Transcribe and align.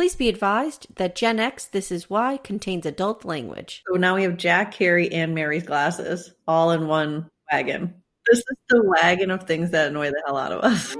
Please 0.00 0.16
be 0.16 0.30
advised 0.30 0.86
that 0.94 1.14
Gen 1.14 1.38
X 1.38 1.66
This 1.66 1.92
Is 1.92 2.08
Why 2.08 2.38
contains 2.38 2.86
adult 2.86 3.26
language. 3.26 3.82
So 3.86 3.98
now 3.98 4.14
we 4.14 4.22
have 4.22 4.38
Jack, 4.38 4.72
Carrie, 4.72 5.12
and 5.12 5.34
Mary's 5.34 5.64
glasses 5.64 6.32
all 6.48 6.70
in 6.70 6.86
one 6.86 7.28
wagon. 7.52 7.92
This 8.26 8.38
is 8.38 8.56
the 8.70 8.82
wagon 8.82 9.30
of 9.30 9.42
things 9.42 9.72
that 9.72 9.88
annoy 9.88 10.08
the 10.08 10.22
hell 10.24 10.38
out 10.38 10.52
of 10.52 10.64
us. 10.64 10.94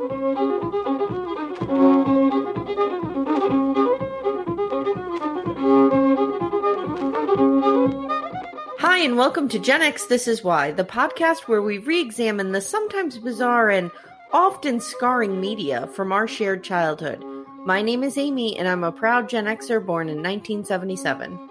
Hi, 8.81 8.99
and 8.99 9.17
welcome 9.17 9.49
to 9.49 9.59
Gen 9.59 9.81
X 9.81 10.05
This 10.09 10.29
Is 10.29 10.45
Why, 10.45 10.73
the 10.73 10.85
podcast 10.85 11.49
where 11.49 11.63
we 11.63 11.79
re 11.79 12.03
examine 12.03 12.53
the 12.53 12.61
sometimes 12.61 13.17
bizarre 13.17 13.71
and 13.71 13.91
often 14.35 14.79
scarring 14.79 15.41
media 15.41 15.87
from 15.87 16.13
our 16.13 16.29
shared 16.29 16.63
childhood. 16.63 17.25
My 17.67 17.83
name 17.83 18.03
is 18.03 18.17
Amy, 18.17 18.59
and 18.59 18.67
I'm 18.67 18.85
a 18.85 18.91
proud 18.91 19.29
Gen 19.29 19.45
Xer 19.45 19.85
born 19.85 20.09
in 20.09 20.23
1977. 20.23 21.49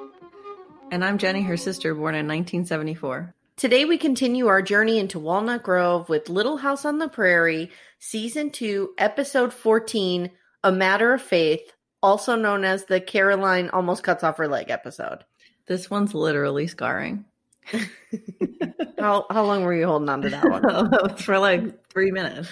And 0.91 1.05
I'm 1.05 1.19
Jenny, 1.19 1.43
her 1.43 1.55
sister, 1.55 1.93
born 1.93 2.15
in 2.15 2.25
1974. 2.25 3.35
Today, 3.57 3.85
we 3.85 3.97
continue 3.97 4.47
our 4.47 4.63
journey 4.63 4.97
into 4.97 5.19
Walnut 5.19 5.61
Grove 5.61 6.09
with 6.09 6.27
Little 6.27 6.57
House 6.57 6.83
on 6.83 6.97
the 6.97 7.09
Prairie, 7.09 7.69
Season 7.99 8.49
2, 8.49 8.95
Episode 8.97 9.53
14 9.53 10.31
A 10.63 10.71
Matter 10.71 11.13
of 11.13 11.21
Faith, 11.21 11.73
also 12.01 12.35
known 12.35 12.65
as 12.65 12.85
the 12.85 12.99
Caroline 12.99 13.69
Almost 13.69 14.01
Cuts 14.01 14.23
Off 14.23 14.37
Her 14.37 14.47
Leg 14.47 14.71
episode. 14.71 15.25
This 15.67 15.91
one's 15.91 16.15
literally 16.15 16.65
scarring. 16.65 17.25
How, 18.99 19.25
how 19.29 19.45
long 19.45 19.63
were 19.63 19.73
you 19.73 19.85
holding 19.85 20.09
on 20.09 20.23
to 20.23 20.29
that 20.29 20.49
one? 20.49 21.15
For 21.17 21.39
like 21.39 21.87
three 21.89 22.11
minutes. 22.11 22.49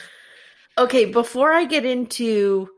Okay, 0.77 1.05
before 1.05 1.51
I 1.51 1.65
get 1.65 1.85
into 1.85 2.69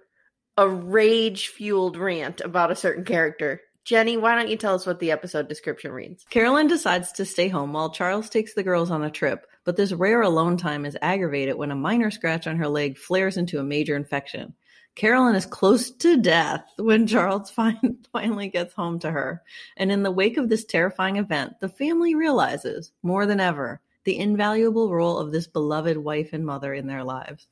a 0.60 0.68
rage 0.68 1.48
fueled 1.48 1.96
rant 1.96 2.42
about 2.42 2.70
a 2.70 2.76
certain 2.76 3.06
character, 3.06 3.62
Jenny, 3.86 4.18
why 4.18 4.36
don't 4.36 4.50
you 4.50 4.58
tell 4.58 4.76
us 4.76 4.86
what 4.86 5.00
the 5.00 5.12
episode 5.12 5.48
description 5.48 5.94
reads? 5.94 6.26
Carolyn 6.30 6.68
decides 6.68 7.14
to 7.14 7.24
stay 7.24 7.48
home 7.48 7.72
while 7.72 7.92
Charles 7.92 8.30
takes 8.30 8.54
the 8.54 8.62
girls 8.62 8.92
on 8.92 9.02
a 9.02 9.10
trip, 9.10 9.48
but 9.64 9.78
this 9.78 9.94
rare 9.94 10.22
alone 10.22 10.58
time 10.58 10.86
is 10.86 10.98
aggravated 11.02 11.56
when 11.56 11.72
a 11.72 11.78
minor 11.78 12.12
scratch 12.12 12.46
on 12.46 12.58
her 12.58 12.68
leg 12.68 12.98
flares 12.98 13.38
into 13.38 13.58
a 13.58 13.64
major 13.64 13.96
infection. 13.96 14.54
Carolyn 14.96 15.36
is 15.36 15.46
close 15.46 15.92
to 15.92 16.22
death 16.22 16.66
when 16.76 17.08
Charles 17.08 17.50
fin- 17.56 18.00
finally 18.12 18.50
gets 18.50 18.74
home 18.74 19.00
to 19.00 19.12
her. 19.12 19.42
And 19.78 19.94
in 19.94 20.04
the 20.04 20.12
wake 20.12 20.36
of 20.36 20.50
this 20.50 20.66
terrifying 20.66 21.16
event, 21.16 21.54
the 21.62 21.70
family 21.70 22.16
realizes, 22.16 22.92
more 23.02 23.26
than 23.26 23.40
ever, 23.40 23.80
the 24.04 24.20
invaluable 24.20 24.92
role 24.92 25.20
of 25.20 25.32
this 25.32 25.48
beloved 25.48 25.96
wife 25.96 26.34
and 26.34 26.46
mother 26.46 26.74
in 26.74 26.86
their 26.86 27.06
lives. 27.06 27.48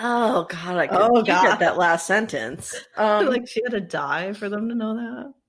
Oh 0.00 0.44
God, 0.48 0.76
I 0.76 0.86
could 0.86 0.96
Oh, 1.00 1.22
God. 1.22 1.56
that 1.58 1.76
last 1.76 2.06
sentence. 2.06 2.74
Um, 2.96 3.26
like 3.26 3.48
she 3.48 3.62
had 3.64 3.72
to 3.72 3.80
die 3.80 4.32
for 4.32 4.48
them 4.48 4.68
to 4.68 4.74
know 4.74 4.94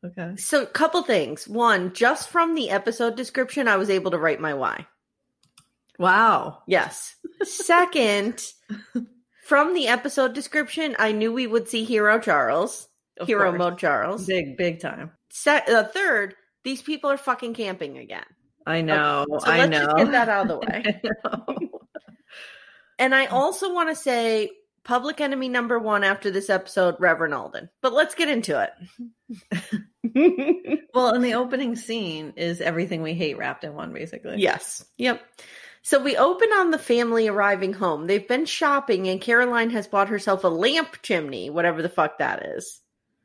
that? 0.02 0.10
Okay. 0.10 0.36
so, 0.38 0.64
a 0.64 0.66
couple 0.66 1.02
things. 1.04 1.48
One, 1.48 1.94
just 1.94 2.30
from 2.30 2.56
the 2.56 2.70
episode 2.70 3.16
description, 3.16 3.68
I 3.68 3.78
was 3.78 3.90
able 3.90 4.12
to 4.12 4.18
write 4.18 4.40
my 4.40 4.54
why. 4.54 4.88
Wow. 5.98 6.60
Yes. 6.68 7.16
Second, 7.44 8.44
from 9.46 9.74
the 9.74 9.88
episode 9.88 10.34
description, 10.34 10.96
I 10.98 11.12
knew 11.12 11.34
we 11.34 11.48
would 11.48 11.68
see 11.68 11.84
Hero 11.84 12.20
Charles, 12.20 12.88
Of 13.20 13.28
Hero 13.28 13.50
course. 13.50 13.60
Mode 13.60 13.78
Charles. 13.78 14.26
Big, 14.26 14.56
big 14.58 14.80
time. 14.80 15.12
Se- 15.30 15.64
uh, 15.68 15.84
third, 15.84 16.36
these 16.64 16.82
people 16.82 17.10
are 17.12 17.18
fucking 17.18 17.54
camping 17.54 17.98
again. 17.98 18.24
I 18.66 18.82
know. 18.82 19.26
Okay, 19.30 19.46
so 19.46 19.52
I 19.52 19.68
know. 19.68 19.94
get 19.98 20.12
that 20.12 20.30
out 20.30 20.50
of 20.50 20.60
the 20.60 20.60
way. 20.68 21.02
And 23.00 23.16
I 23.16 23.26
mm. 23.26 23.32
also 23.32 23.74
want 23.74 23.90
to 23.90 23.96
say 23.96 24.52
public 24.84 25.22
enemy 25.22 25.50
number 25.50 25.80
one 25.80 26.04
after 26.04 26.30
this 26.30 26.50
episode, 26.50 26.96
Reverend 27.00 27.34
Alden. 27.34 27.70
But 27.82 27.94
let's 27.94 28.14
get 28.14 28.30
into 28.30 28.62
it. 28.62 28.72
Well, 30.94 31.14
and 31.14 31.24
the 31.24 31.36
opening 31.36 31.76
scene 31.76 32.34
is 32.36 32.62
everything 32.62 33.02
we 33.02 33.14
hate 33.14 33.38
wrapped 33.38 33.64
in 33.64 33.76
one, 33.76 33.94
basically. 33.94 34.38
yes. 34.38 34.84
Yep. 34.98 35.22
So 35.82 36.02
we 36.02 36.18
open 36.18 36.50
on 36.50 36.72
the 36.72 36.80
family 36.80 37.28
arriving 37.28 37.74
home. 37.74 38.08
They've 38.08 38.28
been 38.28 38.46
shopping, 38.46 39.08
and 39.08 39.22
Caroline 39.22 39.70
has 39.70 39.88
bought 39.88 40.10
herself 40.10 40.44
a 40.44 40.48
lamp 40.48 41.02
chimney, 41.04 41.50
whatever 41.50 41.82
the 41.82 41.90
fuck 41.90 42.18
that 42.18 42.46
is. 42.46 42.82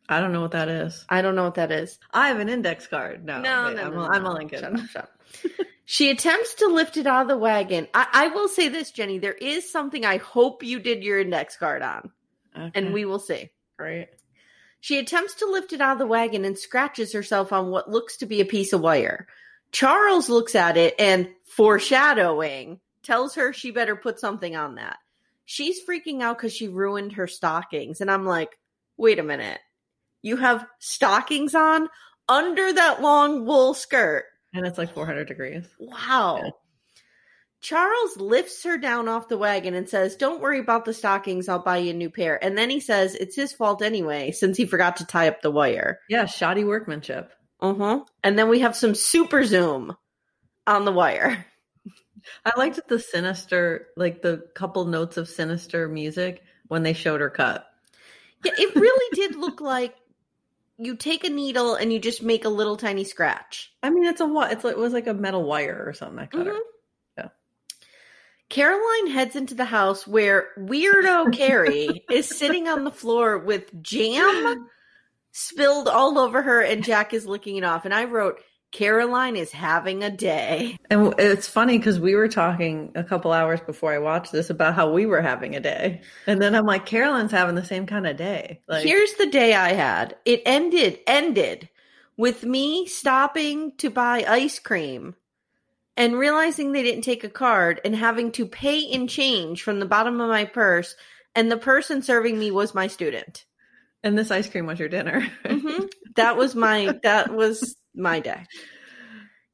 I 0.09 0.21
don't 0.21 0.33
know 0.33 0.43
what 0.43 0.53
that 0.53 0.69
is. 0.69 1.05
I 1.09 1.23
don't 1.23 1.35
know 1.35 1.45
what 1.45 1.55
that 1.55 1.73
is. 1.73 1.99
I 2.13 2.29
have 2.29 2.39
an 2.39 2.49
index 2.49 2.87
card. 2.87 3.25
No, 3.25 3.41
No, 3.41 3.65
wait, 3.65 3.77
no, 3.77 3.83
I'm, 3.83 3.95
no, 3.95 4.01
a, 4.01 4.09
I'm 4.09 4.23
no. 4.23 4.31
a 4.31 4.35
Lincoln. 4.35 4.61
Shut 4.61 4.75
up, 4.75 4.87
shut 4.91 5.03
up. 5.05 5.11
she 5.85 6.11
attempts 6.11 6.55
to 6.57 6.67
lift 6.69 6.97
it 6.97 7.07
out 7.07 7.23
of 7.23 7.29
the 7.29 7.37
wagon. 7.39 7.89
I, 7.95 8.07
I 8.13 8.29
will 8.29 8.49
say 8.49 8.69
this, 8.69 8.91
Jenny. 8.91 9.19
There 9.19 9.33
is 9.33 9.71
something 9.71 10.05
I 10.05 10.17
hope 10.19 10.63
you 10.63 10.81
did 10.81 11.03
your 11.05 11.21
index 11.21 11.57
card 11.57 11.83
on, 11.83 12.11
Okay, 12.57 12.71
and 12.75 12.93
we 12.93 13.05
will 13.05 13.19
see. 13.19 13.51
great. 13.77 14.09
She 14.81 14.99
attempts 14.99 15.35
to 15.37 15.47
lift 15.47 15.73
it 15.73 15.81
out 15.81 15.93
of 15.95 15.99
the 15.99 16.07
wagon 16.07 16.45
and 16.45 16.59
scratches 16.59 17.13
herself 17.15 17.53
on 17.55 17.71
what 17.71 17.91
looks 17.91 18.19
to 18.19 18.27
be 18.27 18.41
a 18.43 18.45
piece 18.47 18.73
of 18.75 18.83
wire. 18.83 19.27
Charles 19.73 20.29
looks 20.29 20.55
at 20.55 20.77
it 20.77 20.95
and, 20.99 21.31
foreshadowing, 21.47 22.81
tells 23.03 23.35
her 23.37 23.53
she 23.53 23.71
better 23.71 23.97
put 23.97 24.21
something 24.21 24.55
on 24.57 24.75
that. 24.77 24.99
She's 25.47 25.85
freaking 25.89 26.23
out 26.23 26.37
because 26.39 26.53
she 26.55 26.69
ruined 26.69 27.13
her 27.15 27.27
stockings. 27.27 28.01
And 28.01 28.11
I'm 28.11 28.25
like, 28.27 28.59
wait 28.97 29.19
a 29.19 29.23
minute. 29.23 29.59
You 30.23 30.37
have 30.37 30.67
stockings 30.79 31.55
on 31.55 31.89
under 32.29 32.73
that 32.73 33.03
long 33.03 33.45
wool 33.47 33.75
skirt. 33.75 34.25
And 34.55 34.67
it's 34.67 34.79
like 34.79 34.95
400 34.95 35.27
degrees. 35.27 35.67
Wow. 35.79 36.41
Yeah. 36.43 36.51
Charles 37.61 38.19
lifts 38.19 38.63
her 38.65 38.77
down 38.77 39.09
off 39.09 39.29
the 39.29 39.39
wagon 39.39 39.75
and 39.75 39.89
says, 39.89 40.17
Don't 40.17 40.43
worry 40.43 40.59
about 40.59 40.85
the 40.85 40.93
stockings. 40.93 41.49
I'll 41.49 41.59
buy 41.63 41.79
you 41.79 41.91
a 41.91 41.95
new 41.95 42.11
pair. 42.11 42.43
And 42.45 42.59
then 42.59 42.69
he 42.69 42.79
says, 42.79 43.15
It's 43.15 43.35
his 43.35 43.55
fault 43.55 43.81
anyway, 43.81 44.33
since 44.33 44.59
he 44.59 44.67
forgot 44.67 44.99
to 44.99 45.07
tie 45.07 45.29
up 45.29 45.41
the 45.41 45.51
wire. 45.51 46.01
Yeah, 46.11 46.27
shoddy 46.27 46.65
workmanship. 46.65 47.33
Uh 47.61 47.75
huh. 47.75 48.05
And 48.23 48.39
then 48.39 48.51
we 48.51 48.61
have 48.61 48.77
some 48.77 48.95
super 48.95 49.45
zoom 49.45 49.97
on 50.67 50.85
the 50.85 50.93
wire. 50.93 51.47
I 52.45 52.53
liked 52.59 52.87
the 52.87 52.99
sinister, 52.99 53.89
like 53.97 54.21
the 54.21 54.45
couple 54.55 54.85
notes 54.85 55.17
of 55.17 55.29
sinister 55.29 55.89
music 55.89 56.43
when 56.69 56.83
they 56.83 56.93
showed 56.93 57.23
her 57.23 57.31
cut. 57.31 57.67
Yeah, 58.45 58.53
it 58.59 58.75
really 58.77 59.11
did 59.15 59.37
look 59.37 59.63
like 59.63 59.95
you 60.79 60.97
take 60.97 61.25
a 61.25 61.31
needle 61.31 61.75
and 61.75 61.93
you 61.93 61.99
just 61.99 62.23
make 62.23 62.45
a 62.45 62.49
little 62.49 62.77
tiny 62.77 63.05
scratch. 63.05 63.73
I 63.83 63.91
mean, 63.91 64.05
it's 64.05 64.21
a 64.21 64.27
what? 64.27 64.53
It's 64.53 64.65
like 64.65 64.73
it 64.73 64.79
was 64.79 64.93
like 64.93 65.07
a 65.07 65.15
metal 65.15 65.45
wire 65.45 65.85
or 65.87 65.93
something. 65.93 66.19
I 66.19 66.27
cut 66.27 66.47
her. 66.47 66.53
Mhm. 66.53 66.61
Yeah. 67.19 67.29
Caroline 68.49 69.09
heads 69.09 69.37
into 69.37 69.55
the 69.55 69.65
house 69.65 70.07
where 70.07 70.49
weirdo 70.59 71.33
Carrie 71.37 72.05
is 72.11 72.29
sitting 72.29 72.69
on 72.69 72.85
the 72.85 72.91
floor 72.91 73.39
with 73.39 73.83
jam 73.83 74.69
spilled 75.33 75.89
all 75.89 76.19
over 76.19 76.43
her, 76.43 76.61
and 76.61 76.85
Jack 76.85 77.13
is 77.13 77.27
licking 77.27 77.57
it 77.57 77.65
off. 77.65 77.85
And 77.85 77.93
I 77.95 78.05
wrote, 78.05 78.41
Caroline 78.75 79.37
is 79.37 79.53
having 79.53 80.03
a 80.03 80.11
day. 80.11 80.77
And 80.91 81.15
it's 81.17 81.49
funny 81.49 81.79
because 81.79 82.01
we 82.01 82.17
were 82.17 82.29
talking 82.29 82.91
a 82.97 83.05
couple 83.05 83.33
hours 83.33 83.61
before 83.61 83.93
I 83.93 83.99
watched 83.99 84.33
this 84.33 84.51
about 84.51 84.75
how 84.75 84.93
we 84.93 85.07
were 85.07 85.23
having 85.23 85.55
a 85.55 85.61
day, 85.61 86.03
and 86.27 86.43
then 86.43 86.57
I'm 86.57 86.67
like, 86.67 86.85
Carolyn's 86.85 87.31
having 87.31 87.55
the 87.55 87.65
same 87.65 87.87
kind 87.87 88.07
of 88.07 88.17
day. 88.17 88.61
Like, 88.69 88.85
Here's 88.85 89.15
the 89.15 89.31
day 89.31 89.55
I 89.55 89.75
had. 89.75 90.17
It 90.25 90.43
ended 90.45 90.99
ended 91.07 91.69
with 92.17 92.43
me 92.43 92.87
stopping 92.87 93.73
to 93.79 93.91
buy 93.91 94.25
ice 94.29 94.59
cream 94.59 95.15
and 95.97 96.19
realizing 96.19 96.73
they 96.73 96.83
didn't 96.83 97.03
take 97.05 97.23
a 97.23 97.29
card 97.29 97.81
and 97.85 97.95
having 97.95 98.33
to 98.33 98.45
pay 98.45 98.81
in 98.81 99.07
change 99.07 99.63
from 99.63 99.79
the 99.79 99.87
bottom 99.87 100.21
of 100.21 100.29
my 100.29 100.45
purse 100.45 100.97
and 101.37 101.51
the 101.51 101.57
person 101.57 102.03
serving 102.03 102.39
me 102.39 102.51
was 102.51 102.75
my 102.75 102.89
student. 102.89 103.45
And 104.03 104.19
this 104.19 104.31
ice 104.33 104.49
cream 104.49 104.67
was 104.67 104.81
your 104.81 104.89
dinner. 104.89 105.27
Mhm. 105.45 105.91
That 106.17 106.37
was 106.37 106.55
my 106.55 106.99
that 107.05 107.33
was 107.33 107.77
my 107.95 108.21
day. 108.21 108.45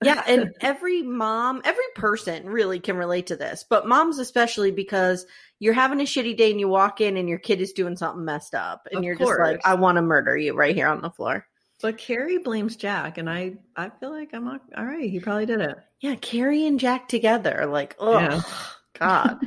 Yeah, 0.02 0.22
and 0.26 0.54
every 0.60 1.02
mom, 1.02 1.60
every 1.64 1.84
person 1.94 2.46
really 2.46 2.80
can 2.80 2.96
relate 2.96 3.26
to 3.28 3.36
this, 3.36 3.64
but 3.68 3.86
moms 3.86 4.18
especially 4.18 4.70
because 4.70 5.26
you're 5.58 5.74
having 5.74 6.00
a 6.00 6.04
shitty 6.04 6.36
day 6.36 6.50
and 6.50 6.58
you 6.60 6.68
walk 6.68 7.00
in 7.00 7.16
and 7.16 7.28
your 7.28 7.38
kid 7.38 7.60
is 7.60 7.72
doing 7.72 7.96
something 7.96 8.24
messed 8.24 8.54
up 8.54 8.88
and 8.90 9.00
Of 9.00 9.04
you're 9.04 9.14
just 9.14 9.38
like. 9.38 9.60
I 9.64 9.74
want 9.74 9.96
to 9.96 10.02
murder 10.02 10.36
you 10.36 10.54
right 10.54 10.74
here 10.74 10.88
on 10.88 11.02
the 11.02 11.10
floor. 11.10 11.46
But 11.82 11.96
Carrie 11.96 12.38
blames 12.38 12.76
Jack, 12.76 13.16
and 13.16 13.28
I 13.28 13.54
I 13.76 13.88
feel 13.88 14.10
like 14.10 14.30
I'm 14.34 14.44
not, 14.44 14.62
all 14.76 14.84
right. 14.84 15.08
He 15.08 15.18
probably 15.18 15.46
did 15.46 15.60
it. 15.60 15.76
Yeah, 16.00 16.14
Carrie 16.14 16.66
and 16.66 16.78
Jack 16.80 17.08
together, 17.08 17.66
like, 17.66 17.96
oh 17.98 18.20
Yeah. 18.20 18.42
God. 18.98 19.38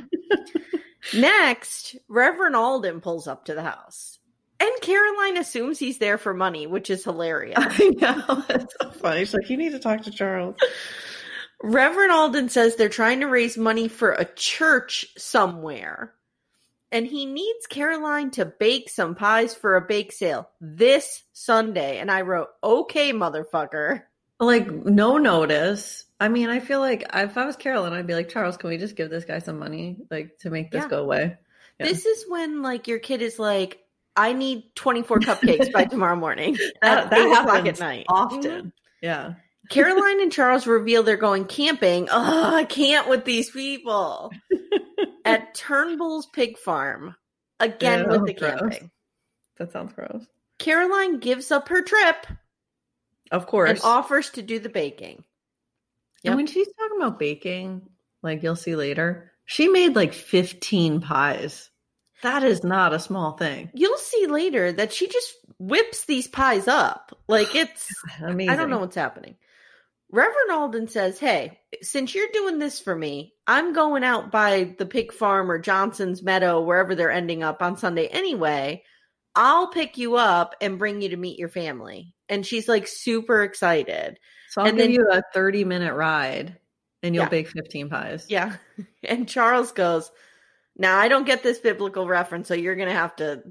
Next, 1.14 1.96
Reverend 2.08 2.56
Alden 2.56 3.00
pulls 3.00 3.28
up 3.28 3.44
to 3.44 3.54
the 3.54 3.62
house. 3.62 4.18
And 4.60 4.70
Caroline 4.80 5.36
assumes 5.36 5.78
he's 5.78 5.98
there 5.98 6.16
for 6.18 6.32
money, 6.32 6.66
which 6.66 6.88
is 6.90 7.04
hilarious. 7.04 7.56
I 7.60 7.90
know 8.00 8.44
it's 8.48 8.74
so 8.80 8.90
funny. 8.90 9.20
She's 9.20 9.34
like, 9.34 9.50
you 9.50 9.56
need 9.56 9.72
to 9.72 9.78
talk 9.78 10.02
to 10.02 10.10
Charles. 10.10 10.56
Reverend 11.62 12.12
Alden 12.12 12.48
says 12.48 12.76
they're 12.76 12.88
trying 12.88 13.20
to 13.20 13.26
raise 13.26 13.56
money 13.56 13.88
for 13.88 14.12
a 14.12 14.24
church 14.24 15.06
somewhere. 15.16 16.12
And 16.92 17.06
he 17.06 17.26
needs 17.26 17.66
Caroline 17.66 18.30
to 18.32 18.44
bake 18.44 18.88
some 18.88 19.14
pies 19.16 19.54
for 19.54 19.74
a 19.74 19.80
bake 19.80 20.12
sale 20.12 20.48
this 20.60 21.24
Sunday. 21.32 21.98
And 21.98 22.10
I 22.10 22.20
wrote, 22.20 22.48
okay, 22.62 23.12
motherfucker. 23.12 24.02
Like 24.38 24.70
no 24.70 25.18
notice. 25.18 26.04
I 26.20 26.28
mean, 26.28 26.50
I 26.50 26.60
feel 26.60 26.80
like 26.80 27.04
if 27.12 27.36
I 27.36 27.46
was 27.46 27.56
Caroline, 27.56 27.92
I'd 27.92 28.06
be 28.06 28.14
like, 28.14 28.28
Charles, 28.28 28.56
can 28.56 28.70
we 28.70 28.78
just 28.78 28.94
give 28.94 29.10
this 29.10 29.24
guy 29.24 29.40
some 29.40 29.58
money, 29.58 29.96
like 30.10 30.38
to 30.40 30.50
make 30.50 30.70
this 30.70 30.82
Yeah. 30.84 30.88
go 30.88 31.02
away? 31.02 31.36
Yeah. 31.80 31.86
This 31.86 32.06
is 32.06 32.24
when 32.28 32.62
like 32.62 32.86
your 32.86 33.00
kid 33.00 33.22
is 33.22 33.38
like, 33.38 33.80
I 34.16 34.32
need 34.32 34.64
24 34.76 35.18
cupcakes 35.20 35.72
by 35.72 35.84
tomorrow 35.90 36.16
morning. 36.16 36.56
That, 36.82 37.04
at 37.06 37.10
that 37.10 37.18
8 37.18 37.24
o'clock 37.24 37.48
happens 37.56 37.80
at 37.80 37.84
night. 37.84 38.06
often. 38.08 38.72
Yeah. 39.02 39.24
Mhm. 39.28 39.36
Caroline 39.70 40.20
and 40.20 40.30
Charles 40.32 40.66
reveal 40.68 41.02
they're 41.02 41.16
going 41.16 41.46
camping. 41.46 42.08
Oh, 42.10 42.54
I 42.54 42.64
can't 42.64 43.08
with 43.08 43.24
these 43.24 43.50
people. 43.50 44.30
At 45.24 45.54
Turnbull's 45.54 46.26
pig 46.26 46.58
farm. 46.58 47.16
Again 47.58 48.08
with 48.10 48.26
the 48.26 48.34
gross. 48.34 48.60
camping. 48.60 48.90
That 49.56 49.72
sounds 49.72 49.94
gross. 49.94 50.26
Caroline 50.58 51.18
gives 51.18 51.50
up 51.50 51.68
her 51.70 51.80
trip 51.82 52.26
Of 53.30 53.46
course. 53.46 53.70
and 53.70 53.80
offers 53.82 54.28
to 54.30 54.42
do 54.42 54.58
the 54.58 54.68
baking. 54.68 55.24
And 56.24 56.36
when 56.36 56.46
she's 56.46 56.68
talking 56.78 56.98
about 57.00 57.18
baking, 57.18 57.88
like 58.22 58.42
you'll 58.42 58.54
see 58.56 58.76
later, 58.76 59.32
she 59.46 59.68
made 59.68 59.96
like 59.96 60.12
15 60.12 61.00
pies. 61.00 61.70
That 62.24 62.42
is 62.42 62.64
not 62.64 62.92
a 62.92 62.98
small 62.98 63.32
thing. 63.36 63.70
You'll 63.74 63.96
see 63.98 64.26
later 64.26 64.72
that 64.72 64.92
she 64.92 65.08
just 65.08 65.32
whips 65.58 66.06
these 66.06 66.26
pies 66.26 66.66
up. 66.66 67.16
Like 67.28 67.54
it's 67.54 67.86
Amazing. 68.20 68.50
I 68.50 68.56
don't 68.56 68.70
know 68.70 68.78
what's 68.80 68.96
happening. 68.96 69.36
Reverend 70.10 70.50
Alden 70.52 70.88
says, 70.88 71.18
Hey, 71.18 71.58
since 71.82 72.14
you're 72.14 72.28
doing 72.32 72.58
this 72.58 72.80
for 72.80 72.94
me, 72.94 73.34
I'm 73.46 73.72
going 73.72 74.04
out 74.04 74.30
by 74.30 74.74
the 74.78 74.86
pig 74.86 75.12
farm 75.12 75.50
or 75.50 75.58
Johnson's 75.58 76.22
Meadow, 76.22 76.60
wherever 76.62 76.94
they're 76.94 77.10
ending 77.10 77.42
up 77.42 77.62
on 77.62 77.76
Sunday 77.76 78.06
anyway. 78.06 78.82
I'll 79.34 79.68
pick 79.68 79.98
you 79.98 80.14
up 80.16 80.54
and 80.60 80.78
bring 80.78 81.02
you 81.02 81.08
to 81.10 81.16
meet 81.16 81.38
your 81.38 81.48
family. 81.48 82.14
And 82.28 82.46
she's 82.46 82.68
like 82.68 82.86
super 82.86 83.42
excited. 83.42 84.18
So 84.50 84.62
I'll 84.62 84.68
and 84.68 84.76
give 84.78 84.84
then- 84.86 84.94
you 84.94 85.08
a 85.10 85.22
30 85.34 85.64
minute 85.64 85.94
ride 85.94 86.56
and 87.02 87.14
you'll 87.14 87.24
Yeah. 87.24 87.28
bake 87.30 87.48
15 87.48 87.90
pies. 87.90 88.26
Yeah. 88.28 88.56
And 89.02 89.28
Charles 89.28 89.72
goes, 89.72 90.10
Now 90.76 90.98
I 90.98 91.08
don't 91.08 91.26
get 91.26 91.42
this 91.42 91.58
biblical 91.58 92.06
reference, 92.06 92.48
so 92.48 92.54
you're 92.54 92.76
going 92.76 92.88
to 92.88 92.94
have 92.94 93.16
to 93.16 93.42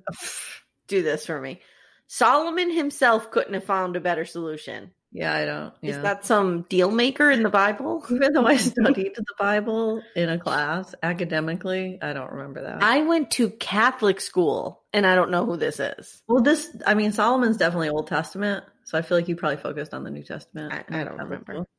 do 0.88 1.02
this 1.02 1.26
for 1.26 1.40
me. 1.40 1.62
Solomon 2.08 2.70
himself 2.70 3.32
couldn't 3.32 3.54
have 3.54 3.64
found 3.64 3.96
a 3.96 4.02
better 4.02 4.26
solution. 4.26 4.92
Yeah, 5.16 5.32
I 5.34 5.46
don't. 5.46 5.74
Is 5.84 6.00
that 6.02 6.26
some 6.26 6.64
deal 6.64 6.90
maker 6.90 7.30
in 7.30 7.44
the 7.44 7.50
Bible? 7.50 8.04
Even 8.12 8.34
though 8.34 8.48
I 8.48 8.58
studied 8.72 9.14
the 9.16 9.24
Bible 9.38 10.02
in 10.16 10.28
a 10.28 10.40
class 10.40 10.96
academically, 11.04 12.00
I 12.02 12.14
don't 12.14 12.32
remember 12.32 12.64
that. 12.64 12.82
I 12.84 13.04
went 13.04 13.30
to 13.32 13.52
Catholic 13.52 14.20
school 14.20 14.82
and 14.92 15.06
I 15.06 15.14
don't 15.14 15.30
know 15.30 15.46
who 15.46 15.56
this 15.56 15.80
is. 15.80 16.22
well, 16.28 16.42
this, 16.42 16.76
I 16.86 16.96
mean, 16.96 17.12
Solomon's 17.12 17.58
definitely 17.58 17.90
Old 17.90 18.08
Testament. 18.08 18.64
So 18.86 18.98
I 18.98 19.04
feel 19.04 19.18
like 19.18 19.28
you 19.28 19.36
probably 19.36 19.58
focused 19.58 19.94
on 19.94 20.04
the 20.04 20.10
New 20.12 20.24
Testament. 20.24 20.74
I- 20.74 21.02
I 21.02 21.04
don't 21.04 21.18
remember. 21.18 21.54
school. 21.54 21.70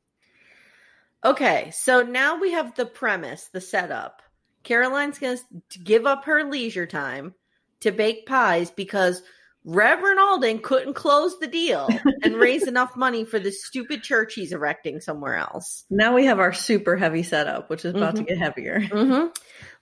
Okay, 1.25 1.71
so 1.73 2.03
now 2.03 2.39
we 2.41 2.53
have 2.53 2.75
the 2.77 2.87
premise, 2.87 3.49
the 3.53 3.61
setup. 3.61 4.23
Caroline's 4.65 5.19
going 5.19 5.39
to 5.71 5.79
give 5.79 6.07
up 6.07 6.25
her 6.25 6.45
leisure 6.45 6.87
time 6.87 7.35
to 7.81 7.93
bake 7.93 8.27
pies 8.27 8.71
because 8.71 9.23
Reverend 9.65 10.19
Alden 10.19 10.59
couldn't 10.59 10.95
close 10.95 11.39
the 11.39 11.47
deal 11.47 11.89
and 12.23 12.37
raise 12.41 12.67
enough 12.67 12.97
money 12.97 13.25
for 13.25 13.39
the 13.39 13.51
stupid 13.51 14.03
church 14.03 14.35
he's 14.35 14.53
erecting 14.53 15.01
somewhere 15.01 15.37
else. 15.37 15.85
Now 15.91 16.15
we 16.15 16.27
have 16.27 16.39
our 16.39 16.53
super 16.53 16.97
heavy 16.97 17.23
setup, 17.23 17.71
which 17.71 17.85
is 17.85 17.95
about 17.95 18.17
to 18.17 18.25
get 18.25 18.39
heavier. 18.39 18.81
hmm 18.81 19.27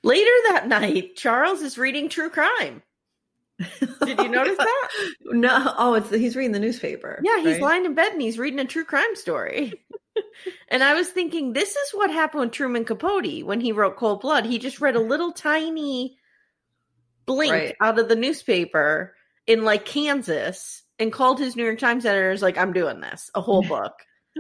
Later 0.04 0.30
that 0.50 0.66
night, 0.66 1.14
Charles 1.16 1.62
is 1.62 1.78
reading 1.78 2.08
true 2.08 2.30
crime. 2.30 2.82
Did 4.04 4.18
you 4.18 4.28
notice 4.28 4.58
that? 4.58 4.88
No, 5.24 5.74
oh, 5.78 5.94
it's 5.94 6.10
he's 6.10 6.36
reading 6.36 6.52
the 6.52 6.58
newspaper. 6.58 7.20
Yeah, 7.22 7.38
he's 7.38 7.54
right? 7.54 7.62
lying 7.62 7.84
in 7.86 7.94
bed 7.94 8.12
and 8.12 8.20
he's 8.20 8.38
reading 8.38 8.58
a 8.58 8.64
true 8.64 8.84
crime 8.84 9.14
story. 9.14 9.72
and 10.68 10.82
I 10.82 10.94
was 10.94 11.08
thinking, 11.08 11.52
this 11.52 11.70
is 11.76 11.90
what 11.92 12.10
happened 12.10 12.40
with 12.42 12.52
Truman 12.52 12.84
Capote 12.84 13.44
when 13.44 13.60
he 13.60 13.72
wrote 13.72 13.96
Cold 13.96 14.20
Blood. 14.20 14.46
He 14.46 14.58
just 14.58 14.80
read 14.80 14.96
a 14.96 15.00
little 15.00 15.32
tiny 15.32 16.16
blink 17.26 17.52
Right. 17.52 17.76
out 17.80 17.98
of 17.98 18.08
the 18.08 18.16
newspaper 18.16 19.14
in 19.46 19.64
like 19.64 19.84
Kansas 19.84 20.82
and 20.98 21.12
called 21.12 21.38
his 21.38 21.56
New 21.56 21.64
York 21.64 21.78
Times 21.78 22.04
editors, 22.04 22.42
like, 22.42 22.58
I'm 22.58 22.72
doing 22.72 23.00
this, 23.00 23.30
a 23.34 23.40
whole 23.40 23.62
book 23.68 23.92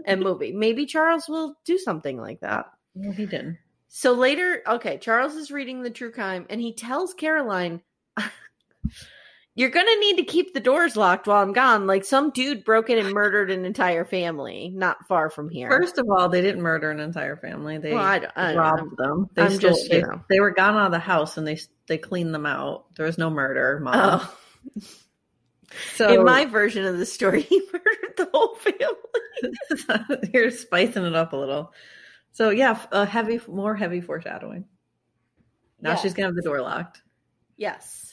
and 0.06 0.20
movie. 0.20 0.52
Maybe 0.52 0.86
Charles 0.86 1.28
will 1.28 1.56
do 1.64 1.78
something 1.78 2.18
like 2.18 2.40
that. 2.40 2.66
Well, 2.94 3.12
he 3.12 3.26
didn't. 3.26 3.58
So 3.88 4.12
later, 4.12 4.62
okay, 4.66 4.98
Charles 4.98 5.34
is 5.34 5.50
reading 5.50 5.82
the 5.82 5.90
true 5.90 6.12
crime 6.12 6.46
and 6.48 6.60
he 6.60 6.72
tells 6.74 7.14
Caroline, 7.14 7.82
You're 9.54 9.70
going 9.70 9.86
to 9.86 10.00
need 10.00 10.16
to 10.16 10.24
keep 10.24 10.54
the 10.54 10.60
doors 10.60 10.96
locked 10.96 11.26
while 11.26 11.42
I'm 11.42 11.52
gone. 11.52 11.86
Like 11.86 12.06
some 12.06 12.30
dude 12.30 12.64
broke 12.64 12.88
in 12.88 12.98
and 12.98 13.12
murdered 13.12 13.50
an 13.50 13.66
entire 13.66 14.04
family 14.06 14.72
not 14.74 15.06
far 15.06 15.28
from 15.28 15.50
here. 15.50 15.68
First 15.68 15.98
of 15.98 16.06
all, 16.08 16.30
they 16.30 16.40
didn't 16.40 16.62
murder 16.62 16.90
an 16.90 17.00
entire 17.00 17.36
family. 17.36 17.76
They 17.76 17.92
Well, 17.92 18.02
I 18.02 18.26
I 18.34 18.54
robbed 18.54 18.96
them. 18.96 19.28
They 19.34 19.42
I'm 19.42 19.50
stole, 19.50 19.70
just, 19.72 19.84
you 19.84 19.88
they, 19.90 20.00
know. 20.02 20.22
they 20.30 20.40
were 20.40 20.52
gone 20.52 20.74
out 20.74 20.86
of 20.86 20.92
the 20.92 20.98
house 20.98 21.36
and 21.36 21.46
they 21.46 21.58
they 21.86 21.98
cleaned 21.98 22.34
them 22.34 22.46
out. 22.46 22.94
There 22.96 23.04
was 23.04 23.18
no 23.18 23.28
murder, 23.28 23.78
mom. 23.82 23.94
Oh, 24.22 24.36
so 25.96 26.08
in 26.12 26.24
my 26.24 26.46
version 26.46 26.86
of 26.86 26.96
the 26.96 27.04
story, 27.06 27.42
he 27.48 27.60
murdered 27.72 28.16
the 28.16 28.30
whole 28.32 28.54
family. 28.54 30.30
you're 30.32 30.50
spicing 30.50 31.04
it 31.04 31.14
up 31.14 31.34
a 31.34 31.36
little. 31.36 31.74
So 32.32 32.48
yeah, 32.48 32.80
a 32.90 33.04
heavy, 33.04 33.38
more 33.48 33.76
heavy 33.76 34.00
foreshadowing. 34.00 34.64
Now 35.82 35.90
Yes. 35.90 36.02
she's 36.02 36.14
gonna 36.14 36.28
have 36.28 36.36
the 36.36 36.42
door 36.42 36.62
locked. 36.62 37.02
Yes. 37.58 38.11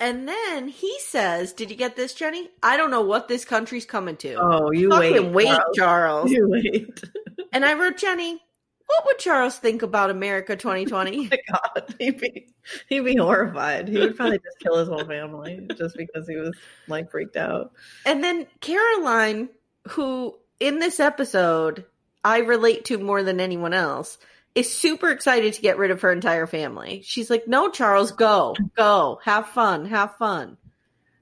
And 0.00 0.28
then 0.28 0.68
he 0.68 0.98
says, 1.00 1.52
Did 1.52 1.70
you 1.70 1.76
get 1.76 1.96
this, 1.96 2.14
Jenny? 2.14 2.50
I 2.62 2.76
don't 2.76 2.90
know 2.90 3.02
what 3.02 3.28
this 3.28 3.44
country's 3.44 3.86
coming 3.86 4.16
to. 4.18 4.34
Oh, 4.34 4.70
you 4.72 4.90
Fucking 4.90 5.32
wait, 5.32 5.48
wait, 5.48 5.58
Charles. 5.74 6.30
You 6.30 6.48
wait. 6.48 7.02
And 7.52 7.64
I 7.64 7.74
wrote, 7.74 7.98
Jenny, 7.98 8.40
what 8.86 9.06
would 9.06 9.18
Charles 9.18 9.56
think 9.56 9.82
about 9.82 10.10
America 10.10 10.56
2020? 10.56 11.28
God, 11.52 11.94
he'd 11.98 12.20
be 12.20 12.48
he'd 12.88 13.04
be 13.04 13.16
horrified. 13.16 13.88
He 13.88 13.98
would 13.98 14.16
probably 14.16 14.38
just 14.38 14.58
kill 14.58 14.76
his 14.76 14.88
whole 14.88 15.04
family 15.04 15.66
just 15.76 15.96
because 15.96 16.28
he 16.28 16.36
was 16.36 16.54
like 16.88 17.10
freaked 17.10 17.36
out. 17.36 17.72
And 18.04 18.24
then 18.24 18.46
Caroline, 18.60 19.50
who 19.90 20.36
in 20.58 20.80
this 20.80 21.00
episode 21.00 21.84
I 22.24 22.38
relate 22.38 22.84
to 22.86 22.98
more 22.98 23.22
than 23.22 23.40
anyone 23.40 23.72
else, 23.74 24.18
is 24.54 24.72
super 24.72 25.10
excited 25.10 25.52
to 25.54 25.60
get 25.62 25.78
rid 25.78 25.90
of 25.90 26.00
her 26.02 26.12
entire 26.12 26.46
family. 26.46 27.02
She's 27.04 27.30
like, 27.30 27.48
"No, 27.48 27.70
Charles, 27.70 28.12
go, 28.12 28.54
go, 28.76 29.20
have 29.24 29.48
fun, 29.48 29.86
have 29.86 30.16
fun." 30.16 30.56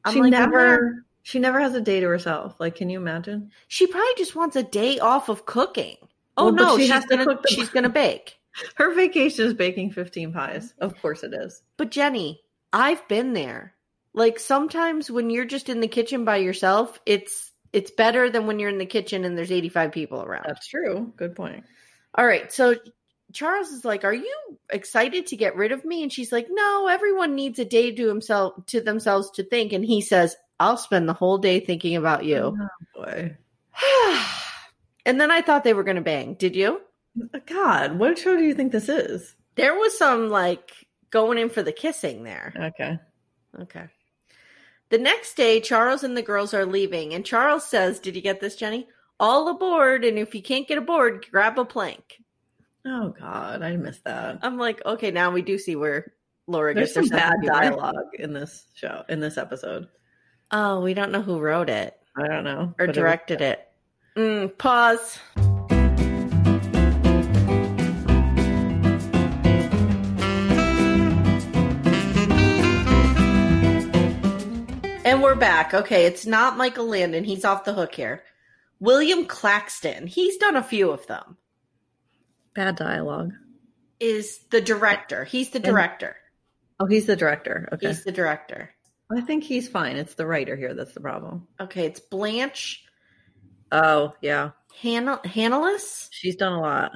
I'm 0.05 0.15
she 0.15 0.21
like, 0.21 0.31
never 0.31 0.83
not-" 0.83 1.03
she 1.23 1.39
never 1.39 1.61
has 1.61 1.75
a 1.75 1.81
day 1.81 2.01
to 2.01 2.09
herself. 2.09 2.59
Like, 2.59 2.75
can 2.77 2.91
you 2.91 2.99
imagine? 2.99 3.51
She 3.69 3.87
probably 3.87 4.15
just 4.17 4.35
wants 4.35 4.57
a 4.57 4.62
day 4.62 4.99
off 4.99 5.29
of 5.29 5.47
cooking. 5.47 5.97
Oh 6.37 6.47
Well, 6.47 6.55
no, 6.55 6.77
she 6.77 6.85
she's 6.85 6.93
has 6.93 7.05
to 7.05 7.17
gonna 7.17 7.25
cook 7.25 7.49
she's 7.49 7.69
gonna 7.69 7.89
bake. 7.89 8.39
Her 8.77 8.95
vacation 8.95 9.47
is 9.47 9.55
baking 9.55 9.93
15 9.93 10.33
pies. 10.33 10.75
Of 10.79 11.01
course 11.01 11.23
it 11.23 11.33
is. 11.33 11.62
But 11.77 11.91
Jenny, 11.91 12.43
I've 12.73 13.07
been 13.09 13.33
there. 13.33 13.75
Like 14.15 14.39
sometimes 14.39 15.11
when 15.11 15.31
you're 15.31 15.47
just 15.47 15.69
in 15.69 15.81
the 15.81 15.89
kitchen 15.89 16.25
by 16.25 16.37
yourself, 16.37 17.01
it's 17.07 17.51
it's 17.73 17.91
better 17.91 18.29
than 18.29 18.47
when 18.47 18.59
you're 18.59 18.69
in 18.69 18.79
the 18.79 18.85
kitchen 18.87 19.25
and 19.25 19.37
there's 19.37 19.53
85 19.53 19.93
people 19.93 20.23
around. 20.23 20.45
That's 20.47 20.67
true. 20.67 21.12
Good 21.17 21.35
point. 21.35 21.65
All 22.15 22.27
right. 22.27 22.53
So 22.53 22.75
Charles 23.33 23.69
is 23.69 23.85
like, 23.85 24.05
"Are 24.05 24.15
you 24.15 24.37
excited 24.71 25.27
to 25.27 25.37
get 25.37 25.57
rid 25.57 25.73
of 25.73 25.85
me?" 25.85 26.03
And 26.03 26.12
she's 26.12 26.33
like, 26.33 26.47
"No, 26.51 26.89
everyone 26.89 27.35
needs 27.35 27.59
a 27.59 27.65
day 27.65 27.93
to 27.93 28.09
himself 28.09 28.55
to 28.67 28.81
themselves 28.81 29.31
to 29.33 29.43
think." 29.43 29.73
And 29.73 29.85
he 29.85 30.01
says, 30.01 30.37
"I'll 30.61 30.77
spend 30.77 31.09
the 31.09 31.15
whole 31.15 31.39
day 31.39 31.61
thinking 31.61 31.97
about 31.97 32.25
you." 32.25 32.57
Oh, 32.59 32.69
boy. 32.95 33.37
and 35.07 35.21
then 35.21 35.31
I 35.31 35.43
thought 35.43 35.65
they 35.65 35.75
were 35.75 35.85
going 35.85 35.97
to 35.97 36.03
bang. 36.03 36.35
Did 36.35 36.57
you? 36.57 36.81
God, 37.47 37.99
what 37.99 38.19
show 38.19 38.37
do 38.37 38.43
you 38.43 38.55
think 38.55 38.73
this 38.73 38.89
is? 38.89 39.35
There 39.55 39.75
was 39.75 39.97
some 39.97 40.31
like 40.31 40.73
going 41.11 41.39
in 41.39 41.51
for 41.51 41.62
the 41.62 41.73
kissing 41.73 42.25
there. 42.25 42.53
Okay. 42.57 42.99
Okay. 43.61 43.89
The 44.89 44.99
next 44.99 45.37
day, 45.37 45.61
Charles 45.61 46.05
and 46.05 46.17
the 46.17 46.23
girls 46.23 46.53
are 46.53 46.67
leaving, 46.67 47.15
and 47.15 47.25
Charles 47.25 47.67
says, 47.67 47.99
Did 47.99 48.15
you 48.15 48.21
get 48.21 48.41
this, 48.41 48.57
Jenny? 48.57 48.89
All 49.19 49.49
aboard, 49.49 50.05
and 50.05 50.19
if 50.19 50.35
you 50.35 50.43
can't 50.43 50.69
get 50.69 50.79
aboard, 50.79 51.27
grab 51.31 51.59
a 51.59 51.65
plank. 51.65 52.23
Oh 52.85 53.11
God, 53.11 53.62
I 53.62 53.77
missed 53.77 54.05
that. 54.05 54.41
I'm 54.43 54.59
like, 54.59 54.85
okay, 54.85 55.12
now 55.12 55.31
we 55.31 55.43
do 55.43 55.57
see 55.57 55.77
where 55.77 56.12
Laura 56.49 56.75
There's 56.75 56.95
gets 56.95 56.97
her 56.97 57.17
some 57.17 57.17
bad 57.17 57.37
dialogue 57.45 58.15
in 58.19 58.33
this 58.33 58.67
show, 58.75 59.05
in 59.09 59.21
this 59.21 59.39
episode. 59.39 59.87
Oh, 60.51 60.81
we 60.81 60.93
don't 60.93 61.12
know 61.12 61.23
who 61.23 61.39
wrote 61.39 61.71
it 61.71 61.97
I 62.17 62.27
don't 62.27 62.45
know. 62.45 62.75
or 62.79 62.87
but 62.87 62.91
it 62.91 62.93
directed 62.95 63.41
it. 63.41 63.69
Mm, 64.17 64.59
pause. 64.59 65.19
And 75.05 75.23
we're 75.23 75.35
back. 75.37 75.73
Okay, 75.73 76.07
it's 76.07 76.27
not 76.27 76.57
Michael 76.57 76.87
Landon. 76.87 77.23
He's 77.23 77.45
off 77.45 77.65
the 77.65 77.75
hook 77.75 77.95
here. 77.95 78.25
William 78.81 79.27
Claxton. 79.27 80.09
He's 80.09 80.37
done 80.39 80.57
a 80.57 80.62
few 80.62 80.91
of 80.91 81.07
them. 81.07 81.37
Bad 82.54 82.76
dialogue. 82.76 83.32
Is 84.00 84.40
the 84.50 84.61
director. 84.61 85.25
He's 85.25 85.50
the 85.50 85.61
director. 85.61 86.16
Oh, 86.80 86.87
he's 86.87 87.06
the 87.06 87.16
director. 87.16 87.68
Okay. 87.73 87.88
He's 87.88 88.04
the 88.04 88.12
director. 88.12 88.71
I 89.11 89.21
think 89.21 89.44
he's 89.44 89.68
fine. 89.68 89.97
It's 89.97 90.14
the 90.14 90.26
writer 90.26 90.56
here 90.56 90.75
that's 90.75 90.94
the 90.94 91.00
problem. 91.00 91.47
Okay, 91.61 91.87
it's 91.87 92.00
Blanche 92.00 92.85
Oh, 93.73 94.14
yeah. 94.21 94.50
Han- 94.82 95.18
Hanalis. 95.25 96.09
She's 96.11 96.37
done 96.37 96.52
a 96.52 96.61
lot. 96.61 96.92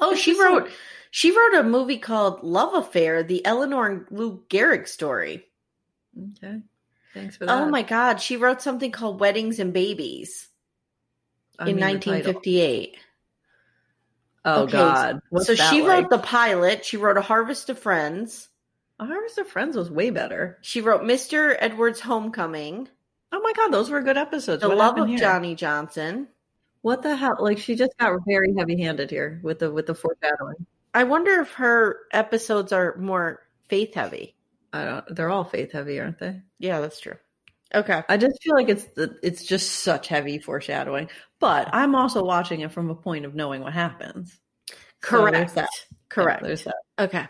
Oh, 0.00 0.14
she 0.14 0.38
wrote 0.38 0.70
she 1.10 1.30
wrote 1.30 1.54
a 1.54 1.62
movie 1.62 1.98
called 1.98 2.42
Love 2.42 2.74
Affair, 2.74 3.22
the 3.22 3.44
Eleanor 3.46 3.86
and 3.86 4.06
Lou 4.10 4.42
Gehrig 4.48 4.88
story. 4.88 5.44
Okay. 6.18 6.60
Thanks 7.14 7.36
for 7.36 7.44
oh 7.44 7.46
that. 7.46 7.62
Oh 7.62 7.68
my 7.68 7.82
god, 7.82 8.20
she 8.20 8.36
wrote 8.36 8.60
something 8.60 8.90
called 8.90 9.20
Weddings 9.20 9.60
and 9.60 9.72
Babies 9.72 10.48
I 11.58 11.68
in 11.68 11.76
mean, 11.76 11.84
1958. 11.84 12.96
Oh 14.56 14.62
Okay, 14.62 14.72
God. 14.72 15.20
What's 15.30 15.46
so 15.46 15.54
she 15.54 15.82
like? 15.82 16.02
wrote 16.02 16.10
the 16.10 16.18
pilot, 16.18 16.84
she 16.84 16.96
wrote 16.96 17.16
A 17.16 17.22
Harvest 17.22 17.68
of 17.70 17.78
Friends, 17.78 18.48
A 18.98 19.06
Harvest 19.06 19.38
of 19.38 19.46
Friends 19.48 19.76
was 19.76 19.90
way 19.90 20.10
better. 20.10 20.58
she 20.62 20.80
wrote 20.80 21.02
Mr. 21.02 21.56
Edward's 21.58 22.00
Homecoming, 22.00 22.88
Oh 23.30 23.40
my 23.42 23.52
God, 23.52 23.70
those 23.72 23.90
were 23.90 24.00
good 24.00 24.16
episodes. 24.16 24.62
The 24.62 24.68
What 24.68 24.78
Love 24.78 24.98
of 24.98 25.08
here? 25.08 25.18
Johnny 25.18 25.54
Johnson. 25.54 26.28
What 26.80 27.02
the 27.02 27.14
hell? 27.16 27.36
Like 27.40 27.58
she 27.58 27.74
just 27.74 27.92
got 27.98 28.18
very 28.26 28.54
heavy-handed 28.56 29.10
here 29.10 29.40
with 29.42 29.58
the 29.58 29.70
with 29.70 29.86
the 29.86 29.94
foreshadowing. 29.94 30.64
I 30.94 31.04
wonder 31.04 31.40
if 31.42 31.52
her 31.54 31.98
episodes 32.12 32.72
are 32.72 32.96
more 32.96 33.40
faith 33.68 33.94
heavy. 33.94 34.34
I 34.72 34.84
don't. 34.84 35.14
They're 35.14 35.28
all 35.30 35.44
faith 35.44 35.72
heavy, 35.72 36.00
aren't 36.00 36.18
they? 36.18 36.40
Yeah, 36.58 36.80
that's 36.80 37.00
true. 37.00 37.16
Okay. 37.74 38.02
I 38.08 38.16
just 38.16 38.42
feel 38.42 38.54
like 38.54 38.68
it's 38.68 38.84
the, 38.84 39.18
it's 39.22 39.44
just 39.44 39.70
such 39.70 40.08
heavy 40.08 40.38
foreshadowing. 40.38 41.10
But 41.38 41.68
I'm 41.72 41.94
also 41.94 42.24
watching 42.24 42.60
it 42.60 42.72
from 42.72 42.90
a 42.90 42.94
point 42.94 43.24
of 43.24 43.34
knowing 43.34 43.62
what 43.62 43.72
happens. 43.72 44.38
Correct. 45.00 45.54
that. 45.54 45.68
Correct. 46.08 46.44
Yeah. 46.46 46.72
Okay. 46.98 47.28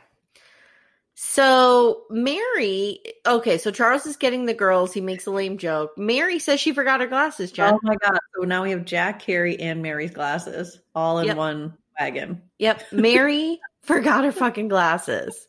So 1.21 2.05
Mary, 2.11 3.01
okay, 3.27 3.59
so 3.59 3.73
Charles 3.73 4.07
is 4.07 4.17
getting 4.17 4.47
the 4.47 4.55
girls. 4.55 4.93
He 4.93 5.01
makes 5.01 5.27
a 5.27 5.33
lame 5.33 5.59
joke. 5.59 5.99
Mary 5.99 6.39
says 6.39 6.61
she 6.61 6.73
forgot 6.73 7.01
her 7.01 7.09
glasses, 7.09 7.51
Jen. 7.51 7.75
Oh 7.75 7.81
my 7.83 7.97
god! 7.97 8.21
So 8.37 8.47
now 8.47 8.63
we 8.63 8.71
have 8.71 8.85
Jack, 8.85 9.19
Carrie, 9.19 9.59
and 9.59 9.83
Mary's 9.83 10.13
glasses 10.13 10.81
all 10.95 11.19
in 11.19 11.27
Yep. 11.27 11.37
one 11.37 11.77
wagon. 11.99 12.41
Yep. 12.61 12.93
Mary 12.93 13.59
forgot 13.83 14.25
her 14.25 14.31
fucking 14.31 14.69
glasses 14.69 15.48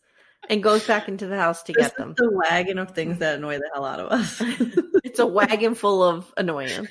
and 0.50 0.62
goes 0.64 0.86
back 0.88 1.08
into 1.08 1.28
the 1.28 1.38
house 1.38 1.64
to 1.64 1.74
This 1.74 1.88
get 1.88 1.98
them. 1.98 2.14
the 2.18 2.30
wagon 2.32 2.78
of 2.80 2.92
things 2.92 3.20
that 3.20 3.36
annoy 3.38 3.58
the 3.60 3.70
hell 3.74 3.86
out 3.86 4.00
of 4.00 4.12
us. 4.12 4.42
It's 5.04 5.20
a 5.20 5.26
wagon 5.26 5.74
full 5.76 6.04
of 6.04 6.32
annoyance. 6.38 6.90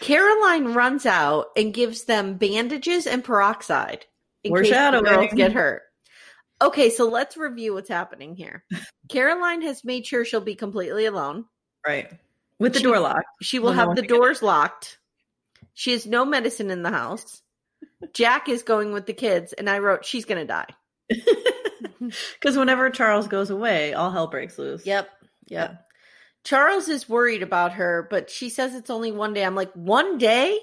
Caroline 0.00 0.72
runs 0.72 1.04
out 1.04 1.46
and 1.56 1.74
gives 1.74 2.04
them 2.04 2.34
bandages 2.36 3.06
and 3.06 3.22
peroxide 3.24 4.06
in 4.44 4.54
case 4.54 4.68
the 4.68 4.74
Foreshadowing. 4.74 5.04
girls 5.04 5.32
get 5.34 5.52
hurt. 5.52 5.82
Okay, 6.62 6.90
so 6.90 7.08
let's 7.08 7.36
review 7.36 7.74
what's 7.74 7.88
happening 7.88 8.34
here. 8.36 8.64
Caroline 9.08 9.62
has 9.62 9.84
made 9.84 10.06
sure 10.06 10.24
she'll 10.24 10.40
be 10.40 10.54
completely 10.54 11.06
alone. 11.06 11.44
right. 11.86 12.10
With 12.58 12.72
the 12.74 12.78
She- 12.78 12.84
door 12.84 13.00
locked. 13.00 13.26
She 13.42 13.58
will 13.58 13.72
have 13.72 13.96
the 13.96 14.02
doors 14.02 14.40
locked. 14.42 14.98
She 15.74 15.92
has 15.92 16.06
no 16.06 16.24
medicine 16.24 16.70
in 16.70 16.82
the 16.82 16.90
house. 16.90 17.42
Jack 18.14 18.48
is 18.48 18.62
going 18.62 18.92
with 18.92 19.06
the 19.06 19.12
kids, 19.14 19.52
and 19.52 19.68
I 19.68 19.80
wrote, 19.80 20.04
she's 20.04 20.24
going 20.24 20.46
to 20.46 20.46
die. 20.46 20.68
Because 22.40 22.56
whenever 22.56 22.90
Charles 22.90 23.28
goes 23.28 23.50
away, 23.50 23.94
all 23.94 24.10
hell 24.10 24.26
breaks 24.26 24.58
loose. 24.58 24.84
Yep. 24.86 25.08
Yep. 25.48 25.86
Charles 26.44 26.88
is 26.88 27.08
worried 27.08 27.42
about 27.42 27.74
her, 27.74 28.06
but 28.10 28.28
she 28.30 28.48
says 28.48 28.74
it's 28.74 28.90
only 28.90 29.12
one 29.12 29.32
day. 29.32 29.44
I'm 29.44 29.54
like, 29.54 29.72
one 29.74 30.18
day? 30.18 30.58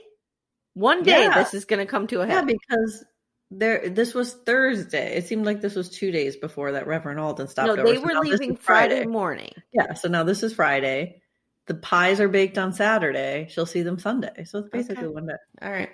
One 0.74 1.04
day 1.04 1.24
Yeah. 1.24 1.34
this 1.36 1.54
is 1.54 1.66
going 1.66 1.80
to 1.80 1.86
come 1.86 2.08
to 2.08 2.22
a 2.22 2.28
head. 2.28 2.34
Yeah, 2.50 2.58
because 2.58 3.06
there 3.52 3.90
this 3.90 4.14
was 4.14 4.34
Thursday. 4.34 5.16
It 5.18 5.26
seemed 5.26 5.46
like 5.46 5.62
this 5.62 5.76
was 5.76 5.90
two 5.90 6.12
days 6.12 6.36
before 6.36 6.74
that 6.74 6.86
Reverend 6.88 7.20
Alden 7.20 7.48
stopped 7.48 7.78
no, 7.78 7.84
they 7.84 7.96
So 7.96 8.02
were 8.02 8.22
leaving 8.22 8.52
is 8.54 8.60
Friday 8.62 9.06
morning. 9.06 9.54
Yeah, 9.74 9.94
so 9.94 10.08
now 10.08 10.24
this 10.24 10.44
is 10.44 10.54
Friday. 10.54 11.22
The 11.68 11.76
pies 11.76 12.20
are 12.20 12.28
baked 12.30 12.58
on 12.58 12.74
Saturday. 12.74 13.48
She'll 13.50 13.66
see 13.66 13.82
them 13.82 14.00
Sunday. 14.00 14.44
So 14.46 14.60
it's 14.60 14.70
basically 14.70 15.06
Okay. 15.08 15.14
one 15.14 15.28
day. 15.28 15.34
All 15.62 15.72
right. 15.72 15.90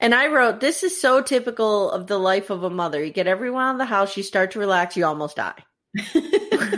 And 0.00 0.14
I 0.14 0.28
wrote, 0.28 0.60
this 0.60 0.82
is 0.82 1.00
so 1.00 1.22
typical 1.22 1.90
of 1.90 2.06
the 2.06 2.18
life 2.18 2.50
of 2.50 2.62
a 2.62 2.70
mother. 2.70 3.02
You 3.02 3.12
get 3.12 3.26
everyone 3.26 3.64
out 3.64 3.72
of 3.72 3.78
the 3.78 3.84
house, 3.84 4.16
you 4.16 4.22
start 4.22 4.52
to 4.52 4.58
relax, 4.58 4.96
you 4.96 5.04
almost 5.04 5.36
die. 5.36 5.64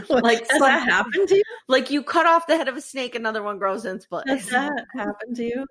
like, 0.09 0.49
has 0.51 0.61
that 0.61 0.89
happened 0.89 1.29
to 1.29 1.37
you? 1.37 1.43
Like 1.69 1.91
you 1.91 2.03
cut 2.03 2.27
off 2.27 2.47
the 2.47 2.57
head 2.57 2.69
of 2.69 2.77
a 2.77 2.81
snake, 2.81 3.15
another 3.15 3.43
one 3.43 3.59
grows 3.59 3.85
in 3.85 3.97
its 3.97 4.07
place. 4.07 4.25
Has 4.27 4.47
that 4.49 4.87
happened 4.95 5.37
to 5.37 5.45
you? 5.45 5.67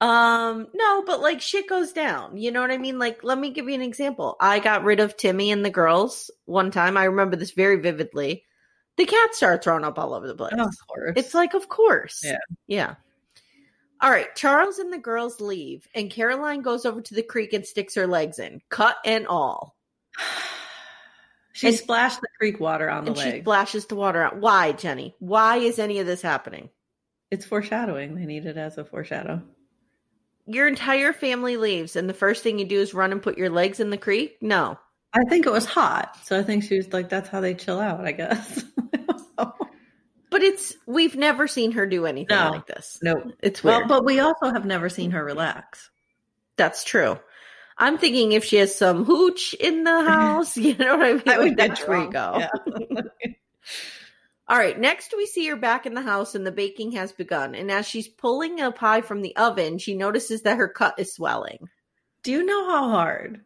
Um, 0.00 0.68
no, 0.74 1.02
but 1.04 1.20
like 1.20 1.40
shit 1.40 1.68
goes 1.68 1.92
down. 1.92 2.36
You 2.36 2.50
know 2.50 2.60
what 2.60 2.70
I 2.70 2.78
mean? 2.78 2.98
Like, 2.98 3.22
let 3.24 3.38
me 3.38 3.50
give 3.50 3.68
you 3.68 3.74
an 3.74 3.82
example. 3.82 4.36
I 4.40 4.58
got 4.60 4.84
rid 4.84 5.00
of 5.00 5.16
Timmy 5.16 5.50
and 5.50 5.64
the 5.64 5.70
girls 5.70 6.30
one 6.44 6.70
time. 6.70 6.96
I 6.96 7.04
remember 7.04 7.36
this 7.36 7.52
very 7.52 7.76
vividly. 7.80 8.44
The 8.96 9.06
cat 9.06 9.34
started 9.34 9.62
throwing 9.62 9.84
up 9.84 9.98
all 9.98 10.14
over 10.14 10.26
the 10.26 10.34
place. 10.34 10.52
Of 10.52 10.74
course. 10.86 11.12
It's 11.16 11.34
like, 11.34 11.54
of 11.54 11.68
course. 11.68 12.20
Yeah. 12.24 12.38
Yeah. 12.66 12.94
All 14.00 14.10
right. 14.10 14.34
Charles 14.36 14.78
and 14.78 14.92
the 14.92 14.98
girls 14.98 15.40
leave, 15.40 15.88
and 15.94 16.10
Caroline 16.10 16.62
goes 16.62 16.86
over 16.86 17.00
to 17.00 17.14
the 17.14 17.22
creek 17.22 17.52
and 17.52 17.66
sticks 17.66 17.94
her 17.96 18.06
legs 18.06 18.38
in, 18.38 18.60
cut 18.68 18.96
and 19.04 19.26
all. 19.26 19.76
she 21.52 21.68
and- 21.68 21.76
splashed 21.76 22.20
the 22.20 22.28
creek 22.38 22.60
water 22.60 22.88
on 22.88 23.04
the 23.04 23.10
And 23.12 23.18
she 23.20 23.30
leg. 23.30 23.42
splashes 23.42 23.86
the 23.86 23.96
water 23.96 24.22
out. 24.22 24.36
Why, 24.38 24.72
Jenny? 24.72 25.14
Why 25.18 25.56
is 25.56 25.78
any 25.78 25.98
of 26.00 26.06
this 26.06 26.22
happening? 26.22 26.70
it's 27.30 27.44
foreshadowing. 27.44 28.14
They 28.14 28.24
need 28.24 28.46
it 28.46 28.56
as 28.56 28.78
a 28.78 28.84
foreshadow. 28.86 29.42
Your 30.46 30.66
entire 30.66 31.12
family 31.12 31.58
leaves, 31.58 31.94
and 31.94 32.08
the 32.08 32.14
first 32.14 32.42
thing 32.42 32.58
you 32.58 32.64
do 32.64 32.80
is 32.80 32.94
run 32.94 33.12
and 33.12 33.20
put 33.22 33.36
your 33.36 33.50
legs 33.50 33.80
in 33.80 33.90
the 33.90 33.98
creek? 33.98 34.38
No. 34.40 34.78
I 35.12 35.24
think 35.28 35.44
it 35.44 35.52
was 35.52 35.66
hot, 35.66 36.16
so 36.24 36.38
I 36.38 36.42
think 36.42 36.64
she 36.64 36.78
was 36.78 36.90
like, 36.90 37.10
"That's 37.10 37.28
how 37.28 37.42
they 37.42 37.52
chill 37.52 37.80
out." 37.80 38.06
I 38.06 38.12
guess. 38.12 38.64
But 40.38 40.44
it's 40.46 40.76
we've 40.86 41.16
never 41.16 41.48
seen 41.48 41.72
her 41.72 41.84
do 41.84 42.06
anything 42.06 42.36
No. 42.36 42.50
like 42.50 42.66
this. 42.68 43.00
no, 43.02 43.32
It's 43.40 43.64
weird. 43.64 43.78
well, 43.80 43.88
but 43.88 44.04
we 44.04 44.20
also 44.20 44.52
have 44.52 44.64
never 44.64 44.88
seen 44.88 45.10
her 45.10 45.24
relax. 45.24 45.90
That's 46.56 46.84
true. 46.84 47.18
I'm 47.76 47.98
thinking 47.98 48.30
if 48.30 48.44
she 48.44 48.54
has 48.58 48.72
some 48.72 49.04
hooch 49.04 49.52
in 49.54 49.82
the 49.82 50.04
house, 50.08 50.56
you 50.56 50.76
know 50.76 50.96
what 50.96 51.06
I 51.06 51.12
mean? 51.14 51.22
I 51.28 51.38
would 51.38 51.56
get 51.56 51.68
That's 51.70 51.88
where 51.88 52.02
you 52.04 52.10
go. 52.12 52.36
yeah. 52.38 53.00
All 54.48 54.56
right. 54.56 54.78
Next, 54.78 55.12
we 55.16 55.26
see 55.26 55.46
her 55.48 55.56
back 55.56 55.86
in 55.86 55.94
the 55.94 56.02
house, 56.02 56.36
and 56.36 56.46
the 56.46 56.52
baking 56.52 56.92
has 56.92 57.10
begun. 57.10 57.56
And 57.56 57.68
as 57.70 57.84
she's 57.84 58.06
pulling 58.06 58.60
a 58.60 58.70
pie 58.70 59.00
from 59.00 59.22
the 59.22 59.34
oven, 59.34 59.78
she 59.78 59.96
notices 59.96 60.42
that 60.42 60.56
her 60.56 60.68
cut 60.68 60.94
is 60.98 61.12
swelling. 61.12 61.68
Do 62.22 62.30
you 62.30 62.44
know 62.44 62.64
how 62.70 62.90
hard? 62.90 63.40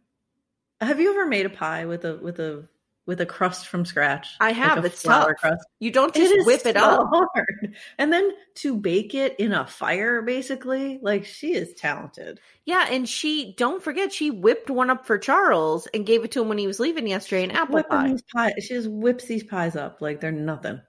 Have 0.82 1.00
you 1.00 1.11
ever 1.11 1.25
made 1.26 1.46
a 1.46 1.50
pie 1.50 1.87
with 1.87 2.04
a 2.04 2.16
with 2.16 2.38
a 2.38 2.68
with 3.06 3.21
a 3.21 3.26
crust 3.26 3.66
from 3.66 3.85
scratch? 3.85 4.28
I 4.40 4.52
have. 4.52 4.85
a 4.85 4.87
It's 4.87 5.02
tough. 5.02 5.28
crust. 5.38 5.64
You 5.80 5.90
don't 5.90 6.14
just 6.14 6.32
is 6.32 6.47
whip 6.47 6.64
it 6.66 6.76
so 6.76 6.82
up. 6.82 7.09
hard. 7.12 7.75
And 7.99 8.12
then 8.12 8.30
to 8.56 8.76
bake 8.76 9.14
it 9.14 9.35
in 9.38 9.52
a 9.52 9.66
fire, 9.66 10.23
basically, 10.23 10.99
like 11.02 11.25
she 11.25 11.54
is 11.54 11.75
talented. 11.75 12.38
Yeah, 12.64 12.87
and 12.90 13.09
she 13.09 13.54
don't 13.56 13.82
forget 13.82 14.12
she 14.12 14.30
whipped 14.30 14.71
one 14.71 14.90
up 14.90 15.06
for 15.06 15.18
Charles 15.18 15.87
and 15.92 16.06
gave 16.06 16.25
it 16.25 16.30
to 16.32 16.42
him 16.42 16.49
when 16.49 16.59
he 16.59 16.66
was 16.66 16.78
leaving 16.80 17.06
yesterday. 17.09 17.44
An 17.44 17.50
apple 17.50 17.75
Whipping 17.76 18.21
pie. 18.35 18.52
she 18.61 18.68
just 18.75 18.88
whips 18.90 19.25
these 19.25 19.42
pies 19.44 19.75
up 19.76 20.00
like 20.00 20.21
they're 20.21 20.30
nothing. 20.32 20.80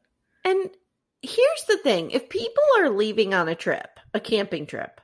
And 0.45 0.69
here's 1.21 1.63
the 1.67 1.77
thing 1.77 2.11
if 2.11 2.29
people 2.29 2.63
are 2.79 2.89
leaving 2.89 3.33
on 3.33 3.47
a 3.47 3.55
trip, 3.55 3.99
a 4.13 4.19
camping 4.19 4.65
trip, 4.67 4.99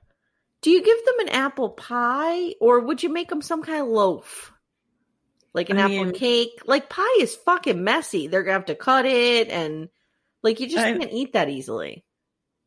do 0.61 0.69
you 0.69 0.83
give 0.83 1.05
them 1.05 1.19
an 1.21 1.29
apple 1.29 1.69
pie 1.69 2.53
or 2.59 2.81
would 2.81 3.01
you 3.01 3.09
make 3.09 3.29
them 3.29 3.41
some 3.41 3.63
kind 3.63 3.81
of 3.81 3.87
loaf? 3.87 4.51
Like 5.53 5.69
an 5.69 5.77
I 5.77 5.81
apple 5.83 6.05
mean- 6.05 6.13
cake? 6.13 6.61
Like 6.65 6.89
pie 6.89 7.17
is 7.19 7.35
fucking 7.35 7.83
messy. 7.83 8.27
They're 8.27 8.43
going 8.43 8.53
to 8.53 8.59
have 8.59 8.65
to 8.67 8.75
cut 8.75 9.05
it 9.05 9.49
and 9.49 9.89
like 10.43 10.59
you 10.59 10.67
just 10.67 10.85
I- 10.85 10.97
can't 10.97 11.11
eat 11.11 11.33
that 11.33 11.49
easily. 11.49 12.03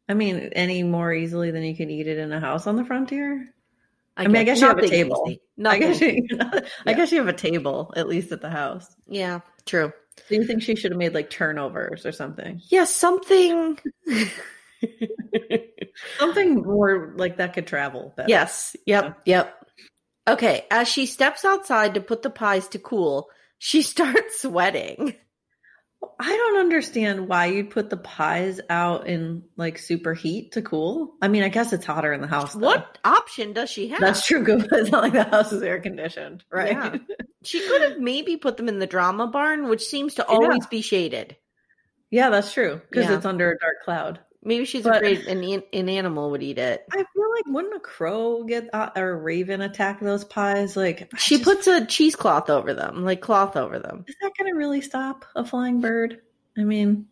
I 0.08 0.14
mean, 0.14 0.50
any 0.54 0.82
more 0.82 1.12
easily 1.12 1.52
than 1.52 1.62
you 1.62 1.76
can 1.76 1.88
eat 1.88 2.06
it 2.08 2.18
in 2.18 2.32
a 2.32 2.40
house 2.40 2.66
on 2.66 2.76
the 2.76 2.84
frontier. 2.84 3.48
I 4.16 4.26
mean, 4.26 4.36
I 4.36 4.44
guess 4.44 4.60
you 4.60 4.66
have 4.66 4.76
a 4.78 4.86
table. 4.86 5.26
I 5.64 5.78
guess 5.78 6.00
you, 6.00 6.26
I 6.86 6.92
guess 6.92 7.12
you 7.12 7.18
have 7.18 7.28
a 7.28 7.32
table 7.32 7.94
at 7.96 8.08
least 8.08 8.30
at 8.32 8.42
the 8.42 8.50
house. 8.50 8.94
Yeah. 9.06 9.40
True. 9.64 9.92
Do 10.28 10.34
you 10.34 10.44
think 10.44 10.62
she 10.62 10.74
should 10.76 10.90
have 10.90 10.98
made 10.98 11.14
like 11.14 11.30
turnovers 11.30 12.04
or 12.04 12.12
something? 12.12 12.60
Yeah, 12.68 12.84
something. 12.84 13.78
Something 16.18 16.62
more 16.62 17.12
like 17.16 17.36
that 17.36 17.52
could 17.54 17.66
travel. 17.66 18.12
Better. 18.16 18.28
yes. 18.28 18.74
Yep. 18.86 19.20
Yep. 19.26 19.61
Okay. 20.28 20.66
As 20.70 20.88
she 20.88 21.06
steps 21.06 21.44
outside 21.44 21.94
to 21.94 22.00
put 22.00 22.22
the 22.22 22.30
pies 22.30 22.68
to 22.68 22.78
cool, 22.78 23.28
she 23.58 23.82
starts 23.82 24.42
sweating. 24.42 25.14
I 26.18 26.36
don't 26.36 26.58
understand 26.60 27.28
why 27.28 27.46
you'd 27.46 27.70
put 27.70 27.88
the 27.88 27.96
pies 27.96 28.60
out 28.68 29.06
in 29.06 29.44
like 29.56 29.78
super 29.78 30.14
heat 30.14 30.52
to 30.52 30.62
cool. 30.62 31.14
I 31.22 31.28
mean, 31.28 31.44
I 31.44 31.48
guess 31.48 31.72
it's 31.72 31.86
hotter 31.86 32.12
in 32.12 32.20
the 32.20 32.26
house. 32.26 32.54
Though. 32.54 32.66
What 32.66 32.98
option 33.04 33.52
does 33.52 33.70
she 33.70 33.88
have? 33.88 34.00
That's 34.00 34.26
true. 34.26 34.44
It's 34.72 34.90
not 34.90 35.04
like 35.04 35.12
the 35.12 35.22
house 35.22 35.52
is 35.52 35.62
air 35.62 35.80
conditioned, 35.80 36.42
right? 36.50 36.72
Yeah. 36.72 36.96
She 37.44 37.60
could 37.60 37.82
have 37.82 37.98
maybe 38.00 38.36
put 38.36 38.56
them 38.56 38.68
in 38.68 38.80
the 38.80 38.86
drama 38.86 39.28
barn, 39.28 39.68
which 39.68 39.84
seems 39.86 40.14
to 40.14 40.26
always 40.26 40.66
be 40.66 40.80
shaded. 40.82 41.36
Yeah, 42.10 42.30
that's 42.30 42.52
true 42.52 42.80
because 42.90 43.06
Yeah. 43.08 43.16
it's 43.16 43.26
under 43.26 43.52
a 43.52 43.58
dark 43.58 43.76
cloud. 43.84 44.20
Maybe 44.44 44.64
she's 44.64 44.82
But- 44.82 44.96
afraid 44.96 45.20
an, 45.26 45.42
an- 45.44 45.62
an 45.72 45.88
animal 45.88 46.30
would 46.32 46.42
eat 46.42 46.58
it. 46.58 46.84
I 46.90 46.96
feel 46.96 47.30
like 47.30 47.46
wouldn't 47.46 47.74
a 47.76 47.80
crow 47.80 48.42
get 48.44 48.68
uh, 48.74 48.90
or 48.96 49.10
a 49.10 49.16
raven 49.16 49.60
attack 49.60 50.00
those 50.00 50.24
pies? 50.24 50.76
Like 50.76 51.08
I 51.14 51.16
She 51.16 51.36
just- 51.36 51.44
puts 51.44 51.66
a 51.68 51.86
cheesecloth 51.86 52.50
over 52.50 52.74
them, 52.74 53.04
like 53.04 53.20
cloth 53.20 53.56
over 53.56 53.78
them. 53.78 54.04
Is 54.08 54.16
that 54.20 54.32
going 54.38 54.52
to 54.52 54.58
really 54.58 54.80
stop 54.80 55.24
a 55.36 55.44
flying 55.44 55.80
bird? 55.80 56.20
I 56.58 56.64
mean, 56.64 57.06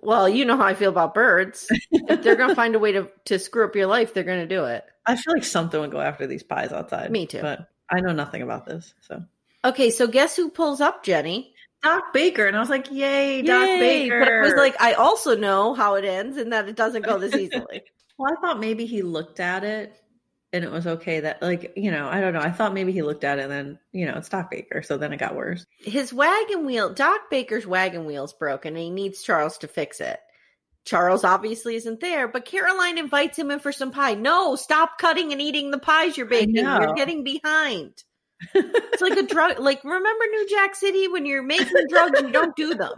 Well, 0.00 0.28
you 0.28 0.44
know 0.44 0.56
how 0.56 0.64
I 0.66 0.74
feel 0.74 0.90
about 0.90 1.12
birds. 1.14 1.66
if 1.90 2.22
they're 2.22 2.36
going 2.36 2.50
to 2.50 2.54
find 2.54 2.74
a 2.76 2.78
way 2.78 2.92
to, 2.92 3.10
to 3.26 3.38
screw 3.38 3.64
up 3.64 3.74
your 3.76 3.86
life, 3.88 4.14
they're 4.14 4.22
going 4.24 4.46
to 4.48 4.54
do 4.54 4.64
it. 4.66 4.84
I 5.06 5.16
feel 5.16 5.34
like 5.34 5.44
something 5.44 5.80
would 5.80 5.90
go 5.92 6.00
after 6.00 6.26
these 6.26 6.42
pies 6.44 6.72
outside. 6.72 7.10
Me 7.10 7.26
too. 7.26 7.40
But 7.42 7.68
I 7.90 8.00
know 8.00 8.12
nothing 8.12 8.42
about 8.42 8.64
this. 8.66 8.94
So 9.02 9.24
Okay, 9.64 9.90
so 9.90 10.06
guess 10.06 10.36
who 10.36 10.50
pulls 10.50 10.80
up, 10.80 11.02
Jenny? 11.04 11.52
Doc 11.82 12.12
Baker, 12.12 12.46
and 12.46 12.56
I 12.56 12.60
was 12.60 12.70
like, 12.70 12.90
"Yay, 12.90 13.42
Doc 13.42 13.66
Yay! 13.66 13.78
Baker!" 13.78 14.18
But 14.20 14.28
I 14.28 14.40
was 14.40 14.54
like, 14.54 14.80
I 14.80 14.94
also 14.94 15.36
know 15.36 15.74
how 15.74 15.94
it 15.94 16.04
ends 16.04 16.36
and 16.36 16.52
that 16.52 16.68
it 16.68 16.76
doesn't 16.76 17.02
go 17.02 17.18
this 17.18 17.34
easily. 17.36 17.82
well, 18.18 18.32
I 18.32 18.40
thought 18.40 18.58
maybe 18.58 18.86
he 18.86 19.02
looked 19.02 19.40
at 19.40 19.62
it 19.64 19.94
and 20.52 20.64
it 20.64 20.70
was 20.70 20.86
okay 20.86 21.20
that, 21.20 21.42
like, 21.42 21.72
you 21.76 21.90
know, 21.90 22.08
I 22.08 22.20
don't 22.20 22.32
know. 22.32 22.40
I 22.40 22.50
thought 22.50 22.72
maybe 22.72 22.92
he 22.92 23.02
looked 23.02 23.24
at 23.24 23.38
it 23.38 23.42
and 23.42 23.52
then, 23.52 23.78
you 23.92 24.06
know, 24.06 24.14
it's 24.14 24.28
Doc 24.28 24.50
Baker, 24.50 24.82
so 24.82 24.96
then 24.96 25.12
it 25.12 25.18
got 25.18 25.36
worse. 25.36 25.66
His 25.78 26.12
wagon 26.12 26.64
wheel, 26.64 26.92
Doc 26.92 27.30
Baker's 27.30 27.66
wagon 27.66 28.06
wheel's 28.06 28.32
broken 28.32 28.74
and 28.74 28.82
he 28.82 28.90
needs 28.90 29.22
Charles 29.22 29.58
to 29.58 29.68
fix 29.68 30.00
it. 30.00 30.18
Charles 30.86 31.24
obviously 31.24 31.74
isn't 31.74 32.00
there, 32.00 32.28
but 32.28 32.44
Caroline 32.44 32.96
invites 32.96 33.36
him 33.36 33.50
in 33.50 33.58
for 33.58 33.72
some 33.72 33.90
pie. 33.90 34.14
No, 34.14 34.54
stop 34.54 34.98
cutting 34.98 35.32
and 35.32 35.42
eating 35.42 35.72
the 35.72 35.78
pies 35.78 36.16
you're 36.16 36.26
baking. 36.26 36.54
You're 36.54 36.94
getting 36.94 37.24
behind. 37.24 38.04
It's 38.54 39.02
like 39.02 39.18
a 39.18 39.26
drug. 39.26 39.58
Like 39.58 39.82
remember 39.84 40.24
New 40.30 40.48
Jack 40.48 40.74
City 40.74 41.08
when 41.08 41.26
you're 41.26 41.42
making 41.42 41.86
drugs, 41.88 42.20
you 42.20 42.30
don't 42.30 42.54
do 42.56 42.74
them. 42.74 42.92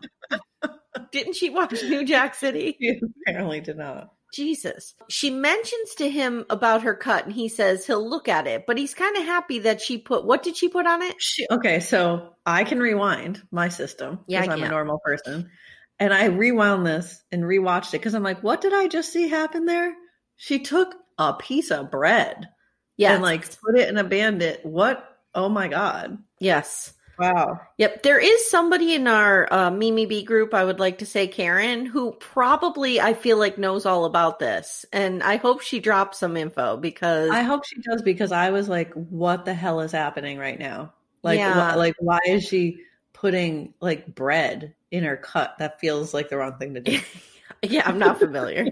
Didn't 1.12 1.37
she 1.37 1.50
watch 1.50 1.83
New 1.85 2.04
Jack 2.04 2.35
City? 2.35 2.76
He 2.78 3.00
apparently 3.26 3.61
did 3.61 3.76
not. 3.78 4.12
Jesus. 4.35 4.95
She 5.09 5.30
mentions 5.30 5.95
to 5.97 6.09
him 6.11 6.45
about 6.50 6.83
her 6.83 6.95
cut, 6.95 7.25
and 7.25 7.33
he 7.33 7.49
says 7.49 7.87
he'll 7.87 8.07
look 8.07 8.28
at 8.28 8.47
it, 8.47 8.64
but 8.66 8.76
he's 8.76 8.92
kind 8.95 9.16
of 9.16 9.25
happy 9.25 9.61
that 9.61 9.80
she 9.80 9.97
put. 9.97 10.26
What 10.26 10.42
did 10.42 10.57
she 10.57 10.68
put 10.68 10.87
on 10.87 11.00
it? 11.02 11.14
She, 11.18 11.47
okay, 11.50 11.80
so 11.80 12.35
I 12.45 12.64
can 12.64 12.78
rewind 12.78 13.42
my 13.50 13.71
system 13.71 14.21
Yeah, 14.26 14.42
because 14.42 14.59
I'm 14.59 14.64
a 14.64 14.68
normal 14.68 14.99
person. 15.02 15.50
And 15.99 16.12
I 16.12 16.26
rewound 16.26 16.87
this 16.87 17.23
and 17.33 17.42
rewatched 17.42 17.88
it 17.88 17.99
because 17.99 18.14
I'm 18.14 18.23
like, 18.23 18.42
what 18.42 18.61
did 18.61 18.73
I 18.75 18.87
just 18.87 19.12
see 19.12 19.28
happen 19.28 19.64
there? 19.64 19.95
She 20.37 20.61
took 20.61 20.95
a 21.16 21.33
piece 21.35 21.71
of 21.71 21.90
bread 21.90 22.49
Yes. 22.97 23.14
and 23.14 23.23
like 23.23 23.45
put 23.61 23.78
it 23.78 23.88
in 23.88 23.97
a 23.97 24.04
bandit. 24.04 24.61
What? 24.64 25.04
Oh 25.38 25.49
my 25.49 25.68
God. 25.68 26.18
yes. 26.40 26.92
Wow. 27.18 27.61
Yep, 27.78 28.04
there 28.04 28.21
is 28.21 28.49
somebody 28.49 28.95
in 28.95 29.09
our 29.09 29.52
uh, 29.52 29.71
Mimi 29.73 30.07
B 30.07 30.23
group. 30.23 30.54
I 30.54 30.64
would 30.64 30.78
like 30.78 30.99
to 30.99 31.07
say 31.07 31.26
Karen, 31.26 31.85
who 31.85 32.12
probably 32.12 33.00
I 33.00 33.12
feel 33.14 33.38
like 33.38 33.59
knows 33.59 33.87
all 33.87 34.04
about 34.04 34.38
this, 34.38 34.87
and 34.92 35.21
I 35.23 35.35
hope 35.37 35.61
she 35.61 35.81
drops 35.81 36.18
some 36.18 36.37
info 36.37 36.77
because 36.77 37.31
I 37.31 37.42
hope 37.42 37.64
she 37.66 37.81
does 37.83 38.03
because 38.03 38.31
I 38.31 38.51
was 38.51 38.68
like, 38.68 38.92
what 38.94 39.44
the 39.44 39.53
hell 39.55 39.81
is 39.81 39.90
happening 39.90 40.38
right 40.38 40.61
now? 40.61 40.92
Like, 41.24 41.38
Yeah. 41.38 41.72
wh- 41.72 41.77
like 41.77 41.94
why 41.98 42.20
is 42.24 42.44
she 42.44 42.83
putting 43.12 43.74
like 43.81 44.14
bread 44.14 44.74
in 44.92 45.03
her 45.03 45.16
cut? 45.16 45.57
That 45.59 45.81
feels 45.81 46.14
like 46.14 46.29
the 46.29 46.37
wrong 46.37 46.57
thing 46.57 46.74
to 46.74 46.81
do. 46.81 47.01
yeah, 47.64 47.83
I'm 47.85 47.98
not 47.98 48.20
familiar. 48.20 48.68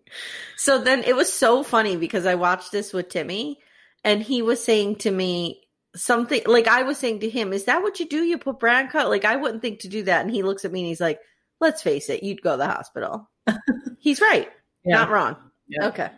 so 0.56 0.78
then 0.78 1.04
it 1.04 1.14
was 1.14 1.30
so 1.30 1.62
funny 1.62 1.96
because 1.96 2.24
I 2.24 2.36
watched 2.36 2.72
this 2.72 2.94
with 2.94 3.10
Timmy, 3.10 3.60
and 4.02 4.22
he 4.22 4.40
was 4.40 4.64
saying 4.64 4.96
to 5.00 5.10
me 5.10 5.61
something 5.94 6.42
like 6.46 6.68
I 6.68 6.82
was 6.82 6.98
saying 6.98 7.20
to 7.20 7.30
him, 7.30 7.52
"Is 7.52 7.64
that 7.64 7.82
what 7.82 8.00
you 8.00 8.06
do? 8.06 8.22
You 8.22 8.38
put 8.38 8.60
brown 8.60 8.88
cut? 8.88 9.08
Like 9.08 9.24
I 9.24 9.36
wouldn't 9.36 9.62
think 9.62 9.80
to 9.80 9.88
do 9.88 10.04
that." 10.04 10.22
And 10.22 10.30
he 10.30 10.42
looks 10.42 10.64
at 10.64 10.72
me 10.72 10.80
and 10.80 10.88
he's 10.88 11.00
like, 11.00 11.20
"Let's 11.60 11.82
face 11.82 12.08
it, 12.08 12.22
you'd 12.22 12.42
go 12.42 12.52
to 12.52 12.56
the 12.58 12.66
hospital." 12.66 13.28
he's 13.98 14.20
right. 14.20 14.50
Not 14.84 15.10
wrong. 15.10 15.36
Yeah. 15.68 15.86
Okay. 15.88 16.10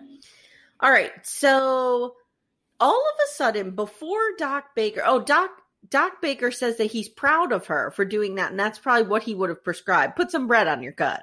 All 0.80 0.90
right. 0.90 1.12
So 1.22 2.14
all 2.80 3.00
of 3.00 3.14
a 3.24 3.34
sudden, 3.34 3.72
before 3.72 4.20
Doc 4.38 4.74
Baker, 4.74 5.02
oh, 5.04 5.20
Doc 5.20 5.50
Doc 5.88 6.22
Baker 6.22 6.50
says 6.50 6.78
that 6.78 6.86
he's 6.86 7.08
proud 7.08 7.52
of 7.52 7.66
her 7.66 7.90
for 7.90 8.04
doing 8.04 8.36
that, 8.36 8.50
and 8.50 8.58
that's 8.58 8.78
probably 8.78 9.06
what 9.06 9.22
he 9.22 9.34
would 9.34 9.50
have 9.50 9.64
prescribed. 9.64 10.16
Put 10.16 10.30
some 10.30 10.46
bread 10.46 10.66
on 10.66 10.82
your 10.82 10.92
gut. 10.92 11.22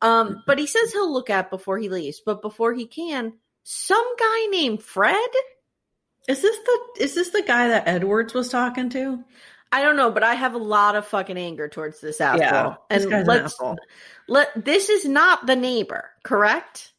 Um, 0.00 0.42
but 0.46 0.58
he 0.58 0.66
says 0.66 0.92
he'll 0.92 1.12
look 1.12 1.30
at 1.30 1.50
before 1.50 1.78
he 1.78 1.88
leaves. 1.88 2.20
But 2.24 2.42
before 2.42 2.72
he 2.72 2.86
can, 2.86 3.34
some 3.64 4.16
guy 4.18 4.46
named 4.46 4.82
Fred. 4.82 5.28
Is 6.28 6.42
this 6.42 6.56
the 6.58 7.02
is 7.02 7.14
this 7.14 7.30
the 7.30 7.42
guy 7.42 7.68
that 7.68 7.88
Edwards 7.88 8.34
was 8.34 8.50
talking 8.50 8.90
to? 8.90 9.24
I 9.72 9.82
don't 9.82 9.96
know, 9.96 10.10
but 10.10 10.22
I 10.22 10.34
have 10.34 10.54
a 10.54 10.58
lot 10.58 10.94
of 10.94 11.06
fucking 11.06 11.36
anger 11.36 11.68
towards 11.68 12.00
this 12.00 12.20
asshole. 12.20 12.40
Yeah, 12.40 12.74
this 12.90 13.04
and 13.04 13.12
an 13.12 13.26
let's 13.26 13.54
asshole. 13.54 13.76
let 14.28 14.64
this 14.64 14.88
is 14.88 15.04
not 15.04 15.46
the 15.46 15.56
neighbor, 15.56 16.10
correct? 16.22 16.92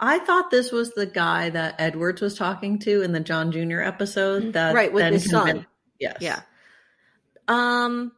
I 0.00 0.18
thought 0.18 0.50
this 0.50 0.72
was 0.72 0.92
the 0.92 1.06
guy 1.06 1.50
that 1.50 1.76
Edwards 1.78 2.20
was 2.20 2.36
talking 2.36 2.78
to 2.80 3.02
in 3.02 3.12
the 3.12 3.20
John 3.20 3.52
Jr. 3.52 3.80
episode. 3.80 4.52
That 4.54 4.68
Mm-hmm. 4.68 4.76
Right, 4.76 4.92
with 4.92 5.12
his 5.12 5.30
son. 5.30 5.66
Yes. 6.00 6.16
Yeah. 6.20 6.40
Um, 7.46 8.12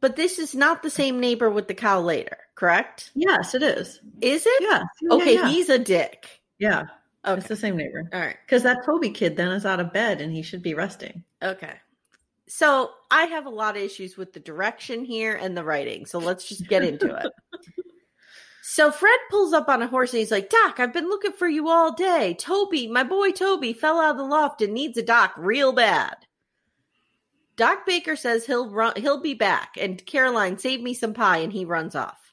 but 0.00 0.16
this 0.16 0.38
is 0.38 0.54
not 0.54 0.82
the 0.82 0.90
same 0.90 1.20
neighbor 1.20 1.48
with 1.48 1.68
the 1.68 1.74
cow 1.74 2.00
later, 2.00 2.38
correct? 2.56 3.10
Yes, 3.14 3.54
it 3.54 3.62
is. 3.62 4.00
Is 4.20 4.44
it? 4.46 4.62
Yeah. 4.62 4.82
Okay, 5.10 5.34
yeah, 5.34 5.42
yeah. 5.42 5.48
he's 5.48 5.68
a 5.68 5.78
dick. 5.78 6.40
yeah. 6.58 6.86
Okay. 7.24 7.38
It's 7.38 7.48
the 7.48 7.56
same 7.56 7.76
neighbor. 7.76 8.08
All 8.12 8.20
right. 8.20 8.36
Because 8.44 8.62
that 8.64 8.84
Toby 8.84 9.10
kid 9.10 9.36
then 9.36 9.48
is 9.52 9.64
out 9.64 9.80
of 9.80 9.92
bed 9.92 10.20
and 10.20 10.32
he 10.32 10.42
should 10.42 10.62
be 10.62 10.74
resting. 10.74 11.22
Okay. 11.42 11.74
So 12.48 12.90
I 13.10 13.26
have 13.26 13.46
a 13.46 13.50
lot 13.50 13.76
of 13.76 13.82
issues 13.82 14.16
with 14.16 14.32
the 14.32 14.40
direction 14.40 15.04
here 15.04 15.34
and 15.34 15.56
the 15.56 15.64
writing. 15.64 16.04
So 16.06 16.18
let's 16.18 16.48
just 16.48 16.66
get 16.68 16.84
into 16.84 17.14
it. 17.14 17.32
So 18.64 18.90
Fred 18.90 19.18
pulls 19.28 19.52
up 19.52 19.68
on 19.68 19.82
a 19.82 19.86
horse 19.86 20.12
and 20.12 20.20
he's 20.20 20.30
like, 20.30 20.48
Doc, 20.48 20.80
I've 20.80 20.94
been 20.94 21.10
looking 21.10 21.32
for 21.32 21.46
you 21.46 21.68
all 21.68 21.92
day. 21.92 22.32
Toby, 22.32 22.86
my 22.86 23.02
boy 23.02 23.32
Toby, 23.32 23.74
fell 23.74 24.00
out 24.00 24.12
of 24.12 24.16
the 24.16 24.22
loft 24.22 24.62
and 24.62 24.72
needs 24.72 24.96
a 24.96 25.02
doc 25.02 25.34
real 25.36 25.74
bad. 25.74 26.16
Doc 27.56 27.84
Baker 27.84 28.16
says 28.16 28.46
he'll 28.46 28.70
run 28.70 28.94
he'll 28.96 29.20
be 29.20 29.34
back, 29.34 29.74
and 29.78 30.04
Caroline 30.06 30.56
save 30.56 30.80
me 30.80 30.94
some 30.94 31.12
pie, 31.12 31.38
and 31.38 31.52
he 31.52 31.66
runs 31.66 31.94
off. 31.94 32.32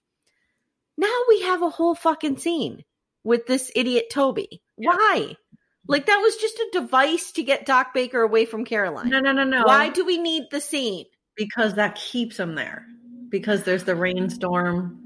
Now 0.97 1.13
we 1.27 1.41
have 1.41 1.61
a 1.61 1.69
whole 1.69 1.93
fucking 1.93 2.37
scene 2.37 2.85
with 3.29 3.47
this 3.47 3.71
idiot 3.75 4.09
Toby. 4.11 4.61
Why? 4.75 5.37
Like 5.87 6.05
that 6.07 6.17
was 6.17 6.35
just 6.35 6.59
a 6.59 6.69
device 6.73 7.31
to 7.31 7.43
get 7.43 7.65
Doc 7.65 7.93
Baker 7.93 8.21
away 8.21 8.45
from 8.45 8.65
Caroline. 8.65 9.09
No, 9.09 9.19
no, 9.19 9.31
no, 9.31 9.45
no. 9.45 9.63
Why 9.63 9.89
do 9.89 10.05
we 10.05 10.17
need 10.17 10.43
the 10.51 10.59
scene? 10.59 11.05
because 11.39 11.75
that 11.75 11.95
keeps 11.95 12.37
him 12.37 12.53
there. 12.53 12.85
Because 13.29 13.63
there's 13.63 13.85
the 13.85 13.95
rainstorm. 13.95 14.99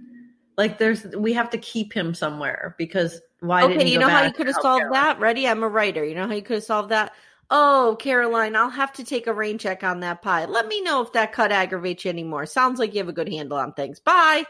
Like 0.57 0.79
there's 0.79 1.05
we 1.15 1.33
have 1.33 1.51
to 1.51 1.57
keep 1.57 1.93
him 1.93 2.13
somewhere 2.13 2.75
because 2.77 3.21
why 3.39 3.67
didn't 3.67 3.81
okay, 3.81 3.91
you 3.91 3.99
know 3.99 4.09
how 4.09 4.23
you 4.23 4.33
could 4.33 4.47
have 4.47 4.55
oh, 4.59 4.61
solved 4.61 4.81
Caroline? 4.81 5.03
that? 5.03 5.19
Ready? 5.19 5.47
I'm 5.47 5.63
a 5.63 5.67
writer. 5.67 6.03
You 6.03 6.15
know 6.15 6.27
how 6.27 6.33
you 6.33 6.41
could 6.41 6.55
have 6.55 6.63
solved 6.63 6.89
that? 6.89 7.13
Oh, 7.49 7.97
Caroline, 7.99 8.55
I'll 8.55 8.69
have 8.69 8.93
to 8.93 9.03
take 9.03 9.27
a 9.27 9.33
rain 9.33 9.57
check 9.57 9.83
on 9.83 9.99
that 9.99 10.21
pie. 10.21 10.45
Let 10.45 10.67
me 10.67 10.81
know 10.81 11.01
if 11.01 11.13
that 11.13 11.33
cut 11.33 11.51
aggravates 11.51 12.05
you 12.05 12.09
anymore. 12.09 12.45
Sounds 12.45 12.79
like 12.79 12.93
you 12.93 12.99
have 12.99 13.09
a 13.09 13.13
good 13.13 13.29
handle 13.29 13.57
on 13.57 13.73
things. 13.73 13.99
Bye. 13.99 14.45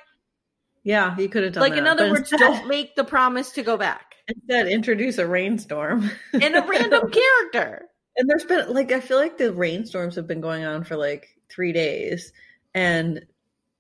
Yeah, 0.84 1.16
you 1.18 1.30
could 1.30 1.44
have 1.44 1.54
done 1.54 1.62
Like 1.62 1.74
that. 1.74 1.80
in 1.80 1.88
other 1.88 2.06
But 2.06 2.12
words, 2.12 2.32
instead, 2.32 2.40
don't 2.40 2.68
make 2.68 2.96
the 2.96 3.04
promise 3.06 3.52
to 3.54 3.64
go 3.64 3.78
back. 3.78 4.16
instead 4.28 4.68
introduce 4.68 5.18
a 5.18 5.28
rainstorm. 5.28 6.10
And 6.34 6.56
a 6.56 6.62
random 6.62 7.10
character. 7.12 7.86
And 8.18 8.30
there's 8.30 8.46
been 8.46 8.72
like 8.74 8.92
I 8.92 9.00
feel 9.00 9.18
like 9.18 9.38
the 9.38 9.54
rainstorms 9.54 10.16
have 10.16 10.28
been 10.28 10.42
going 10.42 10.64
on 10.66 10.84
for 10.84 10.96
like 10.98 11.30
three 11.50 11.72
days, 11.74 12.32
and 12.76 13.26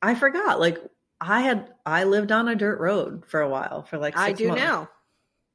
I 0.02 0.16
forgot. 0.16 0.60
Like 0.60 0.80
I 1.22 1.42
had 1.42 1.70
I 1.86 2.06
lived 2.06 2.32
on 2.32 2.48
a 2.48 2.56
dirt 2.56 2.80
road 2.80 3.26
for 3.28 3.42
a 3.42 3.50
while 3.50 3.84
for 3.84 3.98
like 4.00 4.18
I 4.18 4.32
do 4.34 4.48
months. 4.48 4.63
now. 4.63 4.89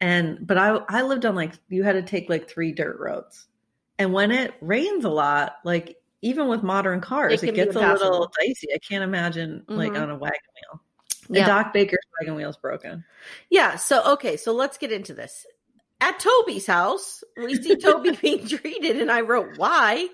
and 0.00 0.46
but 0.46 0.58
I 0.58 0.76
I 0.88 1.02
lived 1.02 1.26
on 1.26 1.34
like 1.34 1.54
you 1.68 1.82
had 1.82 1.94
to 1.94 2.02
take 2.02 2.28
like 2.28 2.48
three 2.48 2.70
dirt 2.72 2.98
roads, 3.00 3.48
and 3.98 4.12
when 4.12 4.30
it 4.30 4.54
rains 4.60 5.04
a 5.04 5.10
lot, 5.10 5.56
like 5.64 5.96
even 6.22 6.46
with 6.46 6.62
modern 6.62 7.00
cars, 7.00 7.42
It 7.42 7.48
it, 7.50 7.54
gets 7.56 7.74
a 7.74 7.80
little 7.80 8.30
dicey. 8.40 8.68
I 8.72 8.78
can't 8.78 9.02
imagine 9.02 9.64
like 9.66 9.92
Mhm. 9.92 10.02
on 10.02 10.10
a 10.10 10.16
wagon 10.16 10.38
wheel. 10.54 10.82
Yeah. 11.28 11.40
And 11.40 11.46
Doc 11.46 11.72
Baker's 11.72 11.98
wagon 12.20 12.34
wheel's 12.36 12.56
broken. 12.56 13.04
Yeah. 13.50 13.76
So, 13.76 14.12
okay. 14.14 14.36
So 14.36 14.52
let's 14.52 14.78
get 14.78 14.92
into 14.92 15.14
this. 15.14 15.46
At 16.00 16.20
Toby's 16.20 16.66
house, 16.66 17.24
we 17.36 17.56
see 17.56 17.76
Toby 17.76 18.12
being 18.22 18.46
treated, 18.46 19.00
and 19.00 19.10
I 19.10 19.22
wrote, 19.22 19.58
why? 19.58 20.08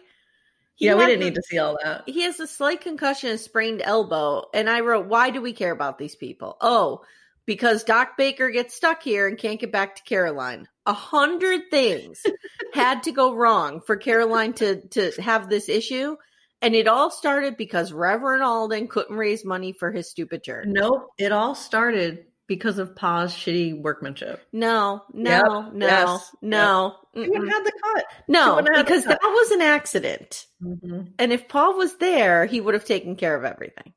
He 0.76 0.86
yeah, 0.86 0.94
we 0.94 1.06
didn't 1.06 1.20
the- 1.20 1.24
need 1.26 1.34
to 1.36 1.42
see 1.42 1.58
all 1.58 1.78
that. 1.82 2.02
He 2.06 2.22
has 2.22 2.40
a 2.40 2.46
slight 2.46 2.80
concussion, 2.80 3.30
a 3.30 3.38
sprained 3.38 3.80
elbow, 3.84 4.46
and 4.52 4.68
I 4.68 4.80
wrote, 4.80 5.06
"Why 5.06 5.30
do 5.30 5.40
we 5.40 5.52
care 5.52 5.70
about 5.70 5.98
these 5.98 6.16
people?" 6.16 6.56
Oh, 6.60 7.02
because 7.46 7.84
Doc 7.84 8.16
Baker 8.18 8.50
gets 8.50 8.74
stuck 8.74 9.02
here 9.02 9.28
and 9.28 9.38
can't 9.38 9.60
get 9.60 9.70
back 9.70 9.96
to 9.96 10.02
Caroline. 10.02 10.66
A 10.86 10.92
hundred 10.92 11.70
things 11.70 12.24
had 12.72 13.04
to 13.04 13.12
go 13.12 13.34
wrong 13.34 13.82
for 13.82 13.96
Caroline 13.96 14.52
to 14.54 14.80
to 14.88 15.12
have 15.22 15.48
this 15.48 15.68
issue, 15.68 16.16
and 16.64 16.74
it 16.74 16.88
all 16.88 17.10
started 17.10 17.56
because 17.56 17.92
Reverend 17.92 18.42
Alden 18.42 18.88
couldn't 18.88 19.16
raise 19.16 19.44
money 19.44 19.72
for 19.72 19.92
his 19.92 20.10
stupid 20.10 20.42
church. 20.42 20.66
Nope. 20.68 21.10
It 21.18 21.30
all 21.32 21.54
started 21.54 22.24
because 22.46 22.78
of 22.78 22.94
Pa's 22.96 23.32
shitty 23.34 23.80
workmanship. 23.80 24.42
No, 24.52 25.02
no, 25.12 25.30
Yep, 25.30 25.72
no, 25.74 25.86
yes, 25.86 26.30
no, 26.42 26.96
She 27.14 27.28
wouldn't 27.28 27.50
have 27.52 27.64
the 27.64 27.72
cut. 27.82 28.04
no, 28.28 28.60
because 28.62 29.04
cut. 29.04 29.18
that 29.20 29.26
was 29.28 29.50
an 29.52 29.62
accident. 29.62 30.46
Mhm. 30.62 31.12
And 31.18 31.32
if 31.32 31.48
Pa 31.48 31.70
was 31.70 31.96
there, 31.96 32.44
he 32.46 32.60
would 32.60 32.74
have 32.74 32.84
taken 32.84 33.16
care 33.16 33.34
of 33.34 33.44
everything. 33.44 33.94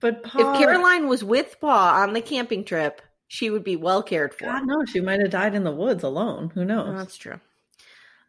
But 0.00 0.20
if 0.24 0.32
Caroline 0.32 1.06
was 1.08 1.22
with 1.24 1.58
Pa 1.60 2.02
on 2.02 2.12
the 2.12 2.20
camping 2.20 2.64
trip, 2.64 3.00
she 3.28 3.50
would 3.50 3.64
be 3.64 3.76
well 3.76 4.02
cared 4.02 4.34
for. 4.34 4.44
God 4.44 4.66
no, 4.66 4.84
she 4.84 5.00
might 5.00 5.20
have 5.20 5.30
died 5.30 5.54
in 5.54 5.64
the 5.64 5.70
woods 5.72 6.02
alone. 6.04 6.50
Who 6.54 6.60
Oh, 6.60 6.64
knows? 6.64 6.98
that's 6.98 7.16
true. 7.16 7.40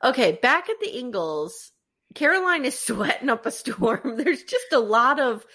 Okay, 0.03 0.39
back 0.41 0.69
at 0.69 0.79
the 0.79 0.97
Ingalls, 0.97 1.71
Caroline 2.13 2.65
is 2.65 2.77
sweating 2.79 3.29
up 3.29 3.45
a 3.45 3.51
storm. 3.51 4.15
There's 4.17 4.43
just 4.43 4.71
a 4.71 4.79
lot 4.79 5.19
of 5.19 5.45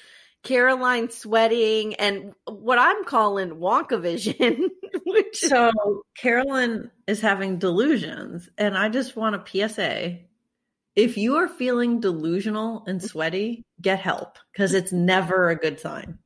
Caroline 0.42 1.10
sweating 1.10 1.94
and 1.96 2.32
what 2.46 2.78
I'm 2.78 3.04
calling 3.04 3.50
Wonka 3.50 4.00
vision, 4.00 4.70
which 5.04 5.38
so 5.38 5.72
Carolyn 6.16 6.90
is 7.06 7.20
having 7.20 7.58
delusions, 7.58 8.48
and 8.56 8.78
I 8.78 8.88
just 8.88 9.16
want 9.16 9.34
a 9.34 9.68
PSA. 9.68 10.18
If 10.94 11.16
you 11.16 11.36
are 11.36 11.48
feeling 11.48 12.00
delusional 12.00 12.84
and 12.86 13.02
sweaty, 13.02 13.64
get 13.80 14.00
help 14.00 14.38
because 14.52 14.74
it's 14.74 14.92
never 14.92 15.48
a 15.48 15.56
good 15.56 15.80
sign. 15.80 16.18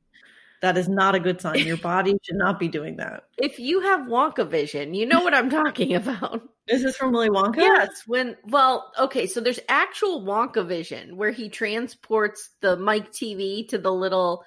That 0.63 0.77
is 0.77 0.87
not 0.87 1.13
a 1.13 1.19
good 1.19 1.41
sign. 1.41 1.59
Your 1.59 1.75
body 1.91 2.17
should 2.23 2.37
not 2.37 2.57
be 2.57 2.69
doing 2.69 2.95
that. 2.95 3.25
if 3.37 3.59
you 3.59 3.81
have 3.81 4.07
Wonka 4.07 4.47
vision, 4.47 4.93
you 4.93 5.05
know 5.05 5.19
what 5.21 5.33
I'm 5.33 5.49
talking 5.49 5.93
about. 6.03 6.41
Is 6.69 6.81
this 6.81 6.95
from 6.95 7.11
Willy 7.11 7.27
Wonka? 7.27 7.57
Yes, 7.57 8.03
when 8.07 8.37
well, 8.47 8.93
okay, 8.97 9.27
so 9.27 9.41
there's 9.41 9.59
actual 9.67 10.21
Wonka 10.21 10.65
vision 10.65 11.17
where 11.17 11.31
he 11.31 11.49
transports 11.49 12.49
the 12.61 12.77
Mike 12.77 13.11
TV 13.11 13.67
to 13.67 13.77
the 13.77 13.91
little 13.91 14.45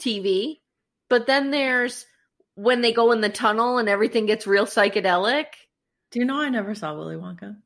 TV, 0.00 0.60
but 1.10 1.26
then 1.26 1.50
there's 1.50 2.06
when 2.54 2.80
they 2.80 2.92
go 2.94 3.12
in 3.12 3.20
the 3.20 3.28
tunnel 3.28 3.76
and 3.76 3.90
everything 3.90 4.24
gets 4.24 4.46
real 4.46 4.64
psychedelic. 4.64 5.44
Do 6.12 6.18
you 6.20 6.24
know 6.24 6.40
I 6.40 6.48
never 6.48 6.74
saw 6.74 6.94
Willy 6.96 7.16
Wonka? 7.16 7.56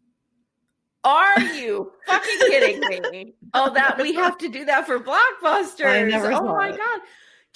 Are 1.05 1.40
you 1.55 1.92
fucking 2.09 2.38
kidding 2.40 2.81
me? 3.12 3.35
Oh, 3.55 3.72
that 3.75 3.99
we 4.03 4.14
have 4.14 4.37
to 4.38 4.49
do 4.49 4.64
that 4.64 4.87
for 4.88 4.99
blockbusters. 4.99 5.87
I 5.87 6.03
never 6.03 6.33
oh 6.33 6.49
my 6.49 6.70
it. 6.70 6.77
god, 6.77 7.01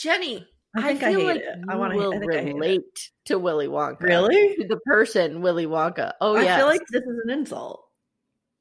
Jenny, 0.01 0.47
I 0.77 0.81
I, 0.81 0.83
think 0.89 1.03
I 1.03 1.11
feel 1.11 1.21
hate 1.21 1.27
like 1.27 1.37
it. 1.37 1.59
I 1.69 1.77
I 1.77 1.77
hate 1.93 2.47
it. 2.47 2.55
relate 2.55 3.11
to 3.27 3.39
Willy 3.39 3.69
Wonka. 3.69 4.01
Really? 4.01 4.57
To 4.57 4.67
the 4.69 4.79
person 4.87 5.43
Willy 5.43 5.67
Wonka. 5.67 6.13
Oh 6.21 6.37
yeah. 6.39 6.55
I 6.55 6.59
feel 6.59 6.67
like 6.67 6.81
this 6.91 7.03
is 7.03 7.21
an 7.25 7.31
insult. 7.31 7.85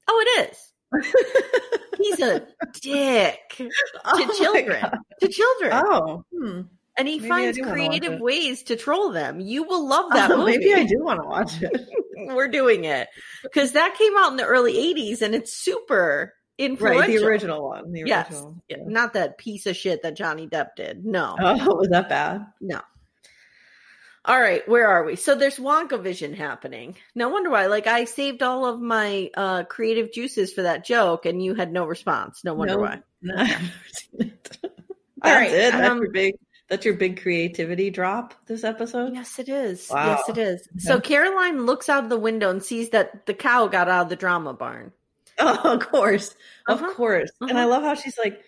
oh, 0.08 0.26
it 0.38 0.50
is. 0.52 0.74
He's 1.98 2.20
a 2.22 2.48
dick 2.82 3.40
to 3.58 3.70
Oh 4.06 4.26
my 4.26 4.34
children. 4.38 4.86
To 5.22 5.28
children. 5.28 5.72
Oh, 5.74 6.24
hmm. 6.34 6.62
and 6.98 7.08
he 7.08 7.20
maybe 7.20 7.30
finds 7.30 7.58
do 7.58 7.64
wanna 7.64 7.84
watch 7.84 7.90
creative 7.90 8.20
ways 8.22 8.64
to 8.64 8.76
troll 8.76 9.12
them. 9.12 9.40
You 9.40 9.64
will 9.64 9.88
love 9.88 10.12
that 10.14 10.32
Oh, 10.32 10.38
movie. 10.38 10.58
maybe 10.58 10.74
I 10.74 10.84
do 10.86 10.96
want 11.04 11.22
to 11.22 11.28
watch 11.28 11.62
it. 11.62 11.88
We're 12.36 12.48
doing 12.50 12.86
it. 12.86 13.08
Because 13.44 13.74
that 13.74 13.96
came 13.98 14.14
out 14.18 14.32
in 14.32 14.38
the 14.38 14.46
early 14.46 14.74
80s 14.74 15.22
and 15.22 15.36
it's 15.36 15.54
super 15.54 16.34
influential. 16.60 17.02
right, 17.02 17.20
the 17.20 17.26
original 17.26 17.68
one. 17.70 17.92
The 17.92 18.04
Yes. 18.06 18.30
original. 18.32 18.56
Yeah, 18.70 18.78
Not 18.86 19.14
that 19.14 19.38
piece 19.38 19.66
of 19.66 19.76
shit 19.76 20.04
that 20.04 20.16
Johnny 20.16 20.48
Depp 20.48 20.76
did. 20.76 21.06
No. 21.06 21.36
Oh, 21.40 21.76
was 21.76 21.90
that 21.90 22.10
bad? 22.10 22.46
No. 22.62 22.82
All 24.26 24.40
right, 24.40 24.68
where 24.68 24.88
are 24.88 25.06
we? 25.06 25.16
So 25.16 25.34
there's 25.34 25.58
Wonka 25.58 26.00
vision 26.04 26.34
happening. 26.34 26.96
No 27.16 27.30
wonder 27.30 27.50
why. 27.50 27.68
Like 27.68 27.88
I 27.88 28.04
saved 28.04 28.44
all 28.44 28.66
of 28.66 28.80
my 28.80 29.32
uh 29.36 29.64
creative 29.64 30.12
juices 30.12 30.54
for 30.54 30.64
that 30.64 30.86
joke 30.86 31.26
and 31.26 31.42
you 31.44 31.56
had 31.56 31.72
no 31.72 31.86
response. 31.86 32.44
No 32.44 32.54
wonder 32.54 32.76
No. 32.76 32.80
why. 32.82 33.02
No, 33.22 33.36
I've 33.36 33.48
never 33.50 33.64
seen 33.92 34.22
it. 34.22 34.58
All 34.64 34.72
That's 35.24 35.36
right, 35.42 35.52
it. 35.52 35.72
That's 35.74 35.90
um, 35.90 35.98
your 36.02 36.12
big. 36.12 36.36
That's 36.70 36.86
your 36.86 36.94
big 36.94 37.22
creativity 37.22 37.90
drop 37.90 38.34
this 38.46 38.64
episode. 38.64 39.14
Yes, 39.16 39.40
it 39.40 39.50
is. 39.50 39.90
Wow. 39.90 40.06
Yes, 40.12 40.30
it 40.30 40.38
is. 40.38 40.68
So 40.78 41.02
Caroline 41.02 41.66
looks 41.66 41.90
out 41.90 42.04
of 42.06 42.10
the 42.10 42.20
window 42.20 42.50
and 42.52 42.64
sees 42.64 42.92
that 42.92 43.26
the 43.26 43.34
cow 43.34 43.68
got 43.68 43.90
out 43.90 44.04
of 44.04 44.10
the 44.10 44.16
drama 44.16 44.54
barn. 44.54 44.94
Oh, 45.40 45.74
of 45.76 45.80
course, 45.88 46.36
Uh-huh. 46.68 46.86
of 46.90 46.96
course. 46.96 47.32
And 47.42 47.52
I 47.58 47.62
Uh-huh. 47.64 47.70
love 47.70 47.84
how 47.84 47.96
she's 47.96 48.18
like, 48.18 48.42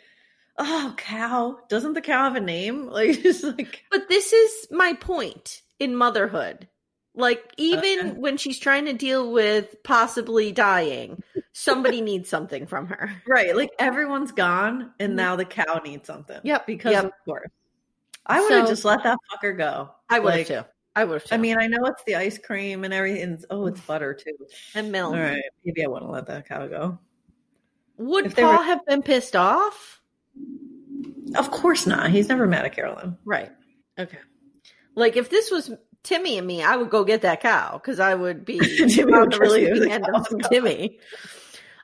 "Oh, 0.58 0.94
cow! 0.98 1.60
Doesn't 1.70 1.94
the 1.94 2.02
cow 2.02 2.26
have 2.26 2.36
a 2.36 2.40
name?" 2.42 2.88
Like, 2.92 3.14
she's 3.16 3.44
like, 3.44 3.84
But 3.92 4.10
this 4.10 4.34
is 4.34 4.68
my 4.72 4.94
point 4.94 5.62
in 5.80 5.96
motherhood. 5.96 6.68
Like 7.14 7.44
even 7.58 8.00
Okay. 8.00 8.12
when 8.20 8.38
she's 8.38 8.58
trying 8.58 8.86
to 8.86 8.94
deal 8.94 9.32
with 9.34 9.84
possibly 9.84 10.54
dying, 10.54 11.22
somebody 11.52 12.00
needs 12.10 12.30
something 12.30 12.68
from 12.68 12.88
her. 12.88 13.12
right, 13.28 13.54
like 13.56 13.72
everyone's 13.80 14.32
gone, 14.32 14.92
and 15.00 15.16
now 15.18 15.36
the 15.36 15.44
cow 15.44 15.82
needs 15.84 16.08
something. 16.08 16.38
Mm-hmm. 16.38 16.48
Yep, 16.48 16.68
because 16.68 16.92
yep. 16.94 17.04
of 17.06 17.12
course. 17.26 17.50
I 18.26 18.40
would 18.40 18.52
have 18.52 18.66
So- 18.68 18.72
just 18.72 18.86
let 18.86 19.04
that 19.04 19.18
fucker 19.34 19.58
go. 19.58 19.90
I 20.10 20.20
would 20.20 20.34
Like, 20.36 20.48
too. 20.48 20.62
I 20.96 21.06
would. 21.06 21.24
I 21.32 21.38
mean, 21.38 21.58
I 21.58 21.68
know 21.68 21.86
it's 21.86 22.04
the 22.06 22.16
ice 22.16 22.38
cream 22.38 22.84
and 22.84 22.94
everything. 22.94 23.42
Oh, 23.50 23.68
it's 23.68 23.80
butter 23.82 24.14
too. 24.14 24.36
and 24.76 24.92
milk. 24.92 25.14
All 25.14 25.20
right, 25.22 25.42
maybe 25.64 25.84
I 25.84 25.88
want 25.88 26.04
to 26.04 26.12
let 26.12 26.28
that 26.28 26.48
cow 26.48 26.68
go. 26.68 27.00
Would 27.98 28.28
If 28.28 28.36
Pa 28.36 28.58
were- 28.58 28.64
have 28.64 28.86
been 28.86 29.02
pissed 29.02 29.36
off? 29.36 30.02
Of 31.36 31.52
course 31.52 31.86
not. 31.88 32.10
He's 32.10 32.28
never 32.30 32.46
mad 32.48 32.66
at 32.66 32.74
Carolyn. 32.76 33.18
Right. 33.24 33.52
Okay. 33.98 34.18
Like 34.96 35.16
if 35.16 35.30
this 35.30 35.50
was 35.52 35.72
Timmy 36.04 36.38
and 36.38 36.46
me, 36.48 36.62
I 36.64 36.76
would 36.76 36.90
go 36.90 37.04
get 37.06 37.22
that 37.22 37.42
cow 37.42 37.74
because 37.78 38.00
I 38.00 38.16
would 38.16 38.44
be 38.44 38.60
Timmy 38.90 39.14
would 39.14 39.38
really 39.38 39.66
the 39.80 39.90
end 39.90 40.06
of 40.14 40.28
some 40.28 40.40
Timmy. 40.40 41.00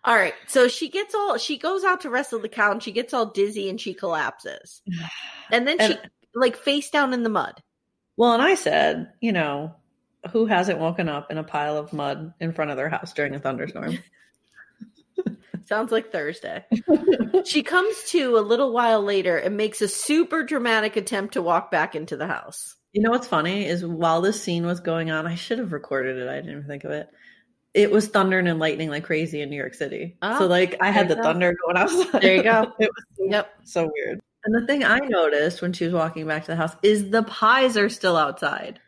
All 0.04 0.16
right. 0.16 0.34
So 0.48 0.68
she 0.68 0.90
gets 0.90 1.16
all 1.16 1.38
she 1.38 1.58
goes 1.58 1.84
out 1.84 2.02
to 2.02 2.10
wrestle 2.10 2.40
the 2.40 2.50
cow 2.50 2.72
and 2.72 2.84
she 2.84 2.92
gets 2.92 3.14
all 3.14 3.28
dizzy 3.28 3.70
and 3.70 3.80
she 3.80 3.94
collapses. 3.94 4.82
And 5.52 5.66
then 5.66 5.80
she 5.80 5.98
like 6.36 6.58
face 6.58 6.90
down 6.90 7.14
in 7.14 7.24
the 7.24 7.30
mud. 7.30 7.62
Well, 8.18 8.34
and 8.34 8.42
I 8.42 8.56
said, 8.56 9.12
you 9.22 9.32
know, 9.32 9.76
who 10.32 10.48
hasn't 10.48 10.80
woken 10.80 11.08
up 11.08 11.32
in 11.32 11.38
a 11.38 11.44
pile 11.44 11.78
of 11.78 11.94
mud 11.94 12.34
in 12.40 12.52
front 12.52 12.72
of 12.72 12.78
their 12.78 12.90
house 12.90 13.14
during 13.14 13.36
a 13.36 13.40
thunderstorm? 13.40 13.98
Sounds 15.66 15.92
like 15.92 16.12
Thursday. 16.12 16.66
she 17.46 17.62
comes 17.62 18.04
to 18.06 18.38
a 18.38 18.40
little 18.40 18.72
while 18.72 19.04
later 19.04 19.38
and 19.38 19.58
makes 19.58 19.82
a 19.82 19.88
super 19.88 20.44
dramatic 20.44 20.96
attempt 20.96 21.34
to 21.34 21.42
walk 21.42 21.72
back 21.72 21.96
into 21.96 22.16
the 22.18 22.28
house. 22.28 22.76
You 22.94 23.02
know 23.02 23.12
what's 23.12 23.28
funny 23.28 23.66
is 23.66 23.86
while 23.86 24.22
this 24.22 24.42
scene 24.42 24.66
was 24.66 24.80
going 24.80 25.12
on, 25.12 25.28
I 25.28 25.36
should 25.36 25.60
have 25.60 25.74
recorded 25.74 26.18
it. 26.18 26.30
I 26.30 26.36
didn't 26.36 26.52
even 26.52 26.64
think 26.64 26.86
of 26.86 26.92
it. 26.92 27.10
It 27.74 27.92
was 27.92 28.08
thundering 28.08 28.48
and 28.48 28.60
lightning 28.60 28.90
like 28.90 29.04
crazy 29.04 29.42
in 29.42 29.50
New 29.50 29.58
York 29.58 29.74
City. 29.74 30.18
Oh, 30.22 30.40
so 30.40 30.46
ah, 30.46 30.48
like 30.48 30.78
I 30.82 30.90
had 30.90 31.10
the 31.10 31.16
thunder 31.16 31.54
going 31.66 31.78
outside. 31.78 32.22
There 32.22 32.36
you 32.38 32.44
go. 32.44 32.74
it 32.80 32.90
was 32.90 33.06
so, 33.18 33.26
Yep. 33.30 33.50
so 33.66 33.92
weird. 33.94 34.22
And 34.46 34.56
the 34.56 34.66
thing 34.66 34.84
I 34.84 35.00
noticed 35.00 35.62
when 35.62 35.74
she 35.74 35.86
was 35.86 35.94
walking 35.94 36.26
back 36.28 36.44
to 36.46 36.52
the 36.52 36.56
house 36.56 36.76
is 36.84 37.10
the 37.10 37.24
pies 37.24 37.76
are 37.78 37.90
still 37.90 38.16
outside. 38.16 38.80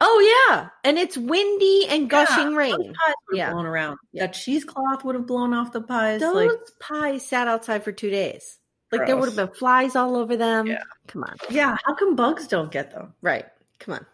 Oh 0.00 0.48
yeah. 0.50 0.68
And 0.84 0.98
it's 0.98 1.16
windy 1.16 1.86
and 1.88 2.10
gushing 2.10 2.52
Yeah, 2.52 2.56
rain. 2.56 2.76
Pies 2.76 2.94
have 3.06 3.14
Yeah. 3.32 3.52
blown 3.52 3.66
around. 3.66 3.98
Yeah. 4.12 4.26
That 4.26 4.34
cheesecloth 4.34 5.04
would 5.04 5.14
have 5.14 5.26
blown 5.26 5.54
off 5.54 5.72
the 5.72 5.80
pies. 5.80 6.20
Those 6.20 6.34
like 6.34 6.58
pies 6.80 7.26
sat 7.26 7.48
outside 7.48 7.82
for 7.84 7.92
two 7.92 8.10
days. 8.10 8.58
Like 8.92 9.06
there 9.06 9.16
would 9.16 9.26
have 9.26 9.36
been 9.36 9.56
flies 9.56 9.96
all 9.96 10.14
over 10.16 10.36
them. 10.36 10.66
Yeah. 10.68 10.82
Come 11.08 11.24
on. 11.24 11.36
yeah, 11.50 11.76
how 11.84 11.94
come 11.94 12.14
bugs 12.14 12.46
don't 12.46 12.70
get 12.70 12.92
them? 12.92 13.14
Right. 13.22 13.44
Come 13.80 13.94
on. 13.94 14.06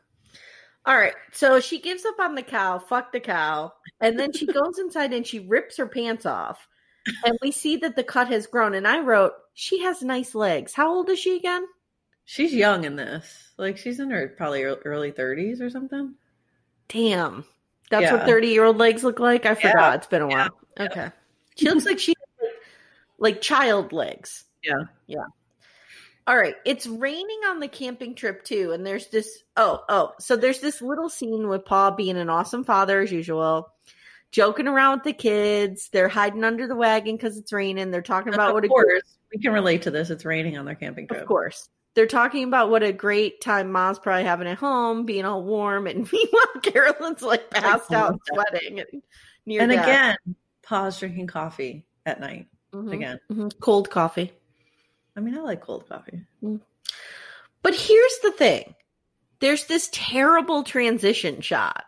All 0.86 0.96
right. 0.96 1.12
So 1.32 1.60
she 1.60 1.80
gives 1.80 2.06
up 2.06 2.18
on 2.18 2.34
the 2.34 2.42
cow, 2.42 2.78
fuck 2.78 3.12
the 3.12 3.20
cow. 3.20 3.72
And 4.00 4.18
then 4.18 4.32
she 4.32 4.46
goes 4.46 4.78
inside 4.78 5.12
and 5.12 5.26
she 5.26 5.40
rips 5.40 5.76
her 5.76 5.86
pants 5.86 6.24
off. 6.24 6.66
And 7.24 7.38
we 7.42 7.52
see 7.52 7.76
that 7.78 7.96
the 7.96 8.04
cut 8.04 8.28
has 8.28 8.46
grown. 8.46 8.74
And 8.74 8.86
I 8.86 9.00
wrote, 9.00 9.32
she 9.54 9.82
has 9.82 10.02
nice 10.02 10.34
legs. 10.34 10.72
How 10.72 10.94
old 10.94 11.08
is 11.10 11.18
she 11.18 11.36
again? 11.36 11.66
She's 12.24 12.52
young 12.54 12.84
in 12.84 12.96
this. 12.96 13.52
Like 13.56 13.76
she's 13.76 14.00
in 14.00 14.10
her 14.10 14.28
probably 14.36 14.62
early 14.62 15.12
30s 15.12 15.60
or 15.60 15.70
something. 15.70 16.14
Damn. 16.88 17.44
That's 17.90 18.04
Yeah. 18.04 18.14
what 18.14 18.26
30 18.26 18.48
year 18.48 18.64
old 18.64 18.76
legs 18.78 19.02
look 19.02 19.18
like? 19.18 19.46
I 19.46 19.54
forgot. 19.54 19.74
Yeah. 19.74 19.94
It's 19.94 20.06
been 20.06 20.22
a 20.22 20.28
while. 20.28 20.50
Okay. 20.78 21.10
She 21.56 21.68
looks 21.68 21.84
like 21.84 21.98
she 21.98 22.12
has 22.12 22.48
like, 22.48 22.56
like 23.18 23.40
child 23.40 23.92
legs. 23.92 24.44
Yeah. 24.62 24.84
Yeah. 25.06 25.24
All 26.26 26.36
right. 26.36 26.54
It's 26.64 26.86
raining 26.86 27.40
on 27.48 27.58
the 27.58 27.66
camping 27.68 28.14
trip 28.14 28.44
too. 28.44 28.70
And 28.72 28.86
there's 28.86 29.08
this 29.08 29.42
oh, 29.56 29.82
oh. 29.88 30.12
So 30.20 30.36
there's 30.36 30.60
this 30.60 30.80
little 30.80 31.08
scene 31.08 31.48
with 31.48 31.64
Pa 31.64 31.90
being 31.90 32.16
an 32.16 32.30
awesome 32.30 32.62
father 32.64 33.00
as 33.00 33.10
usual, 33.10 33.72
joking 34.32 34.68
around 34.68 34.98
with 34.98 35.04
the 35.04 35.12
kids. 35.12 35.88
They're 35.92 36.08
hiding 36.08 36.44
under 36.44 36.66
the 36.66 36.76
wagon 36.76 37.16
because 37.16 37.36
it's 37.36 37.52
raining. 37.52 37.90
They're 37.90 38.02
talking 38.02 38.32
about 38.34 38.54
what 38.54 38.64
of 38.64 38.70
a 38.70 38.72
course, 38.72 39.02
we 39.32 39.40
can 39.40 39.52
relate 39.52 39.82
to 39.82 39.90
this. 39.90 40.10
It's 40.10 40.24
raining 40.24 40.56
on 40.58 40.64
their 40.64 40.74
camping 40.74 41.06
trip. 41.08 41.22
of 41.22 41.26
course. 41.28 41.68
They're 41.94 42.06
talking 42.06 42.44
about 42.44 42.70
what 42.70 42.84
a 42.84 42.92
great 42.92 43.40
time 43.40 43.72
mom's 43.72 43.98
probably 43.98 44.22
having 44.24 44.46
at 44.46 44.58
home, 44.58 45.04
being 45.06 45.24
all 45.24 45.42
warm, 45.42 45.86
and 45.88 46.08
meanwhile 46.12 46.60
Carolyn's 46.62 47.22
like 47.22 47.50
passed 47.50 47.92
out, 47.92 48.20
sweating, 48.32 48.78
and 48.80 49.02
near 49.44 49.60
And 49.62 49.72
death. 49.72 49.84
again, 49.84 50.16
pause 50.62 50.98
drinking 51.00 51.26
coffee 51.26 51.84
at 52.06 52.20
night. 52.20 52.46
Mhm. 52.72 52.92
again. 52.92 53.18
Mhm. 53.32 53.52
Cold 53.58 53.90
coffee. 53.90 54.32
I 55.16 55.20
mean, 55.20 55.36
I 55.36 55.40
like 55.40 55.60
cold 55.60 55.88
coffee. 55.88 56.24
But 56.40 57.74
here's 57.74 58.18
the 58.22 58.30
thing 58.30 58.76
there's 59.40 59.64
this 59.66 59.88
terrible 59.92 60.62
transition 60.62 61.40
shot. 61.40 61.84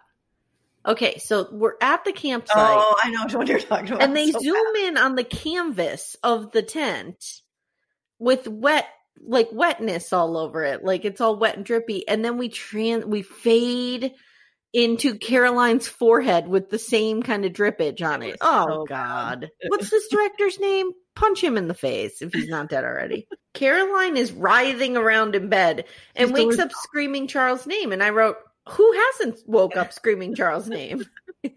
Okay, 0.85 1.19
so 1.19 1.49
we're 1.53 1.77
at 1.81 2.05
the 2.05 2.13
campsite. 2.13 2.57
Oh, 2.57 2.97
I 3.03 3.11
know 3.11 3.39
what 3.39 3.47
you're 3.47 3.61
talking 3.61 3.89
about. 3.89 4.03
and 4.03 4.17
they 4.17 4.31
So 4.33 4.41
zoom 4.41 4.77
in 4.85 4.97
on 4.97 5.15
the 5.15 5.25
canvas 5.25 6.17
of 6.23 6.51
the 6.51 6.63
tent 6.63 7.25
with 8.19 8.49
wet 8.49 8.87
like 9.21 9.49
wetness 9.53 10.13
all 10.13 10.37
over 10.37 10.65
it. 10.65 10.85
Like 10.85 11.05
it's 11.05 11.21
all 11.21 11.37
wet 11.37 11.57
and 11.57 11.65
drippy. 11.65 12.07
And 12.09 12.25
then 12.25 12.39
we 12.39 12.49
tran 12.49 13.05
we 13.05 13.23
fade 13.23 14.13
into 14.73 15.19
caroline's 15.19 15.87
forehead 15.87 16.49
with 16.49 16.71
the 16.71 16.79
same 16.79 17.23
kind 17.23 17.45
of 17.45 17.53
drippage 17.53 18.03
on 18.03 18.23
it 18.23 18.39
oh 18.41 18.67
so 18.67 18.85
god. 18.87 19.51
What's 19.69 19.91
this 19.91 20.09
director's 20.09 20.59
name? 20.59 20.91
Punch 21.15 21.45
him 21.45 21.59
in 21.59 21.69
the 21.69 21.75
face 21.75 22.23
if 22.23 22.33
he's 22.33 22.49
not 22.49 22.71
dead 22.71 22.85
already. 22.85 23.29
Caroline 23.53 24.17
is 24.17 24.33
writhing 24.33 24.97
around 24.97 25.35
in 25.35 25.51
bed 25.51 25.85
and 26.17 26.31
She's 26.31 26.35
wakes 26.35 26.59
up 26.59 26.73
screaming 26.73 27.29
charles 27.29 27.67
name. 27.67 27.93
And 27.93 28.03
i 28.03 28.11
wrote 28.11 28.37
who 28.69 28.93
hasn't 28.93 29.39
woke 29.47 29.77
up 29.77 29.93
screaming 29.93 30.35
charles 30.35 30.69
name 30.69 31.05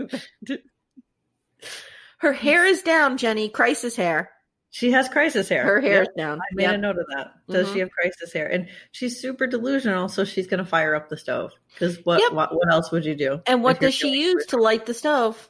her 2.19 2.33
hair 2.33 2.65
is 2.65 2.81
down 2.81 3.17
jenny 3.17 3.49
crisis 3.49 3.95
hair 3.95 4.31
She 4.71 4.91
has 4.91 5.07
crisis 5.07 5.47
hair. 5.47 5.63
her 5.63 5.79
hair 5.79 5.99
Yep. 5.99 6.07
is 6.09 6.13
down. 6.17 6.39
I 6.39 6.43
made 6.53 6.63
Yep. 6.63 6.73
a 6.73 6.77
note 6.79 6.97
of 6.97 7.05
that. 7.15 7.31
Does 7.47 7.67
Mhm. 7.69 7.73
she 7.73 7.79
have 7.79 7.91
crisis 7.91 8.33
hair? 8.33 8.47
And 8.51 8.67
she's 8.91 9.17
super 9.21 9.47
delusional, 9.47 10.09
so 10.09 10.25
she's 10.25 10.47
going 10.47 10.57
to 10.57 10.65
fire 10.69 10.93
up 10.95 11.07
the 11.07 11.15
stove. 11.15 11.53
Because 11.73 11.97
what, 12.03 12.19
Yep. 12.19 12.33
what 12.33 12.53
what 12.53 12.69
else 12.69 12.91
would 12.91 13.05
you 13.05 13.15
do? 13.15 13.41
And 13.47 13.63
what 13.63 13.79
does 13.79 13.93
she 13.93 14.09
use 14.09 14.45
to 14.47 14.57
light 14.57 14.85
the 14.85 14.93
stove? 14.93 15.49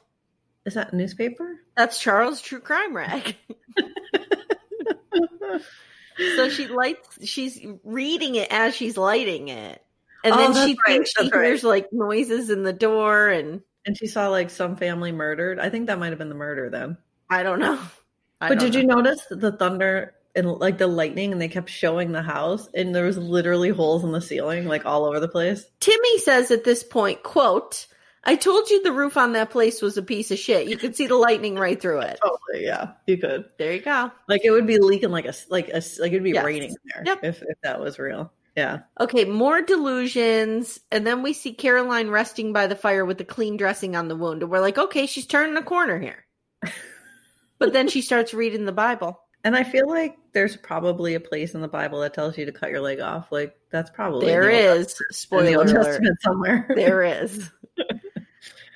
Is 0.64 0.74
that 0.74 0.94
newspaper? 0.94 1.58
That's 1.76 1.98
Charles' 1.98 2.40
true 2.40 2.60
crime 2.60 2.94
rag. 2.94 3.34
so 6.36 6.48
she 6.48 6.68
lights. 6.68 7.26
She's 7.28 7.58
reading 7.82 8.36
it 8.36 8.52
as 8.52 8.76
she's 8.76 8.96
lighting 8.96 9.48
it, 9.48 9.82
and 10.24 10.34
Oh, 10.34 10.38
then 10.38 10.54
she 10.54 10.76
right, 10.86 10.94
thinks 10.94 11.10
she 11.16 11.24
right. 11.30 11.44
hears 11.44 11.64
like 11.64 11.88
noises 11.92 12.50
in 12.50 12.62
the 12.62 12.72
door, 12.72 13.28
and 13.28 13.60
And 13.84 13.96
she 13.96 14.06
saw 14.06 14.28
like 14.28 14.50
some 14.50 14.76
family 14.76 15.12
murdered. 15.12 15.58
I 15.60 15.70
think 15.70 15.86
that 15.86 15.98
might 15.98 16.10
have 16.10 16.18
been 16.18 16.28
the 16.28 16.34
murder 16.34 16.70
then. 16.70 16.96
I 17.30 17.42
don't 17.42 17.58
know. 17.60 17.78
I 18.40 18.48
but 18.48 18.58
don't 18.58 18.70
did 18.70 18.74
you 18.74 18.86
notice 18.86 19.20
the 19.30 19.52
thunder 19.52 20.14
and 20.34 20.50
like 20.52 20.76
the 20.78 20.86
lightning 20.86 21.32
and 21.32 21.40
they 21.40 21.48
kept 21.48 21.70
showing 21.70 22.12
the 22.12 22.20
house 22.22 22.68
and 22.74 22.94
there 22.94 23.06
was 23.06 23.16
literally 23.16 23.70
holes 23.70 24.04
in 24.04 24.12
the 24.12 24.20
ceiling 24.20 24.66
like 24.66 24.84
all 24.84 25.04
over 25.06 25.20
the 25.20 25.28
place? 25.28 25.64
Timmy 25.80 26.18
says 26.18 26.50
at 26.50 26.62
this 26.64 26.82
point, 26.82 27.22
"quote 27.22 27.86
I 28.28 28.34
told 28.34 28.68
you 28.70 28.82
the 28.82 28.92
roof 28.92 29.16
on 29.16 29.34
that 29.34 29.50
place 29.50 29.80
was 29.80 29.96
a 29.96 30.02
piece 30.02 30.32
of 30.32 30.38
shit. 30.38 30.66
You 30.68 30.76
could 30.76 30.96
see 30.96 31.06
the 31.06 31.14
lightning 31.14 31.54
right 31.54 31.80
through 31.80 32.00
it. 32.00 32.18
Totally, 32.20 32.66
yeah. 32.66 32.94
You 33.06 33.18
could. 33.18 33.44
There 33.56 33.72
you 33.72 33.80
go. 33.80 34.10
Like 34.28 34.44
it 34.44 34.50
would 34.50 34.66
be 34.66 34.78
leaking 34.78 35.10
like 35.12 35.26
a 35.26 35.34
like 35.48 35.68
a 35.68 35.80
like 36.00 36.10
it'd 36.10 36.24
be 36.24 36.32
Yes. 36.32 36.44
raining 36.44 36.74
there 36.92 37.04
Yep. 37.06 37.20
if 37.22 37.42
if 37.42 37.56
that 37.62 37.80
was 37.80 37.98
real. 38.00 38.32
Yeah. 38.56 38.80
Okay, 38.98 39.26
more 39.26 39.60
delusions. 39.60 40.80
And 40.90 41.06
then 41.06 41.22
we 41.22 41.34
see 41.34 41.52
Caroline 41.52 42.08
resting 42.08 42.52
by 42.52 42.66
the 42.66 42.76
fire 42.76 43.04
with 43.04 43.18
the 43.18 43.24
clean 43.24 43.56
dressing 43.58 43.94
on 43.94 44.08
the 44.08 44.16
wound. 44.16 44.42
And 44.42 44.50
we're 44.50 44.60
like, 44.60 44.78
okay, 44.78 45.06
she's 45.06 45.26
turning 45.26 45.56
a 45.56 45.62
corner 45.62 45.98
here. 45.98 46.24
but 47.58 47.72
then 47.74 47.88
she 47.88 48.00
starts 48.00 48.32
reading 48.32 48.64
the 48.64 48.72
Bible. 48.72 49.20
And 49.44 49.54
I 49.54 49.62
feel 49.62 49.88
like 49.88 50.16
there's 50.32 50.56
probably 50.56 51.14
a 51.14 51.20
place 51.20 51.54
in 51.54 51.60
the 51.60 51.68
Bible 51.68 52.00
that 52.00 52.14
tells 52.14 52.36
you 52.36 52.46
to 52.46 52.52
cut 52.52 52.70
your 52.70 52.80
leg 52.80 52.98
off. 53.00 53.30
Like 53.30 53.54
that's 53.70 53.90
probably 53.90 54.26
There 54.26 54.44
the 54.44 54.50
is. 54.50 54.86
Testament- 54.86 55.08
the 55.10 55.14
Spoiler 55.14 55.62
alert. 55.62 55.84
Testament 55.84 56.18
somewhere. 56.22 56.66
There 56.74 57.02
is. 57.02 57.50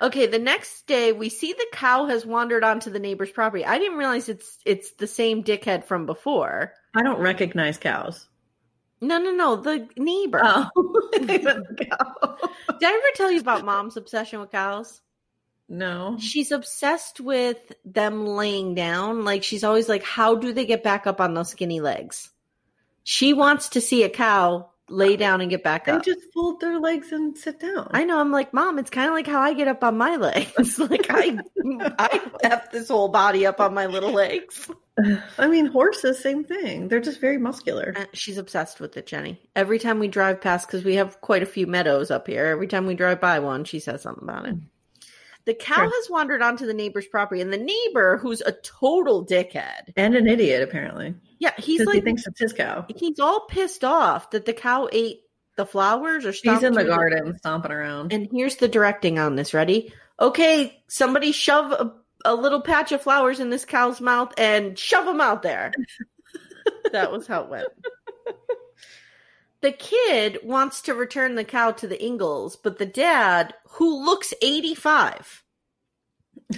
Okay, 0.02 0.26
the 0.26 0.38
next 0.38 0.86
day 0.86 1.12
we 1.12 1.28
see 1.28 1.52
the 1.52 1.66
cow 1.72 2.06
has 2.06 2.24
wandered 2.24 2.64
onto 2.64 2.90
the 2.90 2.98
neighbor's 2.98 3.30
property. 3.30 3.66
I 3.66 3.78
didn't 3.78 3.98
realize 3.98 4.30
it's 4.30 4.56
it's 4.64 4.92
the 4.92 5.06
same 5.06 5.44
dickhead 5.44 5.84
from 5.84 6.06
before. 6.06 6.72
I 6.94 7.02
don't 7.02 7.20
recognize 7.20 7.76
cows. 7.76 8.26
No, 9.00 9.18
no, 9.18 9.30
no, 9.30 9.56
the 9.56 9.88
neighbor. 9.96 10.40
Oh. 10.42 10.68
Did 11.18 11.46
I 11.46 12.72
ever 12.82 13.06
tell 13.14 13.30
you 13.30 13.40
about 13.40 13.64
mom's 13.64 13.96
obsession 13.96 14.40
with 14.40 14.50
cows? 14.50 15.00
no. 15.70 16.16
She's 16.18 16.50
obsessed 16.50 17.20
with 17.20 17.72
them 17.84 18.26
laying 18.26 18.74
down. 18.74 19.24
Like 19.24 19.44
she's 19.44 19.64
always 19.64 19.88
like, 19.88 20.02
how 20.02 20.34
do 20.34 20.52
they 20.52 20.66
get 20.66 20.82
back 20.82 21.06
up 21.06 21.20
on 21.20 21.32
those 21.32 21.50
skinny 21.50 21.80
legs? 21.80 22.30
She 23.04 23.32
wants 23.32 23.70
to 23.70 23.80
see 23.80 24.02
a 24.02 24.10
cow 24.10 24.70
lay 24.90 25.16
down 25.16 25.40
and 25.40 25.48
get 25.50 25.62
back 25.62 25.86
They 25.86 25.92
up. 25.92 26.04
just 26.04 26.20
fold 26.34 26.60
their 26.60 26.78
legs 26.78 27.12
and 27.12 27.36
sit 27.36 27.60
down. 27.60 27.88
I 27.92 28.04
know. 28.04 28.18
I'm 28.20 28.30
like, 28.32 28.52
mom. 28.52 28.78
It's 28.78 28.90
kind 28.90 29.08
of 29.08 29.14
like 29.14 29.26
how 29.26 29.40
I 29.40 29.54
get 29.54 29.68
up 29.68 29.82
on 29.84 29.96
my 29.96 30.16
legs. 30.16 30.78
like 30.78 31.06
I, 31.10 31.38
I 31.98 32.20
have 32.42 32.70
this 32.72 32.88
whole 32.88 33.08
body 33.08 33.46
up 33.46 33.60
on 33.60 33.72
my 33.74 33.86
little 33.86 34.12
legs. 34.12 34.68
I 35.38 35.46
mean, 35.46 35.66
horses, 35.66 36.18
same 36.20 36.44
thing. 36.44 36.88
They're 36.88 37.00
just 37.00 37.20
very 37.20 37.38
muscular. 37.38 37.94
Uh, 37.96 38.04
She's 38.12 38.36
obsessed 38.36 38.80
with 38.80 38.96
it, 38.98 39.06
Jenny. 39.06 39.40
Every 39.56 39.78
time 39.78 39.98
we 39.98 40.08
drive 40.08 40.40
past, 40.42 40.66
because 40.66 40.84
we 40.84 40.96
have 40.96 41.20
quite 41.22 41.42
a 41.42 41.46
few 41.46 41.66
meadows 41.66 42.10
up 42.10 42.26
here. 42.26 42.46
Every 42.46 42.66
time 42.66 42.86
we 42.86 42.94
drive 42.94 43.20
by 43.20 43.38
one, 43.38 43.64
she 43.64 43.78
says 43.80 44.02
something 44.02 44.24
about 44.24 44.46
it. 44.46 44.56
The 45.46 45.54
cow 45.54 45.76
Sure. 45.76 45.84
has 45.84 46.10
wandered 46.10 46.42
onto 46.42 46.66
the 46.66 46.74
neighbor's 46.74 47.06
property, 47.06 47.40
and 47.40 47.52
the 47.52 47.56
neighbor, 47.58 48.18
who's 48.18 48.40
a 48.42 48.52
total 48.52 49.24
dickhead, 49.24 49.92
And 49.96 50.14
an 50.14 50.26
idiot, 50.28 50.62
apparently. 50.62 51.14
yeah, 51.38 51.52
he's 51.58 51.84
like 51.84 51.94
he 51.96 52.00
thinks 52.02 52.26
it's 52.26 52.40
his 52.40 52.52
cow. 52.52 52.84
he's 52.94 53.18
all 53.18 53.46
pissed 53.48 53.82
off 53.84 54.30
that 54.30 54.44
the 54.44 54.52
cow 54.52 54.88
ate 54.92 55.22
the 55.56 55.66
flowers 55.66 56.24
or 56.26 56.32
He's 56.32 56.62
in 56.62 56.72
the 56.74 56.84
garden 56.84 57.36
stomping 57.38 57.72
around. 57.72 58.12
And 58.12 58.28
here's 58.32 58.56
the 58.56 58.68
directing 58.68 59.18
on 59.18 59.36
this. 59.36 59.52
Ready? 59.54 59.92
Okay, 60.18 60.82
somebody 60.88 61.32
shove 61.32 61.72
a, 61.72 61.92
a 62.24 62.34
little 62.34 62.60
patch 62.62 62.92
of 62.92 63.02
flowers 63.02 63.40
in 63.40 63.50
this 63.50 63.64
cow's 63.64 64.00
mouth 64.00 64.32
and 64.38 64.78
shove 64.78 65.04
them 65.06 65.20
out 65.20 65.42
there. 65.42 65.72
that 66.92 67.10
was 67.12 67.26
how 67.26 67.42
it 67.44 67.50
went. 67.50 67.68
The 69.62 69.72
kid 69.72 70.38
wants 70.42 70.80
to 70.82 70.94
return 70.94 71.34
the 71.34 71.44
cow 71.44 71.72
to 71.72 71.86
the 71.86 72.02
Ingalls, 72.02 72.56
but 72.56 72.78
the 72.78 72.86
dad, 72.86 73.52
who 73.72 74.04
looks 74.04 74.32
85, 74.40 75.44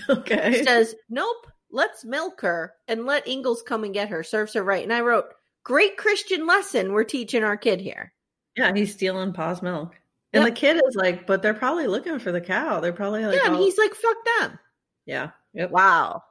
okay. 0.09 0.63
says, 0.65 0.95
Nope, 1.11 1.47
let's 1.71 2.05
milk 2.05 2.41
her 2.43 2.75
and 2.87 3.05
let 3.07 3.27
Ingalls 3.27 3.63
come 3.63 3.85
and 3.85 3.95
get 3.95 4.09
her. 4.11 4.23
Serves 4.23 4.55
her 4.55 4.63
right. 4.63 4.83
And 4.85 4.93
I 4.93 5.01
wrote, 5.01 5.27
Great 5.65 5.97
Christian 5.97 6.47
lesson 6.47 6.93
we're 6.93 7.05
teaching 7.05 7.45
our 7.45 7.57
kid 7.57 7.81
here. 7.81 8.13
Yeah, 8.57 8.73
he's 8.75 8.93
stealing 8.93 9.33
Pa's 9.33 9.63
milk. 9.63 9.95
And 10.33 10.45
Yep. 10.45 10.55
the 10.55 10.61
kid 10.61 10.77
is 10.89 10.95
like, 10.95 11.27
but 11.27 11.43
they're 11.43 11.55
probably 11.55 11.87
looking 11.87 12.19
for 12.19 12.33
the 12.33 12.41
cow. 12.41 12.81
They're 12.81 12.93
probably 12.93 13.25
like, 13.25 13.37
yeah, 13.37 13.47
and 13.47 13.57
oh- 13.57 13.59
he's 13.59 13.79
like, 13.79 13.95
Fuck 13.95 14.17
them. 14.39 14.59
yeah, 15.07 15.31
yep. 15.53 15.71
Wow. 15.71 16.23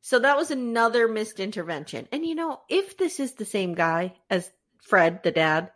So 0.00 0.18
that 0.18 0.36
was 0.36 0.50
another 0.50 1.06
missed 1.06 1.38
intervention. 1.38 2.08
And 2.12 2.24
you 2.26 2.34
know, 2.34 2.60
if 2.68 2.96
this 2.96 3.20
is 3.20 3.32
the 3.34 3.44
same 3.44 3.74
guy 3.74 4.14
as 4.30 4.50
Fred, 4.82 5.22
the 5.22 5.30
dad, 5.30 5.70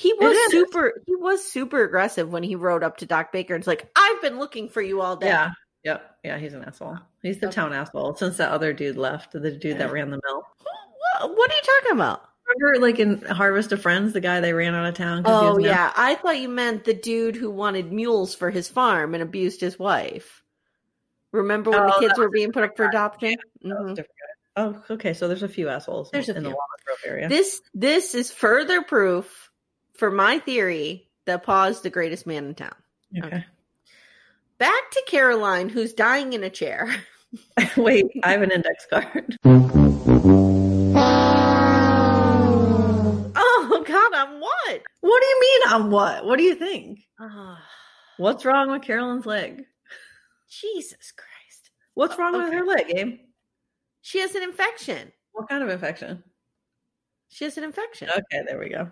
he 0.00 0.14
was 0.14 0.50
super 0.50 1.02
he 1.06 1.14
was 1.16 1.44
super 1.44 1.84
aggressive 1.84 2.30
when 2.32 2.42
he 2.42 2.56
rode 2.56 2.82
up 2.82 2.96
to 2.98 3.06
Doc 3.06 3.32
Baker 3.32 3.54
and 3.54 3.60
was 3.60 3.66
like, 3.66 3.90
I've 3.94 4.22
been 4.22 4.38
looking 4.38 4.68
for 4.70 4.80
you 4.80 5.02
all 5.02 5.16
day. 5.16 5.26
Yeah, 5.26 5.50
yep, 5.84 6.16
yeah. 6.24 6.38
He's 6.38 6.54
an 6.54 6.64
asshole. 6.64 6.98
He's 7.22 7.38
the 7.38 7.48
Okay. 7.48 7.54
town 7.56 7.72
asshole 7.74 8.14
since 8.16 8.38
that 8.38 8.50
other 8.50 8.72
dude 8.72 8.96
left. 8.96 9.32
The 9.32 9.50
dude 9.50 9.78
that 9.78 9.92
ran 9.92 10.10
the 10.10 10.20
mill. 10.26 10.42
What, 11.20 11.36
what 11.36 11.50
are 11.50 11.54
you 11.54 11.62
talking 11.80 11.92
about? 11.98 12.22
Remember, 12.58 12.80
like 12.80 12.98
in 12.98 13.20
Harvest 13.22 13.72
of 13.72 13.82
Friends, 13.82 14.12
the 14.14 14.20
guy 14.20 14.40
they 14.40 14.52
ran 14.54 14.74
out 14.74 14.86
of 14.86 14.94
town. 14.94 15.22
Oh 15.26 15.58
yeah. 15.58 15.92
I 15.96 16.14
thought 16.14 16.38
you 16.40 16.48
meant 16.48 16.84
the 16.84 16.94
dude 16.94 17.36
who 17.36 17.50
wanted 17.50 17.92
mules 17.92 18.34
for 18.34 18.50
his 18.50 18.68
farm 18.68 19.12
and 19.14 19.22
abused 19.22 19.60
his 19.60 19.78
wife. 19.78 20.42
Remember 21.32 21.70
when 21.70 21.80
Oh, 21.82 21.86
the 22.00 22.06
kids 22.08 22.18
were 22.18 22.30
being 22.30 22.52
put 22.52 22.64
up 22.64 22.76
for 22.76 22.86
adoption? 22.86 23.36
That 23.62 23.82
was 23.84 23.98
a 23.98 24.02
Mhm. 24.02 24.06
Oh, 24.56 24.82
okay. 24.90 25.12
So 25.14 25.28
there's 25.28 25.44
a 25.44 25.48
few 25.48 25.68
assholes 25.68 26.10
There's 26.10 26.28
a 26.28 26.36
in 26.36 26.42
the 26.42 26.48
few. 26.50 26.56
Walnut 26.56 26.84
Grove 26.86 26.98
area. 27.04 27.28
This 27.28 27.60
this 27.74 28.14
is 28.16 28.32
further 28.32 28.82
proof 28.82 29.49
for 30.00 30.10
my 30.10 30.38
theory 30.38 31.06
that 31.26 31.42
Pa 31.42 31.66
is 31.66 31.82
the 31.82 31.90
greatest 31.90 32.26
man 32.26 32.46
in 32.46 32.54
town. 32.54 32.74
okay. 33.22 33.44
Back 34.58 34.90
to 34.92 35.02
Caroline, 35.06 35.68
who's 35.68 35.92
dying 35.92 36.32
in 36.32 36.42
a 36.42 36.48
chair. 36.50 36.88
Wait, 37.76 38.06
I 38.24 38.32
have 38.32 38.42
an 38.42 38.50
index 38.50 38.86
card. 38.90 39.36
Oh 43.72 43.84
God, 43.86 44.14
on 44.14 44.40
what? 44.40 44.82
What 45.00 45.20
do 45.20 45.26
you 45.26 45.40
mean 45.40 45.60
I'm 45.66 45.90
what? 45.90 46.24
What 46.24 46.36
do 46.38 46.42
you 46.44 46.54
think? 46.54 47.00
What's 48.18 48.44
wrong 48.44 48.70
with 48.70 48.82
Carolyn's 48.82 49.26
leg? 49.26 49.64
Jesus 50.48 51.12
Christ. 51.16 51.70
What's 51.94 52.18
wrong 52.18 52.32
with 52.32 52.52
her 52.52 52.64
leg, 52.66 52.92
Abe? 52.94 53.18
She 54.02 54.20
has 54.20 54.34
an 54.34 54.42
infection. 54.42 55.12
What 55.32 55.48
kind 55.48 55.62
of 55.62 55.68
infection? 55.68 56.22
She 57.28 57.44
has 57.44 57.56
an 57.56 57.64
infection. 57.64 58.08
Okay, 58.10 58.42
there 58.46 58.58
we 58.58 58.68
go. 58.68 58.88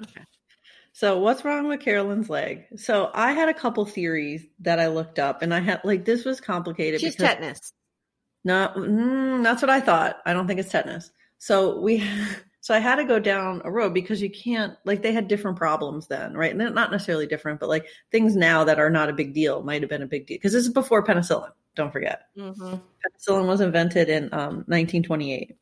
So, 0.98 1.20
what's 1.20 1.44
wrong 1.44 1.68
with 1.68 1.78
Carolyn's 1.78 2.28
leg? 2.28 2.64
So, 2.74 3.08
I 3.14 3.30
had 3.32 3.48
a 3.48 3.54
couple 3.54 3.84
theories 3.87 4.44
that 4.58 4.80
I 4.80 4.88
looked 4.88 5.20
up, 5.20 5.42
and 5.42 5.54
I 5.54 5.61
had 5.61 5.80
like 5.84 6.04
this 6.04 6.24
was 6.24 6.40
complicated. 6.40 7.00
She's 7.00 7.14
because- 7.14 7.34
tetanus. 7.34 7.72
No, 8.44 8.72
mm, 8.76 9.44
that's 9.44 9.62
what 9.62 9.70
I 9.70 9.80
thought. 9.80 10.18
I 10.26 10.32
don't 10.32 10.48
think 10.48 10.58
it's 10.58 10.70
tetanus. 10.70 11.12
So 11.38 11.78
we, 11.80 12.02
so 12.61 12.74
I 12.74 12.80
had 12.80 12.96
to 12.96 13.04
go 13.04 13.20
down 13.20 13.62
a 13.64 13.70
road 13.70 13.94
because 13.94 14.20
you 14.20 14.28
can't 14.30 14.74
like 14.84 15.02
they 15.02 15.12
had 15.12 15.28
different 15.28 15.56
problems 15.56 16.08
then, 16.08 16.34
right? 16.34 16.50
And 16.50 16.61
they're 16.61 16.70
not 16.70 16.90
necessarily 16.90 17.26
different, 17.28 17.61
but 17.61 17.68
like 17.68 17.87
things 18.11 18.34
now 18.34 18.64
that 18.64 18.80
are 18.80 18.90
not 18.90 19.08
a 19.08 19.12
big 19.12 19.34
deal 19.34 19.62
might 19.62 19.82
have 19.82 19.90
been 19.90 20.02
a 20.02 20.06
big 20.06 20.26
deal 20.26 20.37
because 20.37 20.52
this 20.52 20.66
is 20.66 20.72
before 20.72 21.04
penicillin. 21.04 21.50
Don't 21.76 21.92
forget, 21.92 22.22
Mm-hmm. 22.37 22.74
penicillin 22.74 23.46
was 23.46 23.61
invented 23.61 24.08
in 24.08 24.24
um, 24.32 24.64
1928. 24.66 25.56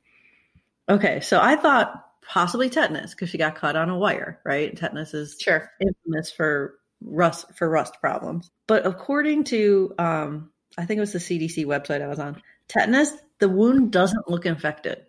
Okay, 0.89 1.21
so 1.21 1.41
I 1.43 1.57
thought 1.57 2.06
possibly 2.29 2.69
tetanus 2.71 3.13
because 3.13 3.31
she 3.31 3.39
got 3.39 3.55
caught 3.57 3.77
on 3.77 3.89
a 3.91 3.99
wire, 3.99 4.41
right? 4.45 4.77
Tetanus 4.77 5.15
is 5.15 5.37
Sure. 5.41 5.71
infamous 5.81 6.31
for 6.31 6.79
rust 7.03 7.47
for 7.57 7.69
rust 7.69 7.95
problems. 8.01 8.51
But 8.67 8.87
according 8.87 9.45
to 9.45 9.95
um 9.99 10.51
I 10.79 10.85
think 10.87 10.99
it 10.99 11.01
was 11.01 11.13
the 11.13 11.19
CDC 11.21 11.65
website 11.65 12.03
I 12.03 12.09
was 12.09 12.19
on, 12.19 12.43
tetanus, 12.69 13.13
the 13.39 13.49
wound 13.49 13.93
doesn't 13.93 14.29
look 14.29 14.47
infected. 14.47 15.05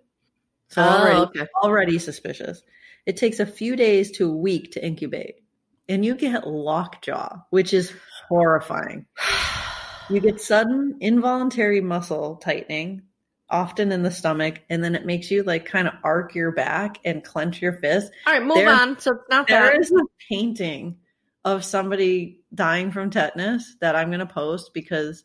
So 0.69 0.81
Oh, 0.81 0.85
already 0.87 1.19
okay. 1.21 1.47
already 1.63 1.99
suspicious. 1.99 2.61
It 3.05 3.17
takes 3.17 3.39
a 3.39 3.45
few 3.45 3.75
days 3.75 4.11
to 4.17 4.29
a 4.29 4.35
week 4.35 4.73
to 4.73 4.85
incubate. 4.85 5.35
And 5.89 6.03
you 6.03 6.15
get 6.15 6.45
lockjaw, 6.45 7.37
which 7.49 7.73
is 7.73 7.93
horrifying. 8.29 9.05
You 10.09 10.21
get 10.21 10.39
sudden 10.39 10.99
involuntary 11.01 11.81
muscle 11.81 12.37
tightening, 12.37 13.01
often 13.49 13.91
in 13.91 14.03
the 14.03 14.11
stomach, 14.11 14.59
and 14.69 14.83
then 14.83 14.95
it 14.95 15.05
makes 15.05 15.31
you 15.31 15.43
like 15.43 15.65
kind 15.65 15.87
of 15.87 15.93
arc 16.03 16.35
your 16.35 16.51
back 16.51 16.99
and 17.05 17.23
clench 17.23 17.61
your 17.61 17.73
fist. 17.73 18.11
All 18.25 18.33
right, 18.33 18.43
move 18.43 18.57
There- 18.57 18.69
on. 18.69 18.99
So 18.99 19.13
it's 19.13 19.29
not 19.29 19.47
There 19.47 19.61
that. 19.71 19.79
is 19.79 19.91
a 19.91 20.03
painting 20.29 20.97
of 21.45 21.63
somebody 21.63 22.41
dying 22.53 22.91
from 22.91 23.09
tetanus 23.09 23.75
that 23.79 23.95
I'm 23.95 24.09
going 24.09 24.19
to 24.19 24.25
post 24.25 24.73
because 24.73 25.23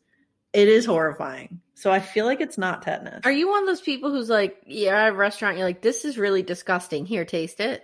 it 0.53 0.69
is 0.69 0.85
horrifying. 0.85 1.61
So 1.75 1.91
I 1.91 1.99
feel 1.99 2.27
like 2.27 2.41
it's 2.41 2.59
not 2.59 2.83
tetanus. 2.83 3.23
Are 3.25 3.33
you 3.33 3.49
one 3.49 3.63
of 3.63 3.67
those 3.67 3.81
people 3.81 4.11
who's 4.13 4.29
like, 4.29 4.57
yeah, 4.67 5.07
at 5.07 5.09
a 5.09 5.13
restaurant, 5.13 5.57
you're 5.57 5.67
like, 5.67 5.83
this 5.83 6.05
is 6.05 6.17
really 6.19 6.43
disgusting. 6.43 7.07
Here, 7.07 7.25
taste 7.25 7.59
it. 7.59 7.83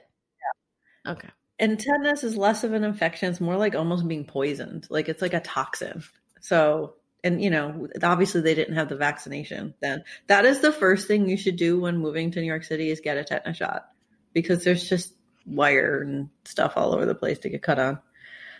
Yeah. 1.04 1.12
Okay. 1.12 1.28
And 1.58 1.80
tetanus 1.80 2.22
is 2.22 2.36
less 2.36 2.62
of 2.62 2.74
an 2.74 2.84
infection. 2.84 3.30
It's 3.30 3.40
more 3.40 3.56
like 3.56 3.74
almost 3.74 4.06
being 4.06 4.24
poisoned. 4.24 4.86
Like 4.88 5.08
it's 5.08 5.22
like 5.22 5.34
a 5.34 5.40
toxin. 5.40 6.04
So, 6.40 6.94
and 7.24 7.42
you 7.42 7.50
know, 7.50 7.88
obviously 8.02 8.40
they 8.40 8.54
didn't 8.54 8.74
have 8.74 8.88
the 8.88 8.96
vaccination 8.96 9.74
then. 9.80 10.04
That 10.28 10.44
is 10.44 10.60
the 10.60 10.72
first 10.72 11.08
thing 11.08 11.28
you 11.28 11.36
should 11.36 11.56
do 11.56 11.80
when 11.80 11.98
moving 11.98 12.30
to 12.30 12.40
New 12.40 12.46
York 12.46 12.64
City 12.64 12.90
is 12.90 13.00
get 13.00 13.16
a 13.16 13.24
tetanus 13.24 13.56
shot 13.56 13.90
because 14.32 14.64
there's 14.64 14.88
just 14.88 15.14
wire 15.46 16.02
and 16.02 16.28
stuff 16.44 16.74
all 16.76 16.94
over 16.94 17.06
the 17.06 17.14
place 17.14 17.38
to 17.40 17.48
get 17.48 17.62
cut 17.62 17.78
on. 17.78 17.98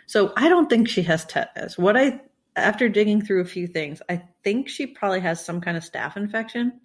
So 0.07 0.33
I 0.37 0.49
don't 0.49 0.71
think 0.71 0.89
she 0.89 1.03
has 1.03 1.25
tetanus. 1.25 1.77
What 1.77 1.97
I, 1.97 2.21
after 2.57 2.89
digging 2.89 3.23
through 3.23 3.43
a 3.43 3.47
few 3.47 3.67
things, 3.67 4.01
I 4.09 4.23
think 4.43 4.69
she 4.69 4.87
probably 4.87 5.21
has 5.21 5.45
some 5.45 5.61
kind 5.61 5.77
of 5.77 5.85
staph 5.85 6.17
infection. 6.17 6.81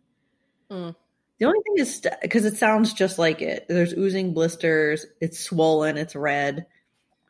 Mm. 0.70 0.96
The 1.40 1.46
only 1.46 1.60
thing 1.64 1.78
is 1.78 2.08
because 2.22 2.46
it 2.46 2.58
sounds 2.58 2.94
just 2.94 3.18
like 3.18 3.42
it. 3.42 3.66
There's 3.68 3.94
oozing 3.94 4.34
blisters. 4.34 5.06
It's 5.20 5.40
swollen. 5.40 5.98
It's 5.98 6.16
red. 6.16 6.68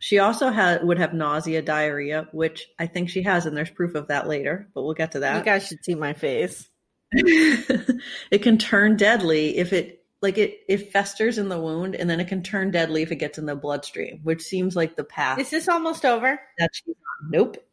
She 0.04 0.20
also 0.20 0.50
had 0.50 0.84
would 0.84 1.00
have 1.00 1.14
nausea, 1.14 1.62
diarrhea, 1.62 2.28
which 2.34 2.68
I 2.78 2.88
think 2.88 3.08
she 3.08 3.22
has, 3.22 3.46
and 3.46 3.56
there's 3.56 3.70
proof 3.70 3.96
of 3.96 4.10
that 4.10 4.28
later. 4.28 4.68
But 4.74 4.84
we'll 4.84 4.96
get 4.96 5.14
to 5.14 5.22
that. 5.22 5.38
You 5.38 5.46
guys 5.46 5.66
should 5.66 5.82
see 5.82 5.96
my 5.96 6.12
face. 6.12 6.68
it 7.14 8.42
can 8.42 8.58
turn 8.58 8.98
deadly 8.98 9.56
if 9.56 9.72
it 9.72 10.04
like 10.22 10.38
it 10.38 10.60
it 10.68 10.92
festers 10.92 11.38
in 11.38 11.48
the 11.48 11.58
wound, 11.58 11.96
and 11.96 12.10
then 12.10 12.20
it 12.20 12.28
can 12.28 12.44
turn 12.44 12.70
deadly 12.70 13.02
if 13.02 13.14
it 13.14 13.16
gets 13.16 13.38
in 13.38 13.46
the 13.46 13.56
bloodstream, 13.56 14.20
which 14.24 14.42
seems 14.42 14.76
like 14.76 14.98
the 14.98 15.06
path 15.06 15.40
Is 15.40 15.50
this 15.50 15.70
almost 15.70 16.04
over? 16.04 16.38
that 16.58 16.72
she's 16.74 16.96
on. 16.96 17.32
Nope. 17.32 17.66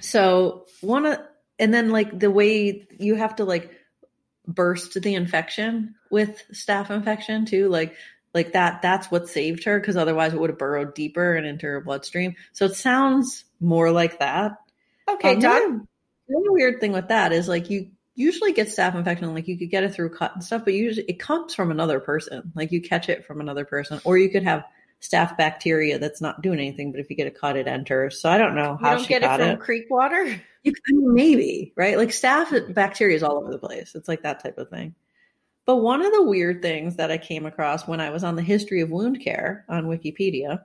So 0.00 0.66
one 0.80 1.06
of 1.06 1.20
and 1.60 1.72
then 1.72 1.90
like 1.90 2.18
the 2.18 2.32
way 2.32 2.88
you 2.98 3.14
have 3.14 3.36
to 3.36 3.44
like 3.44 3.70
burst 4.48 5.00
the 5.00 5.14
infection 5.14 5.94
with 6.10 6.42
staph 6.52 6.90
infection 6.90 7.46
too, 7.46 7.68
like 7.68 7.94
like 8.34 8.52
that 8.52 8.82
that's 8.82 9.10
what 9.10 9.28
saved 9.28 9.64
her 9.64 9.78
because 9.80 9.96
otherwise 9.96 10.32
it 10.32 10.40
would 10.40 10.50
have 10.50 10.58
burrowed 10.58 10.94
deeper 10.94 11.34
and 11.34 11.46
into 11.46 11.66
her 11.66 11.80
bloodstream. 11.80 12.34
So 12.52 12.66
it 12.66 12.74
sounds 12.76 13.44
more 13.60 13.90
like 13.90 14.18
that. 14.20 14.52
Okay, 15.08 15.34
Um, 15.34 15.36
the 15.36 15.40
done. 15.40 15.88
The 16.28 16.36
only 16.36 16.50
weird 16.50 16.80
thing 16.80 16.92
with 16.92 17.08
that 17.08 17.32
is 17.32 17.48
like 17.48 17.70
you 17.70 17.90
usually 18.14 18.52
get 18.52 18.68
staph 18.68 18.94
infection, 18.94 19.34
like 19.34 19.48
you 19.48 19.58
could 19.58 19.70
get 19.70 19.82
it 19.84 19.94
through 19.94 20.10
cut 20.10 20.34
and 20.34 20.44
stuff, 20.44 20.64
but 20.64 20.74
usually 20.74 21.06
it 21.08 21.18
comes 21.18 21.54
from 21.54 21.70
another 21.70 21.98
person. 22.00 22.52
Like 22.54 22.70
you 22.72 22.80
catch 22.80 23.08
it 23.08 23.24
from 23.24 23.40
another 23.40 23.64
person, 23.64 24.00
or 24.04 24.16
you 24.18 24.30
could 24.30 24.44
have 24.44 24.64
staph 25.00 25.36
bacteria 25.36 25.98
that's 25.98 26.20
not 26.20 26.42
doing 26.42 26.58
anything, 26.60 26.92
but 26.92 27.00
if 27.00 27.10
you 27.10 27.16
get 27.16 27.26
a 27.26 27.30
cut, 27.30 27.56
it 27.56 27.66
enters. 27.66 28.20
So 28.20 28.28
I 28.30 28.38
don't 28.38 28.54
know 28.54 28.78
You 28.78 28.86
how 28.86 28.94
don't 28.94 29.04
she 29.04 29.08
get 29.08 29.22
it 29.22 29.22
got 29.22 29.40
from 29.40 29.50
it. 29.50 29.60
creek 29.60 29.86
water? 29.90 30.40
You 30.62 30.72
I 30.88 30.92
mean, 30.92 31.14
maybe 31.14 31.72
right, 31.76 31.96
like 31.96 32.10
staph 32.10 32.74
bacteria 32.74 33.16
is 33.16 33.22
all 33.22 33.38
over 33.38 33.50
the 33.50 33.58
place. 33.58 33.94
It's 33.94 34.08
like 34.08 34.22
that 34.22 34.42
type 34.42 34.58
of 34.58 34.68
thing. 34.68 34.94
But 35.66 35.76
one 35.76 36.04
of 36.04 36.12
the 36.12 36.24
weird 36.24 36.62
things 36.62 36.96
that 36.96 37.10
I 37.10 37.18
came 37.18 37.46
across 37.46 37.86
when 37.86 38.00
I 38.00 38.10
was 38.10 38.24
on 38.24 38.36
the 38.36 38.42
history 38.42 38.80
of 38.80 38.90
wound 38.90 39.22
care 39.22 39.64
on 39.68 39.86
Wikipedia 39.86 40.62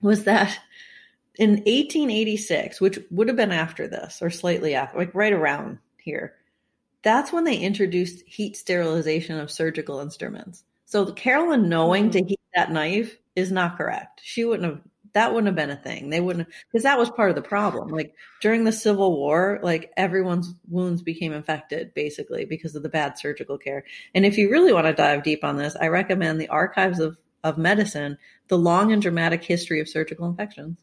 was 0.00 0.24
that 0.24 0.58
in 1.38 1.50
1886, 1.50 2.80
which 2.80 2.98
would 3.10 3.28
have 3.28 3.36
been 3.36 3.52
after 3.52 3.86
this 3.86 4.20
or 4.20 4.30
slightly 4.30 4.74
after, 4.74 4.98
like 4.98 5.14
right 5.14 5.32
around 5.32 5.78
here, 5.98 6.34
that's 7.02 7.32
when 7.32 7.44
they 7.44 7.56
introduced 7.56 8.26
heat 8.26 8.56
sterilization 8.56 9.38
of 9.38 9.50
surgical 9.50 10.00
instruments. 10.00 10.64
So 10.84 11.12
Carolyn 11.12 11.68
knowing 11.68 12.06
hmm. 12.06 12.10
to 12.10 12.24
heat 12.24 12.40
that 12.54 12.72
knife 12.72 13.16
is 13.36 13.52
not 13.52 13.76
correct. 13.76 14.20
She 14.24 14.44
wouldn't 14.44 14.68
have. 14.68 14.80
That 15.18 15.34
wouldn't 15.34 15.48
have 15.48 15.56
been 15.56 15.76
a 15.76 15.82
thing. 15.82 16.10
They 16.10 16.20
wouldn't 16.20 16.46
because 16.70 16.84
that 16.84 16.96
was 16.96 17.10
part 17.10 17.28
of 17.28 17.34
the 17.34 17.42
problem. 17.42 17.88
Like 17.88 18.14
during 18.40 18.62
the 18.62 18.70
Civil 18.70 19.16
War, 19.16 19.58
like 19.64 19.90
everyone's 19.96 20.54
wounds 20.68 21.02
became 21.02 21.32
infected 21.32 21.92
basically 21.92 22.44
because 22.44 22.76
of 22.76 22.84
the 22.84 22.88
bad 22.88 23.18
surgical 23.18 23.58
care. 23.58 23.82
And 24.14 24.24
if 24.24 24.38
you 24.38 24.48
really 24.48 24.72
want 24.72 24.86
to 24.86 24.92
dive 24.92 25.24
deep 25.24 25.42
on 25.42 25.56
this, 25.56 25.74
I 25.74 25.88
recommend 25.88 26.40
the 26.40 26.46
Archives 26.50 27.00
of 27.00 27.18
of 27.42 27.58
Medicine, 27.58 28.16
the 28.46 28.56
long 28.56 28.92
and 28.92 29.02
dramatic 29.02 29.42
history 29.42 29.80
of 29.80 29.88
surgical 29.88 30.28
infections. 30.28 30.78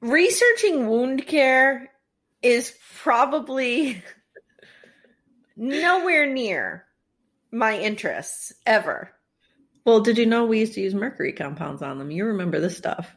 Researching 0.00 0.86
wound 0.86 1.26
care 1.26 1.90
is 2.42 2.78
probably 3.02 4.04
nowhere 5.56 6.32
near 6.32 6.84
my 7.50 7.76
interests 7.76 8.52
ever. 8.64 9.10
Well, 9.84 10.00
did 10.00 10.18
you 10.18 10.26
know 10.26 10.44
we 10.46 10.60
used 10.60 10.74
to 10.74 10.80
use 10.80 10.94
mercury 10.94 11.32
compounds 11.32 11.82
on 11.82 11.98
them? 11.98 12.10
You 12.10 12.26
remember 12.26 12.60
this 12.60 12.76
stuff. 12.76 13.14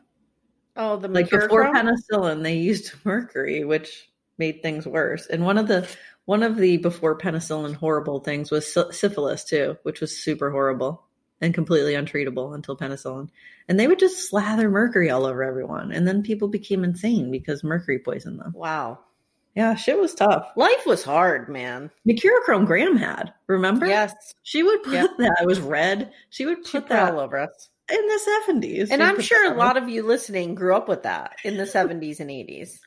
Oh, 0.75 0.97
the 0.97 1.07
Like 1.07 1.29
before 1.29 1.71
penicillin, 1.73 2.43
they 2.43 2.55
used 2.57 2.93
mercury, 3.05 3.63
which 3.63 4.09
made 4.37 4.61
things 4.61 4.85
worse. 4.85 5.25
And 5.27 5.43
one 5.45 5.57
of 5.57 5.67
the 5.67 5.87
one 6.25 6.43
of 6.43 6.57
the 6.57 6.77
before 6.77 7.17
penicillin 7.17 7.73
horrible 7.73 8.19
things 8.19 8.51
was 8.51 8.71
sy- 8.71 8.91
syphilis 8.91 9.43
too, 9.43 9.77
which 9.83 10.01
was 10.01 10.15
super 10.15 10.51
horrible 10.51 11.03
and 11.41 11.53
completely 11.53 11.93
untreatable 11.93 12.53
until 12.53 12.77
penicillin. 12.77 13.29
And 13.67 13.79
they 13.79 13.87
would 13.87 13.99
just 13.99 14.29
slather 14.29 14.69
mercury 14.69 15.09
all 15.09 15.25
over 15.25 15.43
everyone, 15.43 15.91
and 15.91 16.07
then 16.07 16.21
people 16.21 16.47
became 16.47 16.83
insane 16.83 17.31
because 17.31 17.63
mercury 17.63 17.99
poisoned 17.99 18.39
them. 18.39 18.51
Wow. 18.53 18.99
Yeah, 19.57 19.73
shit 19.73 19.99
was 19.99 20.13
tough. 20.13 20.51
Life 20.55 20.85
was 20.85 21.03
hard, 21.03 21.49
man. 21.49 21.89
Mercurochrome 22.07 22.67
Graham 22.67 22.95
had, 22.95 23.33
remember? 23.47 23.87
Yes. 23.87 24.13
She 24.43 24.61
would 24.61 24.83
put 24.83 24.93
Yep. 24.93 25.09
that. 25.17 25.37
It 25.41 25.47
was 25.47 25.59
red. 25.59 26.11
She 26.29 26.45
would 26.45 26.57
She 26.65 26.73
put 26.73 26.83
put 26.83 26.89
that 26.89 27.13
all 27.13 27.19
over 27.19 27.39
us. 27.39 27.69
in 27.91 28.07
the 28.07 28.19
seventies. 28.45 28.91
And 28.91 29.01
I'm 29.01 29.19
sure 29.19 29.51
a 29.51 29.57
lot 29.57 29.75
of 29.75 29.89
you 29.89 30.03
listening 30.03 30.53
grew 30.53 30.75
up 30.75 30.87
with 30.87 31.01
that 31.03 31.37
in 31.43 31.57
the 31.57 31.63
70s 31.63 32.19
and 32.19 32.29
80s. 32.29 32.77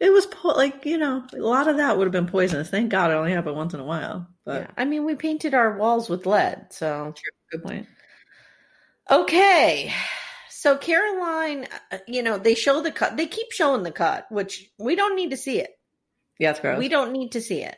it 0.00 0.10
was 0.12 0.26
po- 0.26 0.48
like 0.48 0.84
you 0.84 0.98
know 0.98 1.24
a 1.32 1.38
lot 1.38 1.68
of 1.68 1.76
that 1.76 1.96
would 1.96 2.06
have 2.06 2.12
been 2.12 2.26
poisonous. 2.26 2.70
Thank 2.70 2.90
God 2.90 3.12
it 3.12 3.14
only 3.14 3.30
happened 3.32 3.54
once 3.56 3.72
in 3.74 3.78
a 3.80 3.84
while. 3.84 4.26
But 4.44 4.62
yeah. 4.62 4.70
I 4.76 4.84
mean, 4.84 5.04
we 5.04 5.14
painted 5.14 5.54
our 5.54 5.78
walls 5.78 6.08
with 6.10 6.26
lead, 6.26 6.66
so. 6.70 7.14
good 7.52 7.62
point. 7.62 7.86
Okay. 9.10 9.92
So 10.50 10.76
Caroline, 10.76 11.68
uh, 11.92 11.98
you 12.08 12.22
know, 12.24 12.38
they 12.38 12.54
show 12.56 12.80
the 12.80 12.90
cut. 12.90 13.16
They 13.16 13.26
keep 13.26 13.52
showing 13.52 13.84
the 13.84 13.92
cut, 13.92 14.26
which 14.32 14.68
we 14.78 14.96
don't 14.96 15.14
need 15.14 15.30
to 15.30 15.36
see 15.36 15.60
it. 15.60 15.70
Yeah, 16.38 16.50
it's 16.50 16.60
gross. 16.60 16.78
We 16.78 16.88
don't 16.88 17.12
need 17.12 17.32
to 17.32 17.40
see 17.40 17.62
it. 17.62 17.76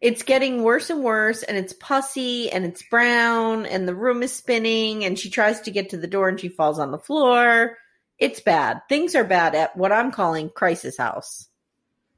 It's 0.00 0.22
getting 0.22 0.62
worse 0.62 0.88
and 0.88 1.04
worse, 1.04 1.42
and 1.42 1.58
it's 1.58 1.74
pussy 1.74 2.50
and 2.50 2.64
it's 2.64 2.82
brown, 2.88 3.66
and 3.66 3.86
the 3.86 3.94
room 3.94 4.22
is 4.22 4.32
spinning, 4.32 5.04
and 5.04 5.18
she 5.18 5.28
tries 5.28 5.60
to 5.62 5.70
get 5.70 5.90
to 5.90 5.98
the 5.98 6.06
door 6.06 6.28
and 6.28 6.40
she 6.40 6.48
falls 6.48 6.78
on 6.78 6.90
the 6.90 6.98
floor. 6.98 7.76
It's 8.18 8.40
bad. 8.40 8.80
Things 8.88 9.14
are 9.14 9.24
bad 9.24 9.54
at 9.54 9.76
what 9.76 9.92
I'm 9.92 10.10
calling 10.10 10.48
crisis 10.48 10.96
house. 10.96 11.48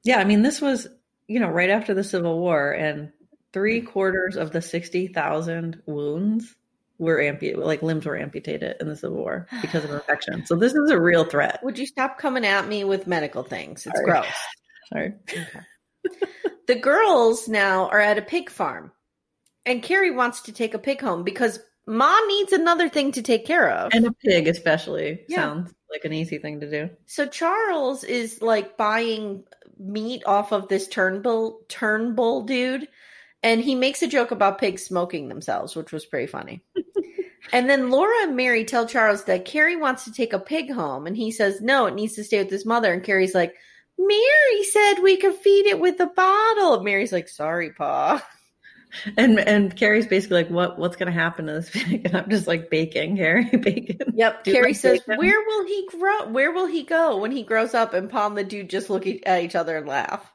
Yeah, 0.04 0.18
I 0.18 0.24
mean 0.24 0.42
this 0.42 0.60
was 0.60 0.86
you 1.26 1.40
know 1.40 1.48
right 1.48 1.70
after 1.70 1.94
the 1.94 2.04
Civil 2.04 2.38
War, 2.38 2.70
and 2.72 3.12
three 3.52 3.80
quarters 3.80 4.36
of 4.36 4.52
the 4.52 4.62
sixty 4.62 5.08
thousand 5.08 5.82
wounds 5.86 6.54
were 6.98 7.20
amputated, 7.20 7.58
like 7.64 7.82
limbs 7.82 8.06
were 8.06 8.16
amputated 8.16 8.76
in 8.80 8.88
the 8.88 8.96
Civil 8.96 9.18
War 9.18 9.48
because 9.60 9.84
of 9.84 9.90
infection. 9.90 10.46
So 10.46 10.54
this 10.54 10.72
is 10.72 10.90
a 10.90 11.00
real 11.00 11.24
threat. 11.24 11.58
Would 11.64 11.78
you 11.78 11.86
stop 11.86 12.18
coming 12.18 12.46
at 12.46 12.68
me 12.68 12.84
with 12.84 13.08
medical 13.08 13.42
things? 13.42 13.86
It's 13.86 13.96
Sorry. 13.96 14.04
gross. 14.04 14.26
Sorry. 14.92 15.14
The 16.68 16.76
girls 16.76 17.48
now 17.48 17.88
are 17.88 18.00
at 18.00 18.18
a 18.18 18.22
pig 18.22 18.48
farm, 18.48 18.92
and 19.66 19.82
Carrie 19.82 20.12
wants 20.12 20.42
to 20.42 20.52
take 20.52 20.74
a 20.74 20.78
pig 20.78 21.00
home 21.00 21.24
because 21.24 21.58
mom 21.86 22.26
needs 22.28 22.52
another 22.52 22.88
thing 22.88 23.10
to 23.12 23.22
take 23.22 23.44
care 23.46 23.68
of. 23.70 23.92
And 23.92 24.06
a 24.06 24.12
pig, 24.12 24.46
especially, 24.46 25.24
Yeah. 25.28 25.36
sounds 25.42 25.74
like 25.90 26.04
an 26.04 26.12
easy 26.12 26.38
thing 26.38 26.60
to 26.60 26.70
do. 26.70 26.90
so 27.06 27.26
Charles 27.26 28.04
is 28.04 28.40
like 28.42 28.76
buying 28.76 29.42
meat 29.78 30.22
off 30.24 30.52
of 30.52 30.68
this 30.68 30.86
Turnbull 30.86 31.60
Turnbull 31.68 32.42
dude, 32.42 32.86
and 33.42 33.60
he 33.60 33.74
makes 33.74 34.02
a 34.02 34.06
joke 34.08 34.30
about 34.30 34.58
pigs 34.58 34.84
smoking 34.84 35.28
themselves, 35.28 35.74
which 35.74 35.92
was 35.92 36.06
pretty 36.06 36.28
funny. 36.28 36.62
and 37.52 37.68
then 37.68 37.90
Laura 37.90 38.22
and 38.22 38.36
Mary 38.36 38.64
tell 38.64 38.86
Charles 38.86 39.24
that 39.24 39.44
Carrie 39.44 39.76
wants 39.76 40.04
to 40.04 40.12
take 40.12 40.32
a 40.32 40.38
pig 40.38 40.70
home, 40.72 41.06
and 41.08 41.16
he 41.16 41.32
says 41.32 41.60
no, 41.60 41.86
it 41.86 41.94
needs 41.94 42.14
to 42.14 42.24
stay 42.24 42.38
with 42.38 42.50
his 42.52 42.64
mother. 42.64 42.92
And 42.92 43.02
Carrie's 43.02 43.34
like, 43.34 43.54
Mary 44.06 44.64
said 44.64 45.02
we 45.02 45.16
could 45.16 45.34
feed 45.34 45.66
it 45.66 45.80
with 45.80 46.00
a 46.00 46.06
bottle. 46.06 46.82
Mary's 46.82 47.12
like, 47.12 47.28
sorry, 47.28 47.70
Pa. 47.70 48.26
And 49.16 49.40
and 49.40 49.74
Carrie's 49.74 50.06
basically 50.06 50.42
like, 50.42 50.50
"What 50.50 50.78
what's 50.78 50.96
gonna 50.96 51.12
happen 51.12 51.46
to 51.46 51.54
this 51.54 51.70
pig?" 51.70 52.02
And 52.04 52.14
I'm 52.14 52.28
just 52.28 52.46
like, 52.46 52.68
"Baking, 52.68 53.16
Carrie, 53.16 53.44
bacon." 53.56 54.12
Yep. 54.14 54.44
Do 54.44 54.52
Carrie 54.52 54.74
says, 54.74 55.00
bacon? 55.00 55.16
"Where 55.16 55.40
will 55.46 55.66
he 55.66 55.88
grow? 55.90 56.28
Where 56.28 56.52
will 56.52 56.66
he 56.66 56.82
go 56.82 57.16
when 57.16 57.32
he 57.32 57.42
grows 57.42 57.72
up?" 57.72 57.94
And 57.94 58.10
Pa 58.10 58.26
and 58.26 58.36
the 58.36 58.44
dude 58.44 58.68
just 58.68 58.90
look 58.90 59.06
at 59.06 59.42
each 59.42 59.54
other 59.54 59.78
and 59.78 59.88
laugh. 59.88 60.30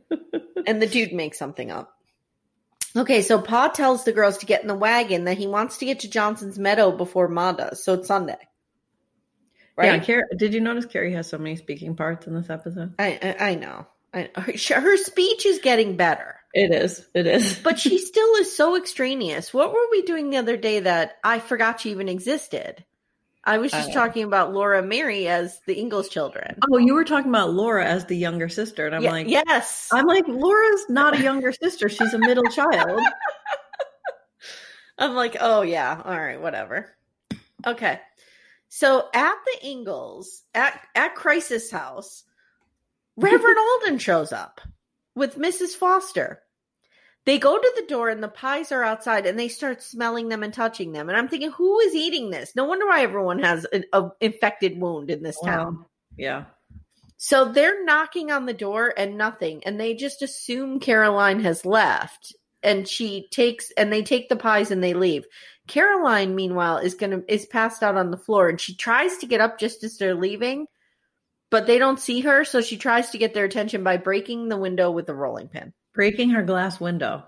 and 0.66 0.80
the 0.80 0.86
dude 0.86 1.12
makes 1.12 1.38
something 1.38 1.72
up. 1.72 1.92
Okay, 2.96 3.22
so 3.22 3.40
Pa 3.40 3.68
tells 3.68 4.04
the 4.04 4.12
girls 4.12 4.38
to 4.38 4.46
get 4.46 4.62
in 4.62 4.68
the 4.68 4.74
wagon 4.74 5.24
that 5.24 5.38
he 5.38 5.46
wants 5.46 5.78
to 5.78 5.84
get 5.84 6.00
to 6.00 6.10
Johnson's 6.10 6.58
Meadow 6.58 6.96
before 6.96 7.28
Ma 7.28 7.52
does. 7.52 7.84
So 7.84 7.94
it's 7.94 8.08
Sunday, 8.08 8.38
Yeah, 9.78 9.90
right? 9.92 10.02
Carrie, 10.02 10.24
did 10.36 10.54
you 10.54 10.60
notice 10.60 10.86
Carrie 10.86 11.12
has 11.14 11.28
so 11.28 11.38
many 11.38 11.56
speaking 11.56 11.94
parts 11.96 12.26
in 12.26 12.34
this 12.34 12.50
episode? 12.50 12.94
I, 12.98 13.18
I 13.40 13.50
I 13.50 13.54
know. 13.54 13.86
I, 14.12 14.30
her, 14.36 14.80
her 14.80 14.96
speech 14.96 15.44
is 15.46 15.58
getting 15.58 15.96
better, 15.96 16.36
It 16.54 16.72
is. 16.72 17.06
It 17.14 17.26
is. 17.26 17.58
but 17.62 17.78
she 17.78 17.98
still 17.98 18.34
is 18.36 18.56
so 18.56 18.74
extraneous. 18.76 19.52
What 19.52 19.70
were 19.72 19.86
we 19.90 20.02
doing 20.02 20.30
the 20.30 20.38
other 20.38 20.56
day 20.56 20.80
that 20.80 21.18
I 21.22 21.38
forgot 21.40 21.80
she 21.80 21.90
even 21.90 22.08
existed? 22.08 22.84
I 23.44 23.58
was 23.58 23.70
just 23.70 23.90
Uh, 23.90 23.94
talking 23.94 24.24
about 24.24 24.52
Laura 24.52 24.82
Mary 24.82 25.28
as 25.28 25.60
the 25.66 25.78
Ingalls 25.78 26.08
children. 26.08 26.58
oh, 26.72 26.78
you 26.78 26.94
were 26.94 27.04
talking 27.04 27.28
about 27.30 27.52
Laura 27.52 27.84
as 27.86 28.04
the 28.06 28.16
younger 28.16 28.48
sister, 28.48 28.86
and 28.86 28.94
I'm 28.96 29.02
Ye- 29.02 29.10
like, 29.10 29.28
yes, 29.28 29.88
I'm 29.92 30.06
like, 30.06 30.26
Laura's 30.26 30.86
not 30.88 31.14
a 31.18 31.22
younger 31.22 31.52
sister; 31.52 31.88
she's 31.88 32.12
a 32.14 32.18
middle 32.18 32.44
child. 32.50 33.00
I'm 34.98 35.14
like, 35.14 35.36
oh 35.40 35.62
yeah, 35.62 36.00
all 36.04 36.18
right, 36.18 36.40
whatever. 36.40 36.90
Okay. 37.66 38.00
So 38.68 39.08
at 39.14 39.34
the 39.46 39.68
Ingalls, 39.68 40.44
at 40.54 40.80
at 40.94 41.14
Crisis 41.14 41.70
House, 41.70 42.24
Reverend 43.16 43.56
Alden 43.82 43.98
shows 43.98 44.32
up 44.32 44.60
with 45.14 45.36
Mrs. 45.36 45.70
Foster. 45.70 46.42
They 47.24 47.38
go 47.38 47.58
to 47.58 47.72
the 47.76 47.86
door 47.86 48.08
and 48.08 48.22
the 48.22 48.28
pies 48.28 48.72
are 48.72 48.82
outside 48.82 49.26
and 49.26 49.38
they 49.38 49.48
start 49.48 49.82
smelling 49.82 50.28
them 50.28 50.42
and 50.42 50.54
touching 50.54 50.92
them. 50.92 51.10
And 51.10 51.18
I'm 51.18 51.28
thinking, 51.28 51.50
who 51.50 51.78
is 51.80 51.94
eating 51.94 52.30
this? 52.30 52.56
No 52.56 52.64
wonder 52.64 52.86
why 52.86 53.02
everyone 53.02 53.40
has 53.40 53.66
an 53.66 53.84
a 53.92 54.08
infected 54.20 54.80
wound 54.80 55.10
in 55.10 55.22
this 55.22 55.38
town. 55.44 55.84
Yeah. 56.16 56.44
So 57.18 57.46
they're 57.46 57.84
knocking 57.84 58.30
on 58.30 58.46
the 58.46 58.54
door 58.54 58.94
and 58.96 59.18
nothing, 59.18 59.62
and 59.64 59.78
they 59.78 59.92
just 59.94 60.22
assume 60.22 60.78
Caroline 60.80 61.40
has 61.40 61.66
left. 61.66 62.34
And 62.62 62.88
she 62.88 63.28
takes 63.30 63.70
and 63.76 63.92
they 63.92 64.02
take 64.02 64.28
the 64.28 64.36
pies 64.36 64.70
and 64.70 64.82
they 64.82 64.94
leave. 64.94 65.26
Caroline, 65.68 66.34
meanwhile, 66.34 66.78
is 66.78 66.94
gonna 66.94 67.22
is 67.28 67.46
passed 67.46 67.82
out 67.82 67.96
on 67.96 68.10
the 68.10 68.16
floor 68.16 68.48
and 68.48 68.60
she 68.60 68.74
tries 68.74 69.18
to 69.18 69.26
get 69.26 69.40
up 69.40 69.58
just 69.58 69.84
as 69.84 69.98
they're 69.98 70.14
leaving, 70.14 70.66
but 71.50 71.66
they 71.66 71.78
don't 71.78 72.00
see 72.00 72.20
her, 72.20 72.44
so 72.44 72.60
she 72.60 72.76
tries 72.76 73.10
to 73.10 73.18
get 73.18 73.34
their 73.34 73.44
attention 73.44 73.84
by 73.84 73.96
breaking 73.96 74.48
the 74.48 74.56
window 74.56 74.90
with 74.90 75.08
a 75.08 75.14
rolling 75.14 75.48
pin. 75.48 75.72
Breaking 75.92 76.30
her 76.30 76.42
glass 76.42 76.80
window. 76.80 77.24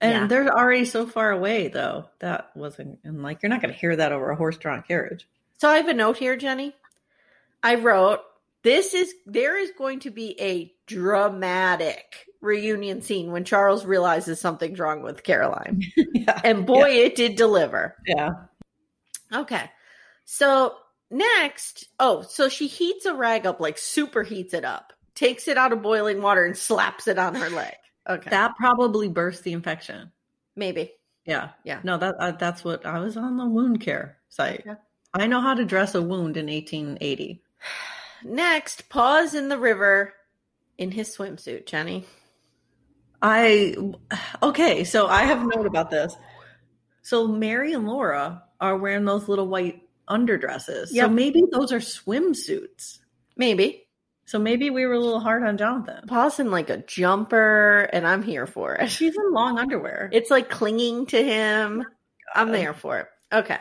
And 0.00 0.12
Yeah. 0.12 0.26
they're 0.26 0.48
already 0.54 0.84
so 0.84 1.06
far 1.06 1.30
away, 1.30 1.68
though. 1.68 2.08
That 2.18 2.50
wasn't, 2.54 2.98
and 3.04 3.22
like, 3.22 3.42
you're 3.42 3.50
not 3.50 3.62
going 3.62 3.72
to 3.72 3.80
hear 3.80 3.96
that 3.96 4.12
over 4.12 4.30
a 4.30 4.36
horse 4.36 4.58
drawn 4.58 4.82
carriage. 4.82 5.26
So 5.58 5.68
I 5.68 5.76
have 5.76 5.88
a 5.88 5.94
note 5.94 6.18
here, 6.18 6.36
Jenny. 6.36 6.74
I 7.62 7.76
wrote, 7.76 8.20
this 8.62 8.92
is 8.92 9.14
there 9.24 9.56
is 9.58 9.70
going 9.78 10.00
to 10.00 10.10
be 10.10 10.38
a 10.40 10.74
dramatic 10.86 12.26
reunion 12.44 13.02
scene 13.02 13.32
when 13.32 13.44
Charles 13.44 13.84
realizes 13.84 14.40
something's 14.40 14.78
wrong 14.78 15.02
with 15.02 15.22
Caroline. 15.22 15.82
yeah. 15.96 16.40
And 16.44 16.66
boy, 16.66 16.90
it 16.90 17.16
did 17.16 17.36
deliver. 17.36 17.96
Yeah. 18.06 18.30
Okay. 19.32 19.70
So 20.24 20.74
next, 21.10 21.86
oh, 21.98 22.22
so 22.22 22.48
she 22.48 22.66
heats 22.66 23.06
a 23.06 23.14
rag 23.14 23.46
up, 23.46 23.60
like 23.60 23.78
super 23.78 24.22
heats 24.22 24.54
it 24.54 24.64
up, 24.64 24.92
takes 25.14 25.48
it 25.48 25.58
out 25.58 25.72
of 25.72 25.82
boiling 25.82 26.22
water 26.22 26.44
and 26.44 26.56
slaps 26.56 27.08
it 27.08 27.18
on 27.18 27.34
her 27.34 27.50
leg. 27.50 27.74
Okay. 28.08 28.30
That 28.30 28.56
probably 28.56 29.08
burst 29.08 29.42
the 29.44 29.52
infection. 29.52 30.12
Maybe. 30.54 30.92
Yeah. 31.24 31.50
Yeah. 31.64 31.80
No, 31.82 31.96
that 31.98 32.14
uh, 32.18 32.32
that's 32.32 32.62
what 32.62 32.84
I 32.84 33.00
was 33.00 33.16
on 33.16 33.36
the 33.36 33.46
wound 33.46 33.80
care 33.80 34.18
site. 34.28 34.62
Yeah. 34.66 34.76
I 35.14 35.26
know 35.26 35.40
how 35.40 35.54
to 35.54 35.64
dress 35.64 35.94
a 35.94 36.02
wound 36.02 36.36
in 36.36 36.46
1880. 36.46 37.42
Next, 38.24 38.88
pause 38.88 39.34
in 39.34 39.48
the 39.48 39.58
river 39.58 40.12
in 40.78 40.90
his 40.90 41.14
swimsuit, 41.16 41.66
Jenny. 41.66 42.04
I 43.24 43.74
okay, 44.42 44.84
so 44.84 45.06
I 45.06 45.22
have 45.22 45.42
note 45.46 45.64
about 45.64 45.90
this. 45.90 46.14
So 47.00 47.26
Mary 47.26 47.72
and 47.72 47.86
Laura 47.86 48.42
are 48.60 48.76
wearing 48.76 49.06
those 49.06 49.28
little 49.28 49.48
white 49.48 49.80
underdresses. 50.06 50.88
Yep. 50.92 51.06
So 51.06 51.08
maybe 51.08 51.42
those 51.50 51.72
are 51.72 51.78
swimsuits. 51.78 52.98
Maybe. 53.34 53.86
So 54.26 54.38
maybe 54.38 54.68
we 54.68 54.84
were 54.84 54.92
a 54.92 55.00
little 55.00 55.20
hard 55.20 55.42
on 55.42 55.56
Jonathan. 55.56 56.06
Pa's 56.06 56.38
in 56.38 56.50
like 56.50 56.68
a 56.68 56.76
jumper, 56.76 57.88
and 57.94 58.06
I'm 58.06 58.22
here 58.22 58.46
for 58.46 58.74
it. 58.74 58.90
She's 58.90 59.16
in 59.16 59.32
long 59.32 59.58
underwear. 59.58 60.10
It's 60.12 60.30
like 60.30 60.50
clinging 60.50 61.06
to 61.06 61.24
him. 61.24 61.82
I'm 62.34 62.52
there 62.52 62.74
for 62.74 62.98
it. 62.98 63.06
Okay. 63.32 63.58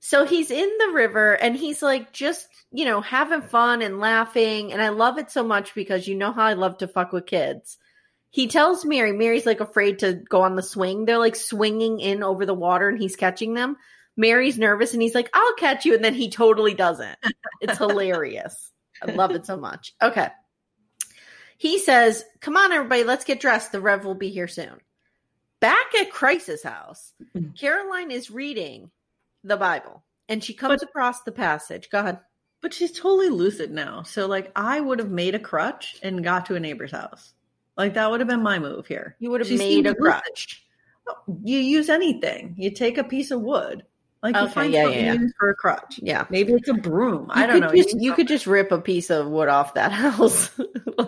So 0.00 0.24
he's 0.24 0.50
in 0.50 0.70
the 0.78 0.92
river 0.94 1.34
and 1.34 1.54
he's 1.54 1.82
like 1.82 2.12
just, 2.12 2.48
you 2.72 2.86
know, 2.86 3.02
having 3.02 3.42
fun 3.42 3.82
and 3.82 4.00
laughing. 4.00 4.72
And 4.72 4.80
I 4.80 4.88
love 4.88 5.18
it 5.18 5.30
so 5.30 5.44
much 5.44 5.74
because 5.74 6.08
you 6.08 6.14
know 6.14 6.32
how 6.32 6.44
I 6.44 6.54
love 6.54 6.78
to 6.78 6.88
fuck 6.88 7.12
with 7.12 7.26
kids. 7.26 7.78
He 8.32 8.48
tells 8.48 8.86
Mary, 8.86 9.12
Mary's 9.12 9.44
like 9.44 9.60
afraid 9.60 9.98
to 9.98 10.14
go 10.14 10.40
on 10.40 10.56
the 10.56 10.62
swing. 10.62 11.04
They're 11.04 11.18
like 11.18 11.36
swinging 11.36 12.00
in 12.00 12.22
over 12.22 12.46
the 12.46 12.54
water 12.54 12.88
and 12.88 12.98
he's 12.98 13.14
catching 13.14 13.52
them. 13.52 13.76
Mary's 14.16 14.56
nervous 14.56 14.94
and 14.94 15.02
he's 15.02 15.14
like, 15.14 15.28
I'll 15.34 15.54
catch 15.56 15.84
you. 15.84 15.94
And 15.94 16.02
then 16.02 16.14
he 16.14 16.30
totally 16.30 16.72
doesn't. 16.72 17.18
It's 17.60 17.76
hilarious. 17.78 18.72
I 19.02 19.12
love 19.12 19.32
it 19.32 19.44
so 19.44 19.58
much. 19.58 19.94
Okay. 20.00 20.28
He 21.58 21.78
says, 21.78 22.24
Come 22.40 22.56
on, 22.56 22.72
everybody, 22.72 23.04
let's 23.04 23.26
get 23.26 23.38
dressed. 23.38 23.70
The 23.70 23.82
Rev 23.82 24.06
will 24.06 24.14
be 24.14 24.30
here 24.30 24.48
soon. 24.48 24.80
Back 25.60 25.94
at 26.00 26.10
Crisis 26.10 26.62
House, 26.62 27.12
mm-hmm. 27.36 27.52
Caroline 27.52 28.10
is 28.10 28.30
reading 28.30 28.90
the 29.44 29.58
Bible 29.58 30.02
and 30.26 30.42
she 30.42 30.54
comes 30.54 30.82
across 30.82 31.22
the 31.22 31.32
passage. 31.32 31.90
Go 31.90 32.00
ahead. 32.00 32.20
but 32.62 32.72
she's 32.72 32.92
totally 32.92 33.28
lucid 33.28 33.70
now. 33.70 34.04
So 34.04 34.26
like 34.26 34.50
I 34.56 34.80
would 34.80 35.00
have 35.00 35.10
made 35.10 35.34
a 35.34 35.38
crutch 35.38 35.98
and 36.02 36.24
got 36.24 36.46
to 36.46 36.54
a 36.54 36.60
neighbor's 36.60 36.92
house. 36.92 37.34
Like 37.82 37.94
that 37.94 38.08
would 38.08 38.20
have 38.20 38.28
been 38.28 38.44
my 38.44 38.60
move 38.60 38.86
here. 38.86 39.16
You 39.18 39.30
would 39.30 39.40
have 39.40 39.58
made 39.58 39.88
a 39.88 39.94
crutch. 39.96 40.62
Oh, 41.08 41.16
you 41.42 41.58
use 41.58 41.88
anything. 41.88 42.54
You 42.56 42.70
take 42.70 42.96
a 42.96 43.02
piece 43.02 43.32
of 43.32 43.40
wood. 43.40 43.82
Like 44.22 44.36
you 44.36 44.46
find 44.46 44.72
yeah, 44.72 44.84
something 44.84 45.04
yeah, 45.04 45.12
yeah. 45.14 45.26
for 45.36 45.50
a 45.50 45.54
crutch. 45.56 45.98
Yeah. 46.00 46.26
Maybe 46.30 46.52
it's 46.52 46.68
a 46.68 46.74
broom. 46.74 47.24
You 47.24 47.42
I 47.42 47.46
don't 47.46 47.58
know. 47.58 47.74
Just, 47.74 47.94
use 47.94 48.02
you 48.04 48.14
could 48.14 48.28
just 48.28 48.46
rip 48.46 48.70
a 48.70 48.80
piece 48.80 49.10
of 49.10 49.26
wood 49.26 49.48
off 49.48 49.74
that 49.74 49.90
house. 49.92 50.48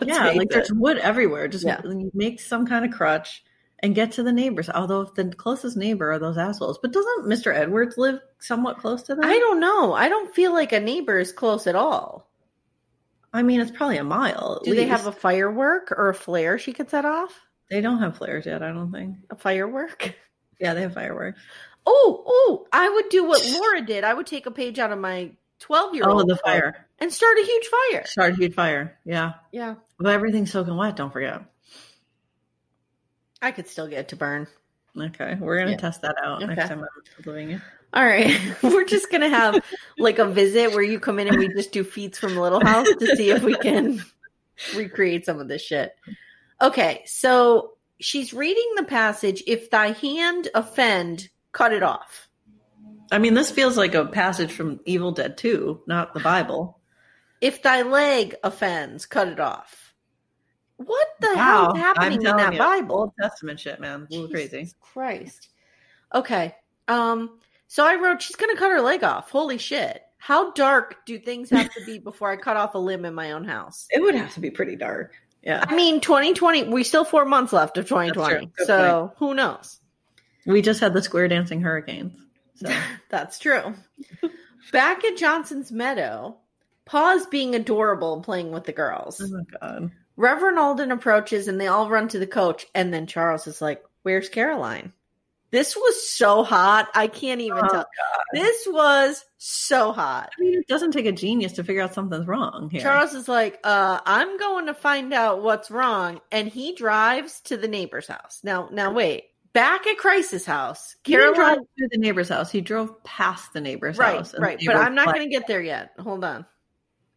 Yeah, 0.05 0.33
like 0.33 0.51
there's 0.51 0.72
wood 0.72 0.99
everywhere. 0.99 1.47
Just 1.47 1.64
Yeah. 1.64 1.81
make 2.12 2.41
some 2.41 2.66
kind 2.66 2.85
of 2.85 2.91
crutch 2.91 3.45
and 3.79 3.95
get 3.95 4.11
to 4.12 4.25
the 4.25 4.33
neighbors. 4.33 4.68
Although 4.68 5.03
if 5.03 5.14
the 5.14 5.27
closest 5.27 5.77
neighbor 5.77 6.11
are 6.11 6.18
those 6.18 6.39
assholes. 6.39 6.81
But 6.83 6.93
doesn't 6.93 7.27
Mr. 7.27 7.55
Edwards 7.55 7.97
live 7.97 8.18
somewhat 8.41 8.79
close 8.79 9.05
to 9.05 9.14
them? 9.14 9.25
I 9.25 9.39
don't 9.39 9.61
know. 9.61 9.93
I 9.93 10.09
don't 10.09 10.35
feel 10.35 10.53
like 10.53 10.72
a 10.72 10.81
neighbor 10.81 11.20
is 11.20 11.31
close 11.31 11.68
at 11.68 11.77
all. 11.77 12.29
I 13.35 13.43
mean, 13.43 13.61
it's 13.61 13.70
probably 13.72 13.99
a 13.99 14.05
mile. 14.05 14.61
Do 14.64 14.74
they 14.74 14.87
have 14.87 15.07
a 15.07 15.12
firework 15.12 15.93
or 15.93 16.09
a 16.09 16.14
flare 16.14 16.57
she 16.59 16.72
could 16.72 16.89
set 16.89 17.05
off? 17.05 17.39
They 17.68 17.80
don't 17.80 17.99
have 17.99 18.16
flares 18.16 18.47
yet. 18.47 18.62
I 18.62 18.68
don't 18.72 18.91
think. 18.93 19.16
A 19.30 19.37
firework? 19.37 20.14
Yeah, 20.61 20.72
they 20.72 20.82
have 20.82 20.95
fireworks. 20.95 21.41
Oh, 21.85 22.22
oh, 22.26 22.66
I 22.72 22.89
would 22.89 23.09
do 23.09 23.24
what 23.24 23.45
Laura 23.45 23.82
did. 23.85 24.05
I 24.05 24.14
would 24.14 24.24
take 24.28 24.47
a 24.47 24.53
page 24.53 24.78
out 24.78 24.93
of 24.93 24.99
my 25.01 25.32
12 25.59 25.97
year 25.97 26.05
Oh, 26.07 26.12
old 26.12 26.28
the 26.28 26.37
fire. 26.37 26.87
and 27.01 27.12
start 27.12 27.37
a 27.39 27.45
huge 27.45 27.66
fire. 27.66 28.07
Start 28.07 28.32
a 28.35 28.37
huge 28.37 28.55
fire. 28.55 28.97
Yeah, 29.05 29.32
Yeah. 29.51 29.74
but 29.99 30.12
everything's 30.14 30.53
soaking 30.53 30.76
wet. 30.76 30.95
Don't 30.95 31.12
forget. 31.12 31.43
I 33.43 33.51
could 33.51 33.66
still 33.66 33.89
get 33.89 33.99
it 34.01 34.09
to 34.09 34.16
burn. 34.16 34.47
Okay, 34.97 35.37
we're 35.41 35.59
gonna 35.59 35.72
Yeah. 35.72 35.76
test 35.76 36.03
that 36.03 36.14
out 36.22 36.41
Okay. 36.43 36.55
next 36.55 36.68
time 36.68 36.80
I'm 36.82 37.24
living 37.26 37.51
it. 37.51 37.61
All 37.95 38.05
right. 38.05 38.39
We're 38.63 38.85
just 38.85 39.11
going 39.11 39.21
to 39.21 39.29
have 39.29 39.65
like 39.99 40.19
a 40.19 40.27
visit 40.27 40.73
where 40.73 40.83
you 40.83 40.99
come 40.99 41.19
in 41.19 41.29
and 41.29 41.39
we 41.39 41.49
just 41.49 41.73
do 41.73 41.85
feats 41.85 42.19
from 42.19 42.37
Little 42.37 42.65
House 42.65 42.89
to 42.99 43.17
see 43.17 43.31
if 43.31 43.43
we 43.43 43.55
can 43.57 44.05
recreate 44.77 45.25
some 45.25 45.41
of 45.41 45.49
this 45.49 45.63
shit. 45.63 45.95
Okay. 46.61 47.03
So 47.07 47.75
she's 48.01 48.35
reading 48.35 48.73
the 48.77 48.85
passage 48.85 49.43
If 49.47 49.71
thy 49.71 49.93
hand 49.93 50.49
offend, 50.55 51.29
cut 51.53 51.73
it 51.73 51.85
off. 51.85 52.29
I 53.13 53.19
mean, 53.19 53.35
this 53.35 53.51
feels 53.51 53.77
like 53.77 53.95
a 53.95 54.07
passage 54.07 54.51
from 54.51 54.81
Evil 54.87 55.13
Dead 55.13 55.39
2, 55.39 55.83
not 55.87 56.15
the 56.15 56.21
Bible. 56.21 56.81
If 57.41 57.63
thy 57.63 57.83
leg 57.83 58.35
offends, 58.43 59.07
cut 59.07 59.29
it 59.29 59.39
off. 59.39 59.95
What 60.79 61.07
the 61.21 61.37
hell 61.37 61.73
is 61.75 61.81
happening 61.81 62.23
in 62.23 62.37
that 62.37 62.55
you, 62.55 62.59
Bible? 62.59 62.97
Old 62.97 63.13
Testament 63.21 63.61
shit, 63.61 63.79
man. 63.79 64.09
A 64.11 64.13
little 64.13 64.29
crazy. 64.29 64.73
Christ. 64.81 65.51
Okay. 66.13 66.57
Um. 66.89 67.39
So 67.67 67.85
I 67.87 67.97
wrote, 67.97 68.23
she's 68.23 68.37
gonna 68.37 68.57
cut 68.57 68.71
her 68.71 68.81
leg 68.81 69.03
off. 69.05 69.31
Holy 69.31 69.59
shit! 69.59 70.03
How 70.19 70.53
dark 70.53 71.05
do 71.07 71.19
things 71.19 71.51
have 71.51 71.73
to 71.75 71.85
be 71.85 71.99
before 72.05 72.31
I 72.31 72.37
cut 72.37 72.57
off 72.57 72.75
a 72.75 72.79
limb 72.79 73.05
in 73.05 73.15
my 73.15 73.33
own 73.33 73.45
house? 73.45 73.87
It 73.91 74.01
would 74.03 74.15
have 74.15 74.33
to 74.35 74.41
be 74.41 74.51
pretty 74.51 74.77
dark. 74.77 75.12
Yeah, 75.43 75.65
I 75.69 75.75
mean, 75.75 76.01
2020. 76.01 76.65
We 76.65 76.85
still 76.85 77.05
four 77.05 77.25
months 77.27 77.53
left 77.53 77.77
of 77.77 77.87
2020, 77.87 78.47
Good 78.57 78.67
so 78.67 79.12
who 79.19 79.35
knows? 79.35 79.81
we 80.47 80.62
just 80.62 80.81
had 80.81 80.93
the 80.95 81.03
square 81.03 81.29
dancing 81.29 81.61
hurricanes. 81.61 82.12
So 82.57 82.75
That's 83.11 83.39
true. 83.39 83.75
Back 84.73 85.05
at 85.05 85.17
Johnson's 85.17 85.71
Meadow, 85.71 86.37
Pa's 86.87 87.27
being 87.27 87.55
adorable 87.55 88.15
and 88.15 88.23
playing 88.25 88.51
with 88.53 88.65
the 88.65 88.73
girls. 88.73 89.21
oh 89.23 89.29
my 89.29 89.59
god, 89.61 89.91
Reverend 90.17 90.59
Alden 90.59 90.93
approaches 90.93 91.49
and 91.49 91.61
they 91.61 91.67
all 91.67 91.91
run 91.91 92.09
to 92.09 92.19
the 92.19 92.27
coach. 92.27 92.67
And 92.75 92.95
then 92.95 93.07
Charles 93.07 93.47
is 93.47 93.61
like, 93.61 93.83
Where's 94.03 94.29
Caroline? 94.29 94.93
This 95.51 95.77
was 95.77 96.09
so 96.09 96.43
hot. 96.43 96.89
I 96.95 97.07
can't 97.07 97.41
even 97.41 97.59
Oh, 97.63 97.69
tell. 97.69 97.87
This 98.33 98.67
was 98.69 99.25
so 99.39 99.93
hot. 99.93 100.31
I 100.37 100.43
mean, 100.43 100.59
it 100.59 100.67
doesn't 100.67 100.91
take 100.93 101.07
a 101.07 101.13
genius 101.13 101.53
to 101.53 101.65
figure 101.65 101.81
out 101.83 101.95
something's 101.95 102.27
wrong 102.27 102.71
here. 102.73 102.81
Charles 102.81 103.15
is 103.15 103.29
like, 103.29 103.61
uh, 103.63 104.01
I'm 104.05 104.37
going 104.39 104.67
to 104.67 104.75
find 104.75 105.13
out 105.15 105.43
what's 105.43 105.71
wrong. 105.71 106.21
And 106.33 106.49
he 106.49 106.75
drives 106.75 107.41
to 107.43 107.57
the 107.57 107.69
neighbor's 107.69 108.09
house. 108.09 108.41
Now, 108.43 108.69
now 108.73 108.93
wait. 108.93 109.25
Back 109.53 109.87
at 109.87 109.99
Crisis 109.99 110.45
House, 110.45 110.97
Caroline. 111.05 111.59
to 111.79 111.89
the 111.93 111.99
neighbor's 111.99 112.29
house. 112.29 112.51
He 112.51 112.61
drove 112.61 113.05
past 113.05 113.53
the 113.53 113.61
neighbor's 113.61 113.97
Right, 113.97 114.17
house. 114.17 114.35
right. 114.37 114.59
the 114.59 114.67
But 114.67 114.75
I'm 114.77 114.97
not 114.97 115.15
going 115.15 115.29
to 115.29 115.33
get 115.33 115.47
there 115.47 115.63
yet. 115.63 115.93
Hold 116.01 116.25
on. 116.25 116.45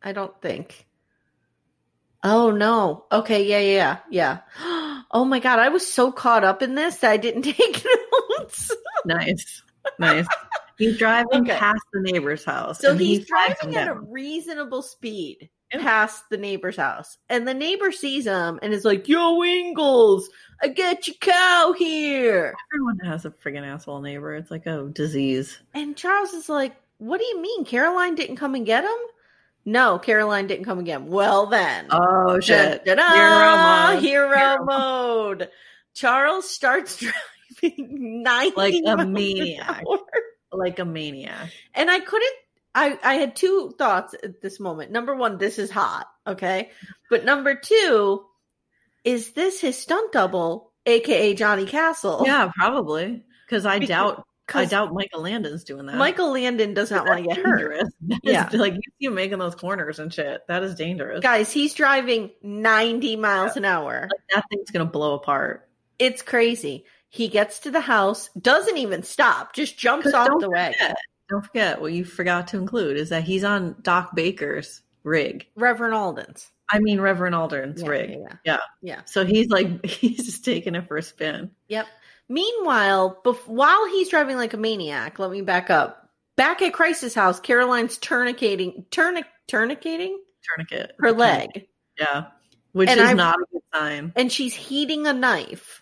I 0.04 0.12
don't 0.12 0.40
think. 0.40 0.86
Oh, 2.24 2.52
no. 2.52 3.06
Okay. 3.12 3.48
Yeah, 3.48 3.60
yeah, 3.60 3.98
yeah. 4.12 4.40
Oh 5.10 5.24
my 5.24 5.40
God. 5.40 5.60
I 5.60 5.70
was 5.70 5.90
so 5.90 6.12
caught 6.12 6.44
up 6.44 6.62
in 6.62 6.76
this 6.76 6.98
that 6.98 7.12
I 7.12 7.16
didn't 7.16 7.42
take 7.44 7.82
nice, 9.08 9.64
nice. 10.00 10.28
He's 10.78 10.98
driving 10.98 11.42
Okay. 11.42 11.58
past 11.58 11.82
the 11.94 12.02
neighbor's 12.02 12.44
house. 12.46 12.80
So 12.80 12.92
and 12.92 13.00
he 13.00 13.16
he's 13.18 13.26
driving 13.28 13.76
at 13.76 13.88
a 13.88 13.96
reasonable 13.96 14.82
speed 14.84 15.50
Yeah. 15.74 15.82
past 15.82 16.24
the 16.30 16.38
neighbor's 16.38 16.78
house. 16.78 17.18
And 17.30 17.48
the 17.48 17.54
neighbor 17.56 17.92
sees 17.92 18.26
him 18.26 18.60
and 18.62 18.74
is 18.74 18.86
like, 18.86 19.08
Yo, 19.08 19.42
Ingalls, 19.44 20.30
I 20.62 20.68
got 20.68 21.08
your 21.08 21.16
cow 21.20 21.74
here. 21.78 22.54
Everyone 22.74 23.00
has 23.00 23.26
a 23.26 23.32
friggin' 23.32 23.64
asshole 23.66 24.02
neighbor. 24.02 24.36
It's 24.36 24.52
like 24.52 24.68
a 24.68 24.90
disease. 24.94 25.58
And 25.74 25.98
Charles 25.98 26.34
is 26.34 26.48
like, 26.48 26.76
What 27.00 27.20
do 27.20 27.26
you 27.26 27.42
mean? 27.42 27.66
Caroline 27.66 28.14
didn't 28.16 28.36
come 28.38 28.54
and 28.54 28.66
get 28.66 28.84
him? 28.84 28.92
No, 29.66 29.98
Caroline 30.00 30.48
didn't 30.48 30.64
come 30.66 30.80
again. 30.80 31.08
Well, 31.08 31.48
then. 31.48 31.88
Oh 31.92 32.40
shit! 32.40 32.86
Da-da-da, 32.86 33.14
Hero 33.14 33.94
mode. 33.96 34.04
Hero, 34.04 34.38
Hero 34.38 34.64
mode. 34.66 35.50
Charles 35.94 36.50
starts 36.50 36.98
driving 37.00 37.18
90 37.78 38.56
Like 38.56 38.74
a 38.86 39.06
maniac. 39.06 39.84
Like 40.52 40.80
a 40.80 40.86
maniac. 40.86 41.52
And 41.74 41.90
I 41.92 42.00
couldn't 42.00 42.34
I 42.76 42.98
I 43.04 43.14
had 43.16 43.36
two 43.36 43.74
thoughts 43.78 44.16
at 44.24 44.42
this 44.42 44.60
moment. 44.60 44.92
Number 44.92 45.16
one, 45.16 45.38
this 45.38 45.58
is 45.60 45.72
hot, 45.72 46.08
okay? 46.28 46.70
But 47.10 47.26
number 47.26 47.56
two, 47.56 48.24
is 49.04 49.32
this 49.32 49.60
his 49.62 49.78
stunt 49.78 50.12
double, 50.12 50.72
aka 50.86 51.34
Johnny 51.34 51.66
Castle? 51.66 52.24
Yeah, 52.26 52.52
probably. 52.56 53.24
Because 53.46 53.66
I 53.66 53.80
Because- 53.80 53.90
doubt. 53.90 54.24
I 54.54 54.64
doubt 54.64 54.94
Michael 54.94 55.24
Landon's 55.24 55.66
doing 55.66 55.88
that. 55.88 55.98
Michael 55.98 56.32
Landon 56.32 56.74
does 56.74 56.90
not 56.90 57.06
want 57.06 57.22
to 57.22 57.28
get 57.28 57.36
hurt. 57.46 57.58
Dangerous. 57.58 57.90
That 58.08 58.20
Yeah. 58.24 58.50
like 58.54 58.76
you 58.76 58.80
see 58.98 59.06
him 59.08 59.14
making 59.16 59.40
those 59.40 59.56
corners 59.56 60.00
and 60.00 60.14
shit. 60.14 60.40
That 60.48 60.64
is 60.64 60.74
dangerous. 60.76 61.20
Guys, 61.20 61.52
he's 61.52 61.74
driving 61.74 62.32
90 62.42 63.18
miles 63.18 63.58
an 63.58 63.66
hour. 63.66 64.04
Like, 64.10 64.22
that 64.34 64.46
thing's 64.50 64.72
gonna 64.72 64.86
blow 64.86 65.16
apart. 65.16 65.68
It's 66.00 66.22
crazy. 66.22 66.86
He 67.18 67.28
gets 67.28 67.60
to 67.62 67.72
the 67.72 67.82
house, 67.82 68.30
doesn't 68.40 68.78
even 68.78 69.02
stop, 69.04 69.54
just 69.54 69.78
jumps 69.78 70.14
off 70.14 70.30
the 70.40 70.50
wagon. 70.50 70.94
Don't 71.30 71.44
forget 71.44 71.82
what 71.82 71.92
you 71.92 72.06
forgot 72.06 72.48
to 72.50 72.58
include 72.58 72.96
is 72.98 73.10
that 73.10 73.24
he's 73.24 73.44
on 73.44 73.76
Doc 73.82 74.16
Baker's 74.16 74.82
rig. 75.04 75.48
Reverend 75.56 75.96
Alden's. 75.96 76.50
I 76.72 76.80
mean 76.80 77.02
Reverend 77.02 77.34
Alden's 77.34 77.82
Yeah, 77.82 77.88
rig. 77.90 78.10
yeah, 78.12 78.36
yeah. 78.46 78.58
yeah. 78.82 79.02
So 79.06 79.26
he's 79.26 79.48
like 79.50 79.84
he's 79.86 80.26
just 80.26 80.46
taking 80.46 80.76
it 80.76 80.88
for 80.88 80.98
a 80.98 81.02
spin. 81.02 81.50
Yep. 81.70 81.88
Meanwhile, 82.30 83.20
bef- 83.26 83.48
while 83.48 83.88
he's 83.90 84.10
driving 84.10 84.38
like 84.38 84.54
a 84.54 84.58
maniac, 84.58 85.18
let 85.18 85.32
me 85.32 85.42
back 85.42 85.70
up. 85.70 86.10
Back 86.36 86.62
at 86.62 86.74
Crisis 86.74 87.16
House, 87.16 87.40
Caroline's 87.40 87.98
tourniqueting, 87.98 88.86
tournic, 88.92 89.24
tourniqueting 89.48 90.16
Tourniquet. 90.44 90.92
her 91.00 91.12
leg, 91.14 91.68
Yeah. 92.00 92.26
Which 92.74 92.90
And 92.90 93.00
is 93.00 93.10
I- 93.10 93.14
not 93.14 93.36
a 93.36 93.46
good 93.52 93.62
sign. 93.74 94.14
and 94.16 94.32
she's 94.32 94.54
heating 94.54 95.08
a 95.08 95.14
knife. 95.14 95.82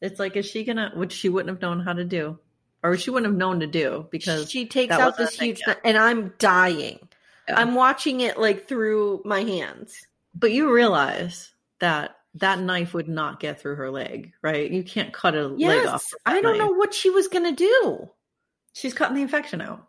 It's 0.00 0.18
like, 0.18 0.36
is 0.36 0.46
she 0.46 0.64
gonna, 0.64 0.92
which 0.94 1.12
she 1.12 1.28
wouldn't 1.28 1.50
have 1.50 1.60
known 1.60 1.80
how 1.80 1.92
to 1.92 2.04
do, 2.04 2.38
or 2.82 2.96
she 2.96 3.10
wouldn't 3.10 3.32
have 3.32 3.38
known 3.38 3.60
to 3.60 3.66
do 3.66 4.06
because 4.10 4.50
She 4.50 4.66
takes 4.66 4.94
out 4.94 5.16
this 5.16 5.38
huge, 5.38 5.60
knife, 5.66 5.78
and 5.84 5.96
I'm 5.96 6.32
dying. 6.38 7.00
Yeah. 7.48 7.60
I'm 7.60 7.74
watching 7.74 8.20
it 8.20 8.38
like 8.38 8.68
through 8.68 9.22
my 9.24 9.42
hands. 9.42 10.06
But 10.34 10.52
you 10.52 10.72
realize 10.72 11.52
that 11.80 12.16
that 12.34 12.60
knife 12.60 12.94
would 12.94 13.08
not 13.08 13.40
get 13.40 13.60
through 13.60 13.76
her 13.76 13.90
leg, 13.90 14.32
right? 14.42 14.70
You 14.70 14.84
can't 14.84 15.12
cut 15.12 15.34
a 15.34 15.48
leg 15.48 15.86
off. 15.86 16.02
Yes, 16.04 16.12
with 16.12 16.22
that 16.24 16.32
I 16.32 16.40
don't 16.40 16.58
knife. 16.58 16.68
know 16.68 16.74
what 16.74 16.94
she 16.94 17.10
was 17.10 17.26
gonna 17.26 17.52
do. 17.52 18.08
She's 18.74 18.94
cutting 18.94 19.16
the 19.16 19.22
infection 19.22 19.60
out. 19.60 19.88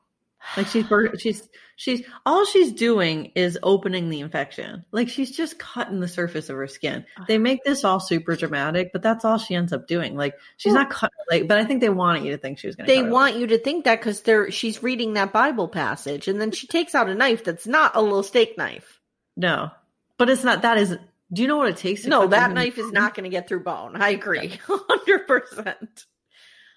Like 0.55 0.67
she's 0.67 0.85
she's 1.19 1.49
she's 1.75 2.01
all 2.25 2.45
she's 2.45 2.71
doing 2.71 3.31
is 3.35 3.59
opening 3.61 4.09
the 4.09 4.21
infection. 4.21 4.85
Like 4.91 5.09
she's 5.09 5.35
just 5.35 5.59
cutting 5.59 5.99
the 5.99 6.07
surface 6.07 6.49
of 6.49 6.55
her 6.55 6.67
skin. 6.67 7.05
They 7.27 7.37
make 7.37 7.63
this 7.63 7.83
all 7.83 7.99
super 7.99 8.35
dramatic, 8.35 8.91
but 8.93 9.01
that's 9.01 9.25
all 9.25 9.37
she 9.37 9.55
ends 9.55 9.73
up 9.73 9.87
doing. 9.87 10.15
Like 10.15 10.35
she's 10.57 10.73
Well- 10.73 10.83
not 10.83 10.91
cutting 10.91 11.17
like 11.29 11.47
but 11.47 11.57
I 11.57 11.65
think 11.65 11.81
they 11.81 11.89
wanted 11.89 12.23
you 12.23 12.31
to 12.31 12.37
think 12.37 12.57
she 12.57 12.67
was 12.67 12.75
gonna 12.75 12.87
They 12.87 13.01
cut 13.01 13.11
want 13.11 13.35
you 13.35 13.47
to 13.47 13.57
think 13.57 13.85
that 13.85 13.99
because 13.99 14.21
they're 14.21 14.49
she's 14.49 14.81
reading 14.81 15.13
that 15.13 15.33
Bible 15.33 15.67
passage, 15.67 16.27
and 16.27 16.39
then 16.39 16.51
she 16.51 16.67
takes 16.67 16.95
out 16.95 17.09
a 17.09 17.15
knife 17.15 17.43
that's 17.43 17.67
not 17.67 17.95
a 17.95 18.01
little 18.01 18.23
steak 18.23 18.57
knife. 18.57 18.99
No. 19.35 19.71
But 20.17 20.29
it's 20.29 20.43
not 20.43 20.61
that 20.63 20.77
is 20.77 20.97
do 21.31 21.41
you 21.41 21.47
know 21.47 21.57
what 21.57 21.69
it 21.69 21.77
takes 21.77 22.03
to 22.03 22.09
No, 22.09 22.27
that 22.27 22.51
knife 22.51 22.77
is 22.77 22.91
not 22.91 23.13
going 23.13 23.25
to 23.25 23.29
get 23.29 23.47
through 23.47 23.63
bone. 23.63 23.95
I 23.95 24.09
agree, 24.09 24.47
hundred 24.67 25.27
percent. 25.27 26.05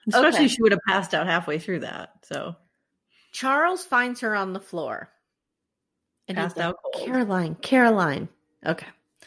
especially 0.09 0.39
okay. 0.41 0.49
she 0.49 0.63
would 0.63 0.73
have 0.73 0.81
passed 0.87 1.15
out 1.15 1.27
halfway 1.27 1.59
through 1.59 1.81
that. 1.81 2.11
So 2.25 2.57
Charles 3.33 3.85
finds 3.85 4.21
her 4.21 4.35
on 4.35 4.53
the 4.53 4.61
floor, 4.61 5.11
and 6.29 6.39
he's 6.39 6.57
like. 6.57 6.75
Caroline, 6.95 7.57
Caroline. 7.57 8.29
Okay, 8.65 8.87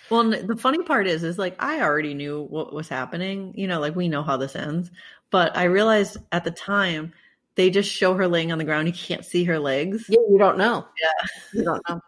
Well, 0.10 0.30
the 0.30 0.56
funny 0.56 0.84
part 0.84 1.08
is, 1.08 1.24
is 1.24 1.38
like 1.38 1.56
I 1.60 1.82
already 1.82 2.14
knew 2.14 2.44
what 2.44 2.74
was 2.74 2.88
happening. 2.88 3.54
You 3.56 3.68
know, 3.68 3.80
like 3.80 3.96
we 3.96 4.08
know 4.08 4.24
how 4.24 4.38
this 4.38 4.56
ends. 4.56 4.92
But 5.32 5.58
I 5.58 5.64
realized 5.66 6.18
at 6.32 6.44
the 6.44 6.52
time 6.52 7.14
they 7.56 7.70
just 7.70 7.92
show 7.92 8.14
her 8.14 8.28
laying 8.28 8.52
on 8.52 8.58
the 8.58 8.64
ground. 8.64 8.88
You 8.88 8.94
can't 8.94 9.26
see 9.26 9.44
her 9.46 9.60
legs. 9.60 10.06
yeah, 10.08 10.20
you 10.30 10.38
don't 10.38 10.58
know. 10.58 10.86
Yeah. 11.02 11.28
You 11.54 11.64
don't 11.64 11.90
know. 11.90 12.00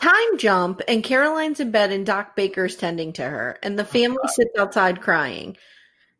Time 0.00 0.38
jump, 0.38 0.80
and 0.88 1.04
Caroline's 1.04 1.60
in 1.60 1.70
bed, 1.70 1.92
and 1.92 2.06
Doc 2.06 2.34
Baker's 2.34 2.76
tending 2.76 3.12
to 3.14 3.22
her, 3.22 3.58
and 3.62 3.78
the 3.78 3.84
family 3.84 4.16
sits 4.28 4.58
outside 4.58 5.02
crying. 5.02 5.56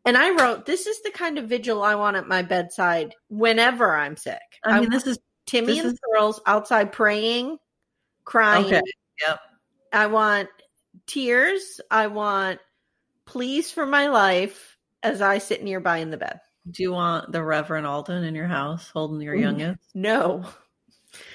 And 0.05 0.17
I 0.17 0.31
wrote, 0.31 0.65
"This 0.65 0.85
is 0.87 1.01
the 1.03 1.11
kind 1.11 1.37
of 1.37 1.45
vigil 1.47 1.81
I 1.83 1.95
want 1.95 2.17
at 2.17 2.27
my 2.27 2.41
bedside 2.41 3.15
whenever 3.29 3.95
I'm 3.95 4.17
sick." 4.17 4.41
I 4.63 4.73
mean, 4.73 4.79
want 4.81 4.91
this 4.91 5.07
is 5.07 5.19
Timmy 5.45 5.67
this 5.67 5.79
and 5.79 5.87
is- 5.87 5.93
the 5.93 6.07
girls 6.13 6.41
outside 6.45 6.91
praying, 6.91 7.57
crying. 8.25 8.65
okay. 8.65 8.81
Yep. 9.25 9.39
I 9.93 10.07
want 10.07 10.49
tears. 11.07 11.79
I 11.91 12.07
want 12.07 12.59
pleas 13.25 13.71
for 13.71 13.85
my 13.85 14.07
life 14.07 14.77
as 15.03 15.21
I 15.21 15.37
sit 15.37 15.63
nearby 15.63 15.97
in 15.97 16.11
the 16.11 16.17
bed. 16.17 16.39
Do 16.69 16.81
you 16.83 16.91
want 16.93 17.31
the 17.31 17.43
Reverend 17.43 17.85
Alden 17.85 18.23
in 18.23 18.35
your 18.35 18.47
house 18.47 18.89
holding 18.93 19.21
your 19.21 19.35
youngest? 19.35 19.79
No. 19.93 20.45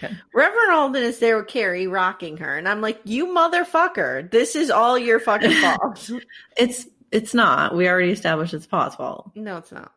Okay. 0.02 0.12
Reverend 0.34 0.72
Alden 0.72 1.02
is 1.04 1.18
there 1.20 1.36
with 1.36 1.46
Carrie 1.48 1.86
rocking 1.86 2.38
her. 2.38 2.56
And 2.56 2.68
I'm 2.68 2.80
like, 2.80 3.00
you 3.04 3.26
motherfucker. 3.26 4.28
This 4.30 4.56
is 4.56 4.70
all 4.70 4.98
your 4.98 5.20
fucking 5.20 5.50
fault. 5.62 6.10
It's 6.56 6.86
it's 7.10 7.34
not. 7.34 7.74
We 7.76 7.88
already 7.88 8.10
established 8.12 8.54
it's 8.54 8.66
Pa's 8.66 8.94
fault. 8.94 9.30
no, 9.34 9.56
it's 9.58 9.72
not. 9.72 9.92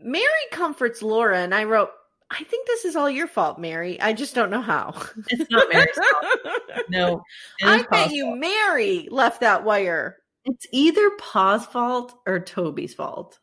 Mary 0.00 0.24
comforts 0.52 1.02
Laura. 1.02 1.38
And 1.38 1.54
I 1.54 1.64
wrote, 1.64 1.90
I 2.30 2.44
think 2.44 2.66
this 2.66 2.84
is 2.84 2.94
all 2.96 3.08
your 3.10 3.26
fault, 3.26 3.58
Mary. 3.58 4.00
I 4.00 4.12
just 4.12 4.34
don't 4.34 4.50
know 4.50 4.60
how. 4.60 4.94
It's 5.28 5.50
not 5.50 5.68
Mary's 5.72 5.94
fault. 5.96 6.60
No, 6.88 7.22
is 7.60 7.68
I 7.68 7.78
Pa's 7.78 7.86
bet 7.90 8.10
you 8.12 8.26
fault. 8.26 8.38
Mary 8.38 9.08
left 9.10 9.40
that 9.40 9.64
wire. 9.64 10.16
It's 10.44 10.66
either 10.72 11.10
Pa's 11.18 11.66
fault 11.66 12.14
or 12.26 12.38
Toby's 12.40 12.94
fault. 12.94 13.38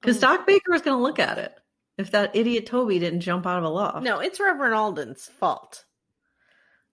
Because 0.00 0.18
Oh. 0.18 0.20
Doc 0.20 0.46
Baker 0.46 0.72
was 0.72 0.82
going 0.82 0.96
to 0.96 1.02
look 1.02 1.18
at 1.18 1.38
it 1.38 1.54
if 1.98 2.10
that 2.12 2.34
idiot 2.36 2.66
Toby 2.66 2.98
didn't 2.98 3.20
jump 3.20 3.46
out 3.46 3.58
of 3.58 3.64
a 3.64 3.68
loft. 3.68 4.02
No, 4.04 4.20
it's 4.20 4.40
Reverend 4.40 4.74
Alden's 4.74 5.26
fault. 5.26 5.84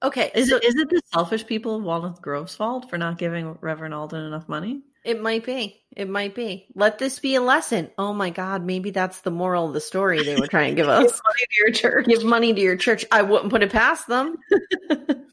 Okay. 0.03 0.31
Is 0.35 0.49
so 0.49 0.57
it 0.57 0.63
is 0.65 0.75
it 0.75 0.89
the 0.89 1.01
selfish 1.13 1.45
people 1.45 1.77
of 1.77 1.83
Walnut 1.83 2.21
Grove's 2.21 2.55
fault 2.55 2.89
for 2.89 2.97
not 2.97 3.17
giving 3.17 3.57
Reverend 3.61 3.93
Alden 3.93 4.25
enough 4.25 4.49
money? 4.49 4.81
It 5.03 5.21
might 5.21 5.45
be. 5.45 5.81
It 5.95 6.09
might 6.09 6.33
be. 6.33 6.67
Let 6.75 6.97
this 6.97 7.19
be 7.19 7.35
a 7.35 7.41
lesson. 7.41 7.91
Oh 7.97 8.13
my 8.13 8.29
God, 8.29 8.65
maybe 8.65 8.91
that's 8.91 9.21
the 9.21 9.31
moral 9.31 9.67
of 9.67 9.73
the 9.73 9.81
story 9.81 10.23
they 10.23 10.39
were 10.39 10.47
trying 10.47 10.75
to 10.75 10.81
give 10.81 10.89
us. 10.89 11.03
give 11.03 11.21
money 11.25 11.45
to 11.49 11.57
your 11.57 11.71
church. 11.71 12.05
Give 12.05 12.23
money 12.23 12.53
to 12.53 12.61
your 12.61 12.77
church. 12.77 13.05
I 13.11 13.21
wouldn't 13.21 13.51
put 13.51 13.63
it 13.63 13.71
past 13.71 14.07
them. 14.07 14.37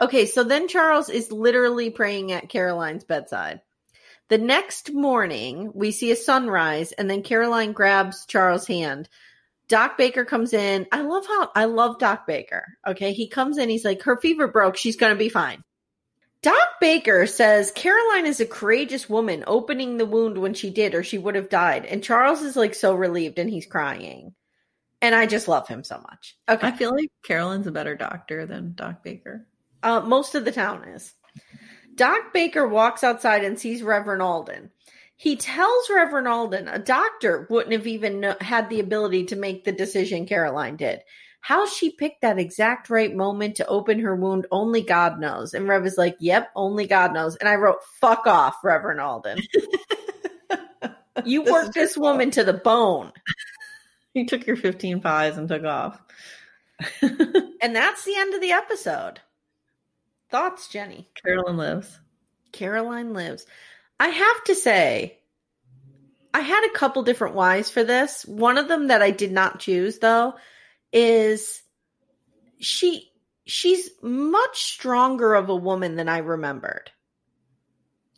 Okay, 0.00 0.26
so 0.26 0.44
then 0.44 0.68
Charles 0.68 1.08
is 1.08 1.32
literally 1.32 1.90
praying 1.90 2.32
at 2.32 2.48
Caroline's 2.50 3.04
bedside. 3.04 3.62
The 4.28 4.38
next 4.38 4.92
morning, 4.92 5.70
we 5.74 5.90
see 5.90 6.10
a 6.10 6.16
sunrise, 6.16 6.92
and 6.92 7.08
then 7.08 7.22
Caroline 7.22 7.72
grabs 7.72 8.26
Charles' 8.26 8.66
hand. 8.66 9.08
Doc 9.68 9.98
Baker 9.98 10.24
comes 10.24 10.52
in. 10.52 10.86
I 10.92 11.02
love 11.02 11.26
how 11.26 11.50
I 11.54 11.64
love 11.64 11.98
Doc 11.98 12.26
Baker. 12.26 12.64
Okay, 12.86 13.12
he 13.12 13.28
comes 13.28 13.58
in. 13.58 13.68
He's 13.68 13.84
like, 13.84 14.02
her 14.02 14.16
fever 14.16 14.46
broke. 14.48 14.76
She's 14.76 14.96
gonna 14.96 15.16
be 15.16 15.28
fine. 15.28 15.62
Doc 16.42 16.68
Baker 16.80 17.26
says 17.26 17.72
Caroline 17.72 18.26
is 18.26 18.38
a 18.38 18.46
courageous 18.46 19.08
woman, 19.08 19.42
opening 19.46 19.96
the 19.96 20.06
wound 20.06 20.38
when 20.38 20.54
she 20.54 20.70
did, 20.70 20.94
or 20.94 21.02
she 21.02 21.18
would 21.18 21.34
have 21.34 21.48
died. 21.48 21.84
And 21.86 22.04
Charles 22.04 22.42
is 22.42 22.54
like 22.54 22.74
so 22.74 22.94
relieved, 22.94 23.38
and 23.40 23.50
he's 23.50 23.66
crying. 23.66 24.34
And 25.02 25.14
I 25.14 25.26
just 25.26 25.48
love 25.48 25.66
him 25.66 25.82
so 25.82 25.98
much. 25.98 26.36
Okay, 26.48 26.68
I 26.68 26.72
feel 26.72 26.90
like 26.90 27.10
Carolyn's 27.24 27.66
a 27.66 27.72
better 27.72 27.96
doctor 27.96 28.46
than 28.46 28.74
Doc 28.74 29.02
Baker. 29.02 29.46
uh, 29.82 30.00
most 30.00 30.34
of 30.34 30.44
the 30.44 30.52
town 30.52 30.84
is. 30.88 31.12
Doc 31.94 32.32
Baker 32.32 32.66
walks 32.68 33.02
outside 33.02 33.44
and 33.44 33.58
sees 33.58 33.82
Reverend 33.82 34.22
Alden. 34.22 34.70
He 35.16 35.36
tells 35.36 35.90
Reverend 35.90 36.28
Alden 36.28 36.68
a 36.68 36.78
doctor 36.78 37.46
wouldn't 37.48 37.72
have 37.72 37.86
even 37.86 38.34
had 38.40 38.68
the 38.68 38.80
ability 38.80 39.24
to 39.26 39.36
make 39.36 39.64
the 39.64 39.72
decision 39.72 40.26
Caroline 40.26 40.76
did. 40.76 41.00
How 41.40 41.66
she 41.66 41.90
picked 41.90 42.22
that 42.22 42.38
exact 42.38 42.90
right 42.90 43.14
moment 43.14 43.54
to 43.56 43.66
open 43.66 44.00
her 44.00 44.16
wound, 44.16 44.46
only 44.50 44.82
God 44.82 45.20
knows. 45.20 45.54
And 45.54 45.68
Rev 45.68 45.86
is 45.86 45.96
like, 45.96 46.16
yep, 46.18 46.50
only 46.56 46.86
God 46.86 47.14
knows. 47.14 47.36
And 47.36 47.48
I 47.48 47.54
wrote, 47.54 47.78
fuck 48.00 48.26
off, 48.26 48.56
Reverend 48.64 49.00
Alden. 49.00 49.38
you 51.24 51.44
This 51.44 51.52
worked 51.52 51.74
this 51.74 51.96
woman 51.96 52.30
to 52.32 52.44
the 52.44 52.54
bone. 52.54 53.12
You 54.12 54.24
took 54.24 54.46
your 54.46 54.56
15 54.56 55.02
pies 55.02 55.36
and 55.36 55.46
took 55.46 55.64
off. 55.64 56.00
And 57.02 57.74
that's 57.74 58.04
the 58.04 58.14
end 58.16 58.34
of 58.34 58.40
the 58.40 58.52
episode. 58.52 59.20
Thoughts, 60.30 60.68
Jenny? 60.68 61.08
Carolyn 61.22 61.56
lives. 61.56 62.00
Caroline 62.52 63.12
lives. 63.12 63.46
I 63.98 64.08
have 64.08 64.44
to 64.44 64.54
say, 64.54 65.18
I 66.34 66.40
had 66.40 66.66
a 66.66 66.76
couple 66.76 67.02
different 67.02 67.34
whys 67.34 67.70
for 67.70 67.82
this. 67.82 68.24
One 68.26 68.58
of 68.58 68.68
them 68.68 68.88
that 68.88 69.02
I 69.02 69.10
did 69.10 69.32
not 69.32 69.60
choose 69.60 69.98
though 69.98 70.34
is 70.92 71.62
she 72.58 73.10
she's 73.46 73.90
much 74.02 74.62
stronger 74.64 75.34
of 75.34 75.48
a 75.48 75.56
woman 75.56 75.96
than 75.96 76.08
I 76.08 76.18
remembered. 76.18 76.90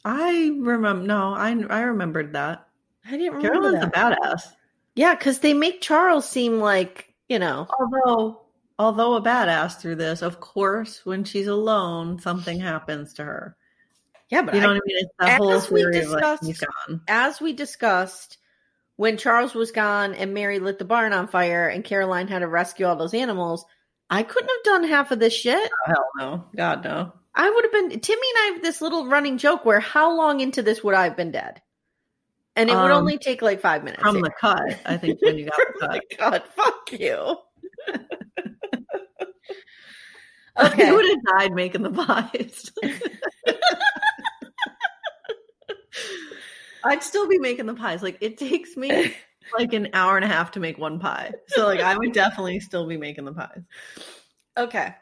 I 0.05 0.53
remember. 0.59 1.07
No, 1.07 1.35
I 1.35 1.51
I 1.71 1.83
remembered 1.83 2.33
that. 2.33 2.67
I 3.07 3.13
didn't 3.13 3.35
remember 3.35 3.49
Carolyn's 3.49 3.85
a 3.85 3.89
badass. 3.89 4.53
Yeah, 4.95 5.15
because 5.15 5.39
they 5.39 5.55
make 5.55 5.81
Charles 5.81 6.29
seem 6.29 6.59
like 6.59 7.15
you 7.29 7.39
know. 7.39 7.69
Although, 7.79 8.41
although 8.79 9.15
a 9.15 9.23
badass 9.23 9.79
through 9.79 9.97
this, 9.97 10.23
of 10.23 10.41
course, 10.41 11.05
when 11.05 11.25
she's 11.25 11.47
alone, 11.47 12.19
something 12.19 12.59
happens 12.59 13.13
to 13.15 13.25
her. 13.25 13.57
Yeah, 14.31 14.43
but 14.43 14.55
You 14.55 14.61
know 14.61 14.69
I- 14.71 14.73
what 14.75 14.83
I 14.83 14.87
mean? 14.87 14.97
It's 15.21 15.37
whole 15.37 15.53
as 15.53 15.71
we 15.71 15.81
theory 15.81 15.99
of 16.01 16.09
like 16.11 16.41
he's 16.43 16.61
gone. 16.61 17.01
as 17.09 17.41
we 17.41 17.53
discussed, 17.55 18.39
when 18.97 19.17
Charles 19.17 19.55
was 19.55 19.71
gone 19.71 20.15
and 20.15 20.35
Mary 20.35 20.59
lit 20.59 20.79
the 20.79 20.85
barn 20.85 21.13
on 21.13 21.29
fire 21.29 21.69
and 21.69 21.85
Caroline 21.85 22.29
had 22.29 22.41
to 22.41 22.49
rescue 22.49 22.85
all 22.87 22.97
those 22.97 23.15
animals, 23.15 23.65
I 24.11 24.23
couldn't 24.23 24.49
have 24.51 24.65
done 24.65 24.85
half 24.89 25.11
of 25.13 25.19
this 25.19 25.33
shit. 25.35 25.71
Oh, 25.73 25.87
hell 25.87 26.07
no, 26.19 26.45
God 26.57 26.85
no. 26.85 27.13
I 27.35 27.49
would 27.49 27.65
have 27.65 27.73
been 27.73 28.01
Timmy 28.01 28.27
and 28.37 28.43
I 28.43 28.53
have 28.55 28.63
this 28.63 28.81
little 28.81 29.07
running 29.07 29.39
joke 29.39 29.65
where 29.65 29.81
how 29.81 30.17
long 30.17 30.41
into 30.41 30.63
this 30.63 30.83
would 30.83 30.95
I 30.95 31.05
have 31.05 31.17
been 31.17 31.31
dead? 31.31 31.63
And 32.57 32.69
it 32.69 32.75
would 32.75 32.91
Um, 32.91 32.99
only 32.99 33.19
take 33.19 33.41
like 33.41 33.61
five 33.61 33.85
minutes. 33.85 34.03
From 34.03 34.21
the 34.21 34.31
cut, 34.31 34.79
I 34.85 34.97
think 34.97 35.23
when 35.23 35.39
you 35.39 35.45
got 35.51 35.57
the 35.57 35.85
Oh 35.85 35.89
my 35.89 36.01
cut. 36.11 36.19
God, 36.19 36.43
fuck 36.57 36.93
you. 37.01 37.37
Okay. 40.61 40.73
Okay. 40.73 40.91
would 40.93 41.07
have 41.07 41.39
died 41.39 41.53
making 41.55 41.83
the 41.83 41.91
pies. 41.91 42.73
I'd 46.85 47.03
still 47.03 47.29
be 47.29 47.39
making 47.39 47.67
the 47.67 47.75
pies. 47.75 48.03
Like 48.03 48.19
it 48.21 48.39
takes 48.39 48.77
me 48.77 49.15
like 49.59 49.73
an 49.73 49.89
hour 49.93 50.17
and 50.17 50.25
a 50.25 50.29
half 50.29 50.53
to 50.53 50.61
make 50.61 50.79
one 50.79 50.99
pie. 50.99 51.33
So 51.49 51.67
like 51.67 51.81
I 51.81 51.97
would 51.97 52.13
definitely 52.13 52.61
still 52.61 52.87
be 52.87 52.97
making 52.97 53.25
the 53.25 53.33
pies. 53.33 53.63
Okay. 54.57 54.95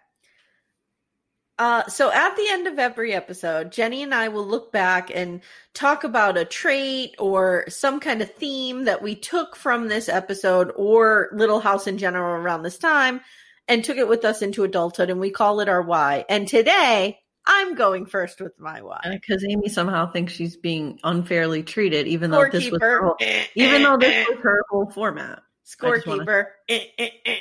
Uh, 1.59 1.87
so 1.87 2.13
at 2.13 2.37
the 2.37 2.47
end 2.51 2.67
of 2.67 2.79
every 2.79 3.15
episode, 3.15 3.73
Jenny 3.73 4.03
and 4.03 4.15
I 4.15 4.29
will 4.29 4.47
look 4.47 4.73
back 4.73 5.11
and 5.15 5.41
talk 5.73 6.05
about 6.05 6.37
a 6.37 6.45
trait 6.45 7.15
or 7.19 7.65
some 7.69 7.99
kind 7.99 8.21
of 8.21 8.31
theme 8.35 8.85
that 8.85 9.03
we 9.03 9.15
took 9.15 9.57
from 9.57 9.89
this 9.89 10.11
episode 10.11 10.71
or 10.77 11.31
Little 11.33 11.61
House 11.61 11.87
in 11.87 11.97
general 11.97 12.35
around 12.35 12.63
this 12.63 12.77
time 12.77 13.23
and 13.69 13.83
took 13.83 13.97
it 13.97 14.07
with 14.07 14.25
us 14.27 14.43
into 14.43 14.65
adulthood 14.65 15.09
and 15.09 15.19
we 15.19 15.31
call 15.31 15.61
it 15.61 15.69
our 15.69 15.81
why. 15.81 16.27
And 16.29 16.47
today 16.47 17.21
I'm 17.47 17.75
going 17.75 18.07
first 18.07 18.41
with 18.41 18.59
my 18.59 18.83
why. 18.83 19.01
Because 19.09 19.45
Amy 19.49 19.69
somehow 19.69 20.11
thinks 20.11 20.33
she's 20.33 20.57
being 20.57 20.99
unfairly 21.05 21.63
treated, 21.63 22.07
even 22.09 22.31
though 22.31 22.49
this 22.51 22.71
was 22.71 22.81
her 22.83 23.03
whole, 23.03 23.17
even 23.55 23.83
though 23.83 23.97
this 23.97 24.27
was 24.29 24.39
her 24.43 24.65
whole 24.69 24.91
format. 24.91 25.43
Wanna- 25.83 25.99
Scorekeeper. 25.99 26.47
Eh, 26.69 26.85
eh, 26.99 27.09
eh. 27.25 27.41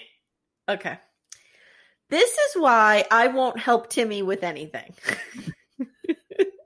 Okay. 0.69 0.97
This 2.09 2.29
is 2.29 2.55
why 2.55 3.05
I 3.09 3.27
won't 3.27 3.59
help 3.59 3.89
Timmy 3.89 4.21
with 4.21 4.43
anything. 4.43 4.93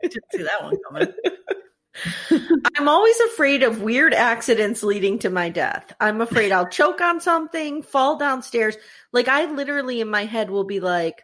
Didn't 0.02 0.24
see 0.32 0.44
that 0.44 0.64
one 0.64 0.78
coming. 0.88 1.14
I'm 2.78 2.88
always 2.88 3.20
afraid 3.22 3.64
of 3.64 3.82
weird 3.82 4.14
accidents 4.14 4.84
leading 4.84 5.20
to 5.20 5.30
my 5.30 5.50
death. 5.50 5.94
I'm 6.00 6.22
afraid 6.22 6.52
I'll 6.52 6.68
choke 6.70 7.02
on 7.02 7.20
something, 7.20 7.84
fall 7.84 8.18
downstairs. 8.18 8.78
Like 9.12 9.28
I 9.28 9.46
literally 9.52 10.02
in 10.02 10.10
my 10.10 10.26
head 10.26 10.50
will 10.50 10.64
be 10.64 10.80
like, 10.80 11.24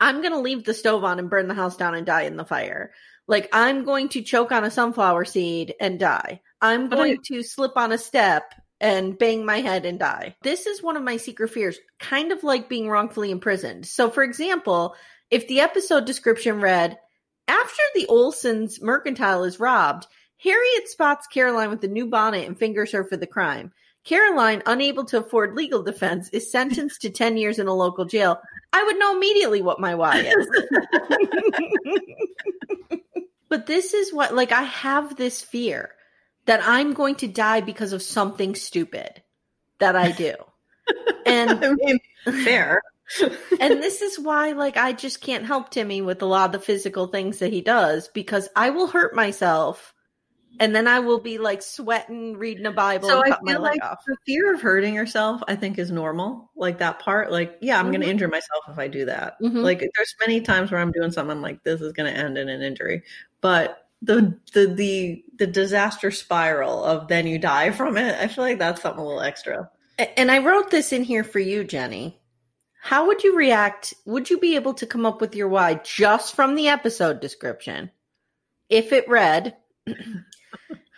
I'm 0.00 0.20
going 0.20 0.32
to 0.32 0.40
leave 0.40 0.64
the 0.64 0.74
stove 0.74 1.04
on 1.04 1.18
and 1.18 1.30
burn 1.30 1.48
the 1.48 1.54
house 1.54 1.76
down 1.76 1.94
and 1.94 2.06
die 2.06 2.22
in 2.22 2.36
the 2.36 2.44
fire. 2.44 2.92
Like 3.26 3.48
I'm 3.52 3.84
going 3.84 4.08
to 4.10 4.22
choke 4.22 4.52
on 4.52 4.64
a 4.64 4.70
sunflower 4.70 5.24
seed 5.24 5.74
and 5.80 5.98
die. 5.98 6.40
I'm 6.60 6.88
But 6.88 6.96
going 6.96 7.12
I- 7.14 7.22
to 7.28 7.42
slip 7.42 7.76
on 7.76 7.92
a 7.92 7.98
step 7.98 8.54
and 8.80 9.16
bang 9.18 9.46
my 9.46 9.60
head 9.60 9.86
and 9.86 9.98
die. 9.98 10.36
This 10.42 10.66
is 10.66 10.82
one 10.82 10.96
of 10.96 11.02
my 11.02 11.16
secret 11.16 11.50
fears, 11.50 11.78
kind 11.98 12.32
of 12.32 12.42
like 12.42 12.68
being 12.68 12.88
wrongfully 12.88 13.30
imprisoned. 13.30 13.86
So 13.86 14.10
for 14.10 14.22
example, 14.22 14.94
if 15.30 15.48
the 15.48 15.60
episode 15.60 16.04
description 16.04 16.60
read, 16.60 16.98
after 17.48 17.82
the 17.94 18.06
Olsons 18.10 18.82
mercantile 18.82 19.44
is 19.44 19.60
robbed, 19.60 20.06
Harriet 20.42 20.88
spots 20.88 21.26
Caroline 21.28 21.70
with 21.70 21.84
a 21.84 21.88
new 21.88 22.06
bonnet 22.06 22.46
and 22.46 22.58
fingers 22.58 22.92
her 22.92 23.04
for 23.04 23.16
the 23.16 23.26
crime. 23.26 23.72
Caroline, 24.04 24.62
unable 24.66 25.04
to 25.06 25.18
afford 25.18 25.54
legal 25.54 25.82
defense, 25.82 26.28
is 26.30 26.50
sentenced 26.52 27.02
to 27.02 27.10
10 27.10 27.36
years 27.36 27.58
in 27.58 27.66
a 27.66 27.74
local 27.74 28.04
jail. 28.04 28.40
I 28.72 28.84
would 28.84 28.98
know 28.98 29.16
immediately 29.16 29.62
what 29.62 29.80
my 29.80 29.94
why 29.94 30.20
is. 30.20 30.50
but 33.48 33.66
this 33.66 33.94
is 33.94 34.12
what, 34.12 34.34
like, 34.34 34.52
I 34.52 34.62
have 34.62 35.16
this 35.16 35.42
fear 35.42 35.90
that 36.44 36.60
I'm 36.62 36.92
going 36.92 37.14
to 37.16 37.28
die 37.28 37.60
because 37.60 37.92
of 37.92 38.02
something 38.02 38.54
stupid 38.54 39.22
that 39.78 39.96
I 39.96 40.12
do. 40.12 40.34
And 41.24 41.50
I 41.64 41.72
mean, 41.72 41.98
fair. 42.44 42.82
and 43.60 43.82
this 43.82 44.00
is 44.00 44.18
why 44.18 44.52
like 44.52 44.78
i 44.78 44.90
just 44.90 45.20
can't 45.20 45.44
help 45.44 45.68
timmy 45.68 46.00
with 46.00 46.22
a 46.22 46.26
lot 46.26 46.46
of 46.46 46.52
the 46.52 46.58
physical 46.58 47.06
things 47.06 47.38
that 47.38 47.52
he 47.52 47.60
does 47.60 48.08
because 48.08 48.48
i 48.56 48.70
will 48.70 48.86
hurt 48.86 49.14
myself 49.14 49.93
and 50.60 50.74
then 50.74 50.86
i 50.86 51.00
will 51.00 51.20
be 51.20 51.38
like 51.38 51.62
sweating 51.62 52.36
reading 52.36 52.66
a 52.66 52.72
bible 52.72 53.08
So 53.08 53.22
I 53.22 53.36
feel 53.46 53.60
like 53.60 53.82
off 53.82 54.04
the 54.06 54.16
fear 54.26 54.54
of 54.54 54.60
hurting 54.60 54.94
yourself, 54.94 55.42
I 55.48 55.56
think, 55.56 55.78
is 55.78 55.90
normal. 55.90 56.50
Like 56.56 56.78
that 56.78 56.98
part, 56.98 57.30
like, 57.32 57.58
yeah, 57.60 57.78
I'm 57.78 57.86
going 57.90 58.00
Mhm. 58.00 58.04
to 58.04 58.10
injure 58.10 58.28
myself 58.28 58.64
if 58.68 58.78
I 58.78 58.88
do 58.88 59.04
that. 59.06 59.40
Mhm. 59.40 59.62
Like, 59.62 59.80
there's 59.80 60.14
many 60.20 60.40
times 60.40 60.70
where 60.70 60.80
I'm 60.80 60.92
doing 60.92 61.10
something 61.10 61.32
I'm 61.32 61.42
like 61.42 61.62
this 61.64 61.80
is 61.80 61.92
going 61.92 62.12
to 62.12 62.18
end 62.18 62.38
in 62.38 62.48
an 62.48 62.62
injury, 62.62 63.02
but 63.40 63.86
the 64.02 64.38
the 64.52 64.66
the 64.66 65.24
the 65.36 65.46
disaster 65.46 66.10
spiral 66.10 66.84
of 66.84 67.08
then 67.08 67.26
you 67.26 67.38
die 67.38 67.70
from 67.70 67.96
it. 67.96 68.14
I 68.20 68.28
feel 68.28 68.44
like 68.44 68.58
that's 68.58 68.82
something 68.82 69.02
a 69.02 69.06
little 69.06 69.22
extra. 69.22 69.70
And 70.16 70.30
i 70.30 70.38
wrote 70.38 70.70
this 70.70 70.92
in 70.92 71.04
here 71.04 71.22
for 71.24 71.38
you 71.38 71.62
jenny 71.64 72.20
how 72.82 73.06
would 73.06 73.22
you 73.24 73.36
react 73.36 73.94
would 74.04 74.28
you 74.28 74.38
be 74.38 74.56
able 74.56 74.74
to 74.74 74.86
come 74.86 75.06
up 75.06 75.20
with 75.20 75.34
your 75.36 75.48
why 75.48 75.74
just 75.84 76.34
from 76.34 76.54
the 76.56 76.68
episode 76.68 77.20
description 77.20 77.90
if 78.68 78.92
it 78.92 79.08
read 79.08 79.56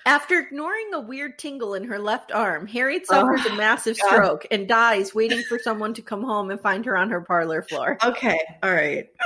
After 0.04 0.38
ignoring 0.38 0.94
a 0.94 1.00
weird 1.00 1.36
tingle 1.36 1.74
in 1.74 1.82
her 1.84 1.98
left 1.98 2.30
arm, 2.30 2.68
Harriet 2.68 3.06
suffers 3.08 3.44
a 3.44 3.56
massive 3.56 3.98
God. 3.98 4.08
stroke 4.08 4.46
and 4.52 4.68
dies 4.68 5.12
waiting 5.12 5.42
for 5.48 5.58
someone 5.58 5.94
to 5.94 6.02
come 6.02 6.22
home 6.22 6.50
and 6.50 6.60
find 6.60 6.84
her 6.84 6.96
on 6.96 7.10
her 7.10 7.22
parlor 7.22 7.62
floor. 7.62 7.98
Okay, 8.04 8.38
all 8.62 8.72
right. 8.72 9.06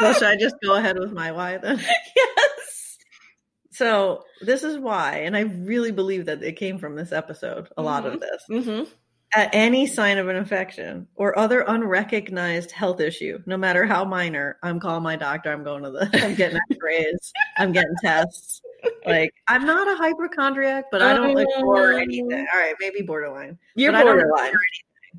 Well, 0.00 0.12
should 0.14 0.28
I 0.28 0.36
just 0.36 0.54
go 0.62 0.76
ahead 0.76 0.96
with 0.98 1.12
my 1.12 1.32
why 1.32 1.58
then? 1.58 1.78
yes. 1.78 2.98
So 3.72 4.22
this 4.40 4.62
is 4.62 4.78
why, 4.78 5.18
and 5.18 5.36
I 5.36 5.40
really 5.40 5.90
believe 5.92 6.26
that 6.26 6.42
it 6.42 6.52
came 6.56 6.78
from 6.78 6.94
this 6.96 7.10
episode. 7.12 7.68
A 7.76 7.82
lot 7.82 8.06
of 8.06 8.20
this. 8.20 8.64
hmm 8.64 8.84
At 9.34 9.50
any 9.52 9.86
sign 9.88 10.18
of 10.18 10.28
an 10.28 10.36
infection 10.36 11.08
or 11.16 11.36
other 11.38 11.62
unrecognized 11.66 12.70
health 12.70 13.00
issue, 13.00 13.40
no 13.46 13.56
matter 13.56 13.86
how 13.86 14.04
minor, 14.04 14.56
I'm 14.62 14.78
calling 14.80 15.02
my 15.02 15.16
doctor. 15.16 15.52
I'm 15.52 15.64
going 15.64 15.82
to 15.82 15.90
the. 15.90 16.08
I'm 16.24 16.34
getting 16.36 16.58
X-rays. 16.70 17.32
I'm 17.56 17.72
getting 17.72 17.94
tests. 18.02 18.60
Like 19.06 19.34
I'm 19.46 19.64
not 19.66 19.88
a 19.88 19.96
hypochondriac, 19.96 20.86
but 20.90 21.02
I 21.02 21.14
don't 21.14 21.36
ignore 21.38 21.92
anything. 21.94 22.46
All 22.52 22.60
right, 22.60 22.74
maybe 22.80 23.02
borderline. 23.02 23.58
You're 23.74 23.92
but 23.92 24.00
I 24.00 24.04
don't 24.04 24.18
borderline. 24.18 24.52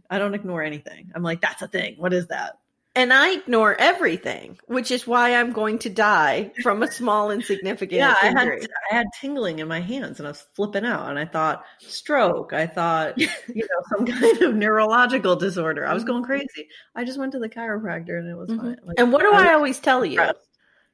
I 0.09 0.19
don't 0.19 0.33
ignore 0.33 0.63
anything. 0.63 1.11
I'm 1.15 1.23
like, 1.23 1.41
that's 1.41 1.61
a 1.61 1.67
thing. 1.67 1.95
What 1.97 2.13
is 2.13 2.27
that? 2.27 2.57
And 2.95 3.13
I 3.13 3.33
ignore 3.33 3.75
everything, 3.79 4.57
which 4.65 4.89
is 4.89 5.05
why 5.05 5.35
I'm 5.35 5.53
going 5.53 5.77
to 5.79 5.89
die 5.89 6.51
from 6.63 6.81
a 6.81 6.91
small 6.91 7.29
insignificant 7.31 7.99
yeah, 7.99 8.15
I 8.21 8.27
had. 8.27 8.47
I 8.91 8.95
had 8.95 9.05
tingling 9.21 9.59
in 9.59 9.67
my 9.67 9.79
hands 9.79 10.19
and 10.19 10.27
I 10.27 10.31
was 10.31 10.45
flipping 10.53 10.85
out 10.85 11.07
and 11.09 11.17
I 11.17 11.25
thought 11.25 11.63
stroke. 11.79 12.51
I 12.51 12.65
thought 12.65 13.17
you 13.17 13.27
know 13.55 13.95
some 13.95 14.05
kind 14.07 14.41
of 14.41 14.55
neurological 14.55 15.35
disorder. 15.35 15.85
I 15.85 15.93
was 15.93 16.03
going 16.03 16.23
crazy. 16.23 16.67
I 16.95 17.05
just 17.05 17.19
went 17.19 17.31
to 17.33 17.39
the 17.39 17.49
chiropractor 17.49 18.17
and 18.19 18.27
it 18.27 18.35
was 18.35 18.49
Mhm. 18.49 18.57
fine. 18.57 18.77
Like, 18.83 18.99
and 18.99 19.13
what 19.13 19.21
do 19.21 19.31
I 19.33 19.49
I, 19.49 19.53
always 19.53 19.79
tell 19.79 20.03
you? 20.03 20.21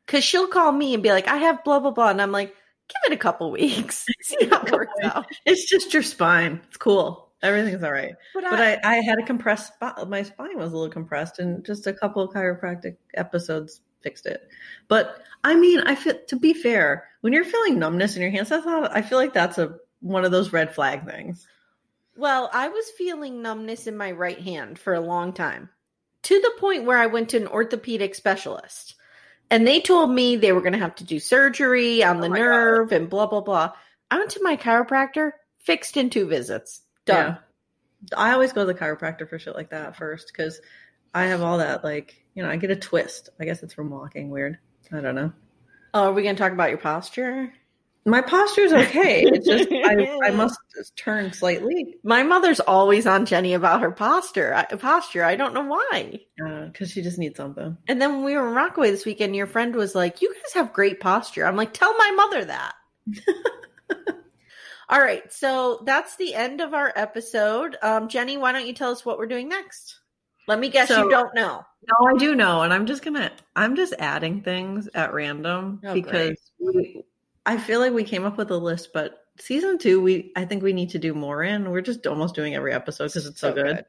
Because 0.06 0.24
she'll 0.24 0.48
call 0.48 0.72
me 0.72 0.94
and 0.94 1.04
be 1.04 1.10
like, 1.10 1.28
I 1.28 1.38
have 1.38 1.64
blah, 1.64 1.80
blah, 1.80 1.92
blah. 1.92 2.10
And 2.10 2.22
I'm 2.22 2.32
like, 2.32 2.50
give 2.88 3.12
it 3.12 3.14
a 3.14 3.18
couple 3.18 3.52
weeks. 3.52 4.06
See 4.22 4.46
how 4.46 4.62
it 4.62 4.72
works 4.72 4.94
out. 5.04 5.26
It's 5.46 5.70
just 5.70 5.94
your 5.94 6.04
spine. 6.04 6.62
It's 6.68 6.78
cool. 6.78 7.30
Everything's 7.42 7.84
all 7.84 7.92
right. 7.92 8.16
But, 8.34 8.44
But 8.50 8.60
I, 8.60 8.74
I, 8.74 8.80
I 8.84 8.96
had 9.02 9.20
a 9.20 9.26
compressed 9.26 9.74
spine. 9.74 10.10
My 10.10 10.24
spine 10.24 10.58
was 10.58 10.72
a 10.72 10.76
little 10.76 10.92
compressed, 10.92 11.40
and 11.40 11.64
just 11.66 11.88
a 11.88 11.94
couple 11.94 12.24
of 12.24 12.34
chiropractic 12.34 12.98
episodes 13.16 13.82
fixed 14.02 14.26
it. 14.26 14.48
But 14.88 15.22
I 15.44 15.56
mean, 15.56 15.82
I 15.82 15.96
feel 15.96 16.16
to 16.28 16.36
be 16.36 16.54
fair, 16.54 17.06
when 17.22 17.34
you're 17.34 17.44
feeling 17.44 17.78
numbness 17.78 18.16
in 18.16 18.22
your 18.22 18.32
hands, 18.32 18.50
that's 18.50 18.66
not, 18.66 18.96
I 18.96 19.02
feel 19.02 19.18
like 19.18 19.34
that's 19.34 19.58
a 19.58 19.76
one 20.00 20.26
of 20.26 20.32
those 20.32 20.54
red 20.54 20.74
flag 20.74 21.06
things. 21.06 21.48
Well, 22.16 22.50
I 22.54 22.70
was 22.70 22.90
feeling 22.98 23.42
numbness 23.42 23.88
in 23.88 23.98
my 23.98 24.12
right 24.12 24.40
hand 24.40 24.80
for 24.80 24.94
a 24.94 25.02
long 25.02 25.34
time 25.34 25.70
to 26.24 26.40
the 26.40 26.54
point 26.58 26.86
where 26.86 26.98
I 26.98 27.08
went 27.08 27.30
to 27.30 27.38
an 27.38 27.48
orthopedic 27.48 28.16
specialist 28.16 28.96
and 29.50 29.68
they 29.68 29.82
told 29.82 30.12
me 30.12 30.36
they 30.36 30.52
were 30.52 30.62
going 30.62 30.74
to 30.74 30.80
have 30.80 30.96
to 30.96 31.04
do 31.04 31.20
surgery 31.20 32.04
on 32.04 32.18
oh 32.18 32.22
the 32.22 32.28
Oh 32.28 32.34
nerve 32.34 32.92
and 32.92 33.10
blah, 33.10 33.28
blah, 33.28 33.42
blah. 33.42 33.72
I 34.10 34.18
went 34.18 34.32
to 34.32 34.44
my 34.44 34.58
chiropractor, 34.58 35.32
fixed 35.60 35.98
in 35.98 36.10
two 36.10 36.28
visits. 36.28 36.82
Done. 37.06 37.34
Yeah. 37.34 37.38
I 38.18 38.34
always 38.34 38.54
go 38.54 38.66
to 38.66 38.74
the 38.74 38.80
chiropractor 38.80 39.28
for 39.28 39.40
shit 39.40 39.56
like 39.56 39.72
that 39.72 39.96
first 39.96 40.28
because 40.28 40.60
I 41.14 41.26
have 41.26 41.42
all 41.42 41.58
that 41.60 41.84
like 41.84 42.24
you 42.36 42.44
know 42.44 42.50
I 42.50 42.58
get 42.58 42.72
a 42.72 42.76
twist. 42.76 43.30
I 43.40 43.46
guess 43.46 43.64
it's 43.64 43.74
from 43.74 43.90
walking. 43.90 44.30
Weird. 44.30 44.58
I 44.92 45.02
don't 45.02 45.16
know. 45.16 45.32
Oh, 45.94 46.10
are 46.10 46.14
we 46.14 46.24
going 46.24 46.36
to 46.36 46.42
talk 46.42 46.52
about 46.52 46.70
your 46.70 46.78
posture? 46.78 47.52
My 48.08 48.22
posture's 48.22 48.72
okay. 48.72 49.24
It's 49.24 49.48
just 49.48 49.68
I, 49.72 50.28
I 50.28 50.32
must 50.36 50.60
just 50.76 50.96
turn 50.96 51.34
slightly 51.34 51.96
My 52.04 52.22
mother's 52.22 52.60
always 52.60 53.08
on 53.08 53.26
Jenny 53.26 53.54
about 53.56 53.82
her 53.82 53.90
posture. 53.92 54.54
I, 54.54 54.66
posture. 54.76 55.24
I 55.24 55.36
don't 55.36 55.56
know 55.56 55.66
why. 55.66 56.20
because 56.72 56.92
she 56.92 57.02
just 57.02 57.18
needs 57.18 57.38
something. 57.38 57.76
And 57.88 58.00
then 58.02 58.14
when 58.14 58.24
we 58.24 58.36
were 58.38 58.48
in 58.50 58.54
Rockaway 58.56 58.92
this 58.92 59.06
weekend, 59.06 59.36
your 59.36 59.48
friend 59.48 59.76
was 59.76 59.96
like, 59.96 60.22
"You 60.22 60.32
guys 60.34 60.54
have 60.54 60.72
great 60.74 61.00
posture." 61.00 61.46
I'm 61.48 61.56
like, 61.56 61.74
"Tell 61.74 61.96
my 61.98 62.12
mother 62.12 62.46
that." 62.46 62.74
All 64.88 65.02
right, 65.02 65.34
so 65.34 65.82
that's 65.84 66.16
the 66.18 66.36
end 66.36 66.62
of 66.62 66.76
our 66.76 66.94
episode. 66.96 67.76
Um, 67.82 68.08
Jenny, 68.08 68.38
why 68.38 68.52
don't 68.52 68.68
you 68.68 68.74
tell 68.74 68.92
us 68.92 69.04
what 69.04 69.18
we're 69.18 69.26
doing 69.26 69.50
next? 69.50 70.00
Let 70.48 70.60
me 70.60 70.70
guess, 70.70 70.90
So- 70.90 71.06
you 71.06 71.10
don't 71.10 71.34
know. 71.34 71.64
No, 71.88 72.08
I 72.08 72.18
do 72.18 72.36
know, 72.36 72.62
and 72.62 72.72
I'm 72.74 72.86
just 72.86 73.04
gonna 73.04 73.32
I'm 73.56 73.76
just 73.76 73.94
adding 74.00 74.42
things 74.42 74.88
at 74.94 75.14
random 75.14 75.82
Oh, 75.84 75.94
because 75.94 76.38
we, 76.60 77.04
I 77.46 77.58
feel 77.58 77.80
like 77.80 77.94
we 77.94 78.04
came 78.04 78.26
up 78.26 78.38
with 78.38 78.50
a 78.52 78.58
list, 78.58 78.90
but 78.94 79.20
season 79.40 79.78
two 79.78 80.02
we 80.02 80.32
I 80.36 80.46
think 80.46 80.64
we 80.64 80.74
need 80.74 80.92
to 80.92 81.00
do 81.00 81.14
more 81.14 81.44
in. 81.44 81.70
We're 81.70 81.82
just 81.82 82.06
almost 82.08 82.36
doing 82.36 82.56
every 82.56 82.74
episode 82.74 83.06
because 83.08 83.26
it's 83.26 83.40
so, 83.40 83.50
So 83.50 83.54
good. 83.56 83.76
good. 83.78 83.86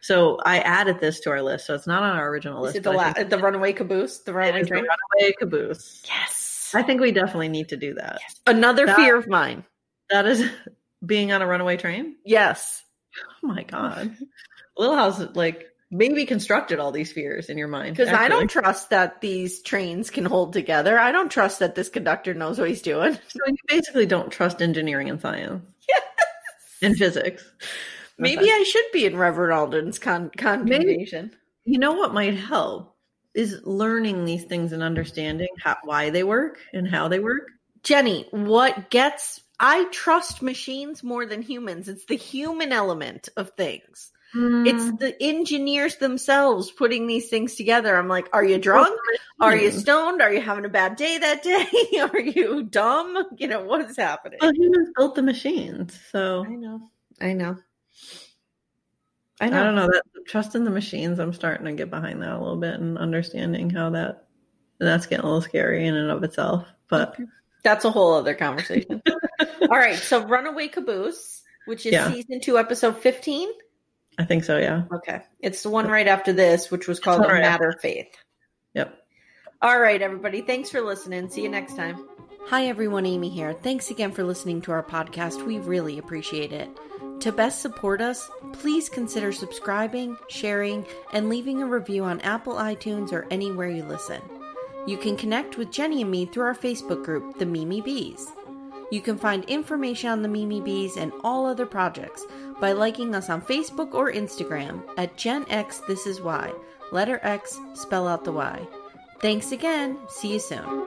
So 0.00 0.38
I 0.44 0.58
added 0.58 0.98
this 1.00 1.20
to 1.20 1.30
our 1.30 1.42
list, 1.42 1.66
so 1.66 1.74
it's 1.74 1.86
not 1.86 2.02
on 2.02 2.16
our 2.16 2.28
original 2.28 2.58
Is 2.64 2.74
list. 2.74 2.76
it 2.78 2.82
the, 2.82 2.92
la- 2.92 3.12
the 3.12 3.38
runaway 3.38 3.72
caboose? 3.72 4.18
The 4.18 4.32
runaway 4.32 4.64
the 4.64 4.70
runaway 4.74 5.32
caboose. 5.38 6.02
Yes. 6.06 6.72
I 6.74 6.82
think 6.82 7.00
we 7.00 7.12
definitely 7.12 7.48
need 7.50 7.68
to 7.68 7.76
do 7.76 7.94
that. 7.94 8.18
Another 8.46 8.86
That- 8.86 8.96
fear 8.96 9.16
of 9.16 9.28
mine. 9.28 9.64
That 10.10 10.26
is 10.26 10.44
being 11.06 11.30
on 11.32 11.40
a 11.42 11.46
runaway 11.46 11.76
train. 11.76 12.16
Yes. 12.24 12.82
Oh 13.44 13.46
my 13.48 13.62
god, 13.62 14.16
Little 14.76 14.96
House 14.96 15.20
like 15.34 15.68
maybe 15.92 16.24
constructed 16.24 16.80
all 16.80 16.90
these 16.90 17.12
fears 17.12 17.50
in 17.50 17.58
your 17.58 17.68
mind 17.68 17.96
Because 17.96 18.12
I 18.12 18.28
don't 18.28 18.48
trust 18.48 18.90
that 18.90 19.20
these 19.20 19.62
trains 19.62 20.10
can 20.10 20.24
hold 20.24 20.54
together. 20.54 20.98
I 20.98 21.12
don't 21.12 21.30
trust 21.30 21.58
that 21.58 21.74
this 21.74 21.90
conductor 21.90 22.34
knows 22.34 22.58
what 22.58 22.68
he's 22.68 22.82
doing. 22.82 23.14
So 23.28 23.40
you 23.46 23.56
basically 23.68 24.06
don't 24.06 24.30
trust 24.30 24.62
engineering 24.62 25.10
and 25.10 25.20
science. 25.20 25.62
And 26.80 26.96
physics. 26.96 27.44
Maybe 28.18 28.50
I 28.50 28.64
should 28.64 28.84
be 28.92 29.04
in 29.04 29.16
Reverend 29.16 29.52
Alden's 29.52 29.98
con- 29.98 30.30
congregation. 30.36 31.36
You 31.64 31.78
know 31.78 31.92
what 31.92 32.14
might 32.14 32.34
help 32.34 32.96
is 33.34 33.60
learning 33.64 34.24
these 34.24 34.44
things 34.44 34.72
and 34.72 34.82
understanding 34.82 35.48
how, 35.60 35.76
why 35.84 36.10
they 36.10 36.24
work 36.24 36.58
and 36.72 36.88
how 36.88 37.08
they 37.08 37.20
work. 37.20 37.48
Jenny, 37.82 38.26
what 38.30 38.90
gets 38.90 39.40
I 39.58 39.84
trust 39.92 40.42
machines 40.42 41.04
more 41.04 41.24
than 41.24 41.40
humans. 41.40 41.88
It's 41.88 42.04
the 42.06 42.16
human 42.16 42.72
element 42.72 43.28
of 43.36 43.50
things. 43.50 44.10
It's 44.34 44.84
mm. 44.84 44.98
the 44.98 45.22
engineers 45.22 45.96
themselves 45.96 46.70
putting 46.70 47.06
these 47.06 47.28
things 47.28 47.54
together. 47.54 47.94
I'm 47.94 48.08
like, 48.08 48.30
are 48.32 48.44
you 48.44 48.58
drunk? 48.58 48.98
Are 49.40 49.54
you 49.54 49.70
stoned? 49.70 50.22
Are 50.22 50.32
you 50.32 50.40
having 50.40 50.64
a 50.64 50.70
bad 50.70 50.96
day 50.96 51.18
that 51.18 51.42
day? 51.42 52.00
Are 52.00 52.20
you 52.20 52.62
dumb? 52.64 53.16
You 53.36 53.48
know, 53.48 53.62
what 53.64 53.80
is 53.82 53.96
happening? 53.96 54.38
well, 54.40 54.52
humans 54.54 54.88
built 54.96 55.14
the 55.16 55.22
machines, 55.22 55.98
so 56.10 56.44
I 56.46 56.54
know. 56.54 56.90
I 57.20 57.32
know. 57.32 57.56
I 59.40 59.46
I 59.46 59.50
know. 59.50 59.64
don't 59.64 59.74
know 59.74 59.86
that 59.88 60.02
trust 60.26 60.54
in 60.54 60.64
the 60.64 60.70
machines. 60.70 61.18
I'm 61.18 61.32
starting 61.32 61.66
to 61.66 61.72
get 61.72 61.90
behind 61.90 62.22
that 62.22 62.32
a 62.32 62.38
little 62.38 62.56
bit 62.56 62.74
and 62.74 62.96
understanding 62.96 63.68
how 63.68 63.90
that 63.90 64.26
that's 64.78 65.06
getting 65.06 65.24
a 65.24 65.26
little 65.26 65.42
scary 65.42 65.86
in 65.86 65.94
and 65.94 66.10
of 66.10 66.22
itself. 66.22 66.66
But 66.88 67.16
That's 67.64 67.84
a 67.84 67.90
whole 67.90 68.14
other 68.14 68.34
conversation. 68.34 69.02
All 69.62 69.68
right. 69.68 69.96
So 69.96 70.24
Runaway 70.26 70.68
Caboose, 70.68 71.42
which 71.66 71.86
is 71.86 71.92
Yeah. 71.92 72.10
season 72.12 72.40
two, 72.40 72.58
episode 72.58 72.96
15. 72.98 73.48
I 74.22 74.24
think 74.24 74.44
so. 74.44 74.56
Yeah. 74.56 74.84
Okay. 74.94 75.20
It's 75.40 75.64
the 75.64 75.70
one 75.70 75.88
right 75.88 76.06
after 76.06 76.32
this, 76.32 76.70
which 76.70 76.86
was 76.86 77.00
called 77.00 77.20
one 77.20 77.30
right 77.30 77.42
Matter 77.42 77.70
of 77.70 77.80
Faith. 77.80 78.06
Yep. 78.74 78.96
All 79.60 79.80
right, 79.80 80.00
everybody. 80.00 80.42
Thanks 80.42 80.70
for 80.70 80.80
listening. 80.80 81.28
See 81.28 81.42
you 81.42 81.48
next 81.48 81.74
time. 81.74 82.08
Hi, 82.46 82.66
everyone. 82.66 83.04
Amy 83.04 83.30
here. 83.30 83.52
Thanks 83.52 83.90
again 83.90 84.12
for 84.12 84.22
listening 84.22 84.60
to 84.62 84.72
our 84.72 84.82
podcast. 84.82 85.44
We 85.44 85.58
really 85.58 85.98
appreciate 85.98 86.52
it. 86.52 86.70
To 87.20 87.32
best 87.32 87.62
support 87.62 88.00
us, 88.00 88.30
please 88.52 88.88
consider 88.88 89.32
subscribing, 89.32 90.16
sharing, 90.28 90.86
and 91.12 91.28
leaving 91.28 91.60
a 91.60 91.66
review 91.66 92.04
on 92.04 92.20
Apple 92.20 92.54
iTunes 92.54 93.12
or 93.12 93.26
anywhere 93.28 93.68
you 93.68 93.82
listen. 93.82 94.22
You 94.86 94.96
can 94.98 95.16
connect 95.16 95.58
with 95.58 95.72
Jenny 95.72 96.02
and 96.02 96.10
me 96.10 96.26
through 96.26 96.44
our 96.44 96.54
Facebook 96.54 97.04
group, 97.04 97.38
The 97.38 97.46
Mimi 97.46 97.80
Bees. 97.80 98.28
You 98.92 99.00
can 99.00 99.16
find 99.16 99.44
information 99.46 100.10
on 100.10 100.22
the 100.22 100.28
Mimi 100.28 100.60
Bees 100.60 100.96
and 100.96 101.12
all 101.24 101.46
other 101.46 101.64
projects 101.64 102.26
by 102.62 102.70
liking 102.70 103.12
us 103.12 103.28
on 103.28 103.42
Facebook 103.42 103.92
or 103.92 104.12
Instagram 104.12 104.84
at 104.96 105.16
Gen 105.16 105.44
X 105.50 105.80
This 105.80 106.06
Is 106.06 106.20
Why. 106.20 106.52
Letter 106.92 107.18
X, 107.24 107.58
spell 107.74 108.06
out 108.06 108.22
the 108.22 108.30
Y. 108.30 108.68
Thanks 109.20 109.50
again. 109.50 109.98
See 110.08 110.34
you 110.34 110.38
soon. 110.38 110.86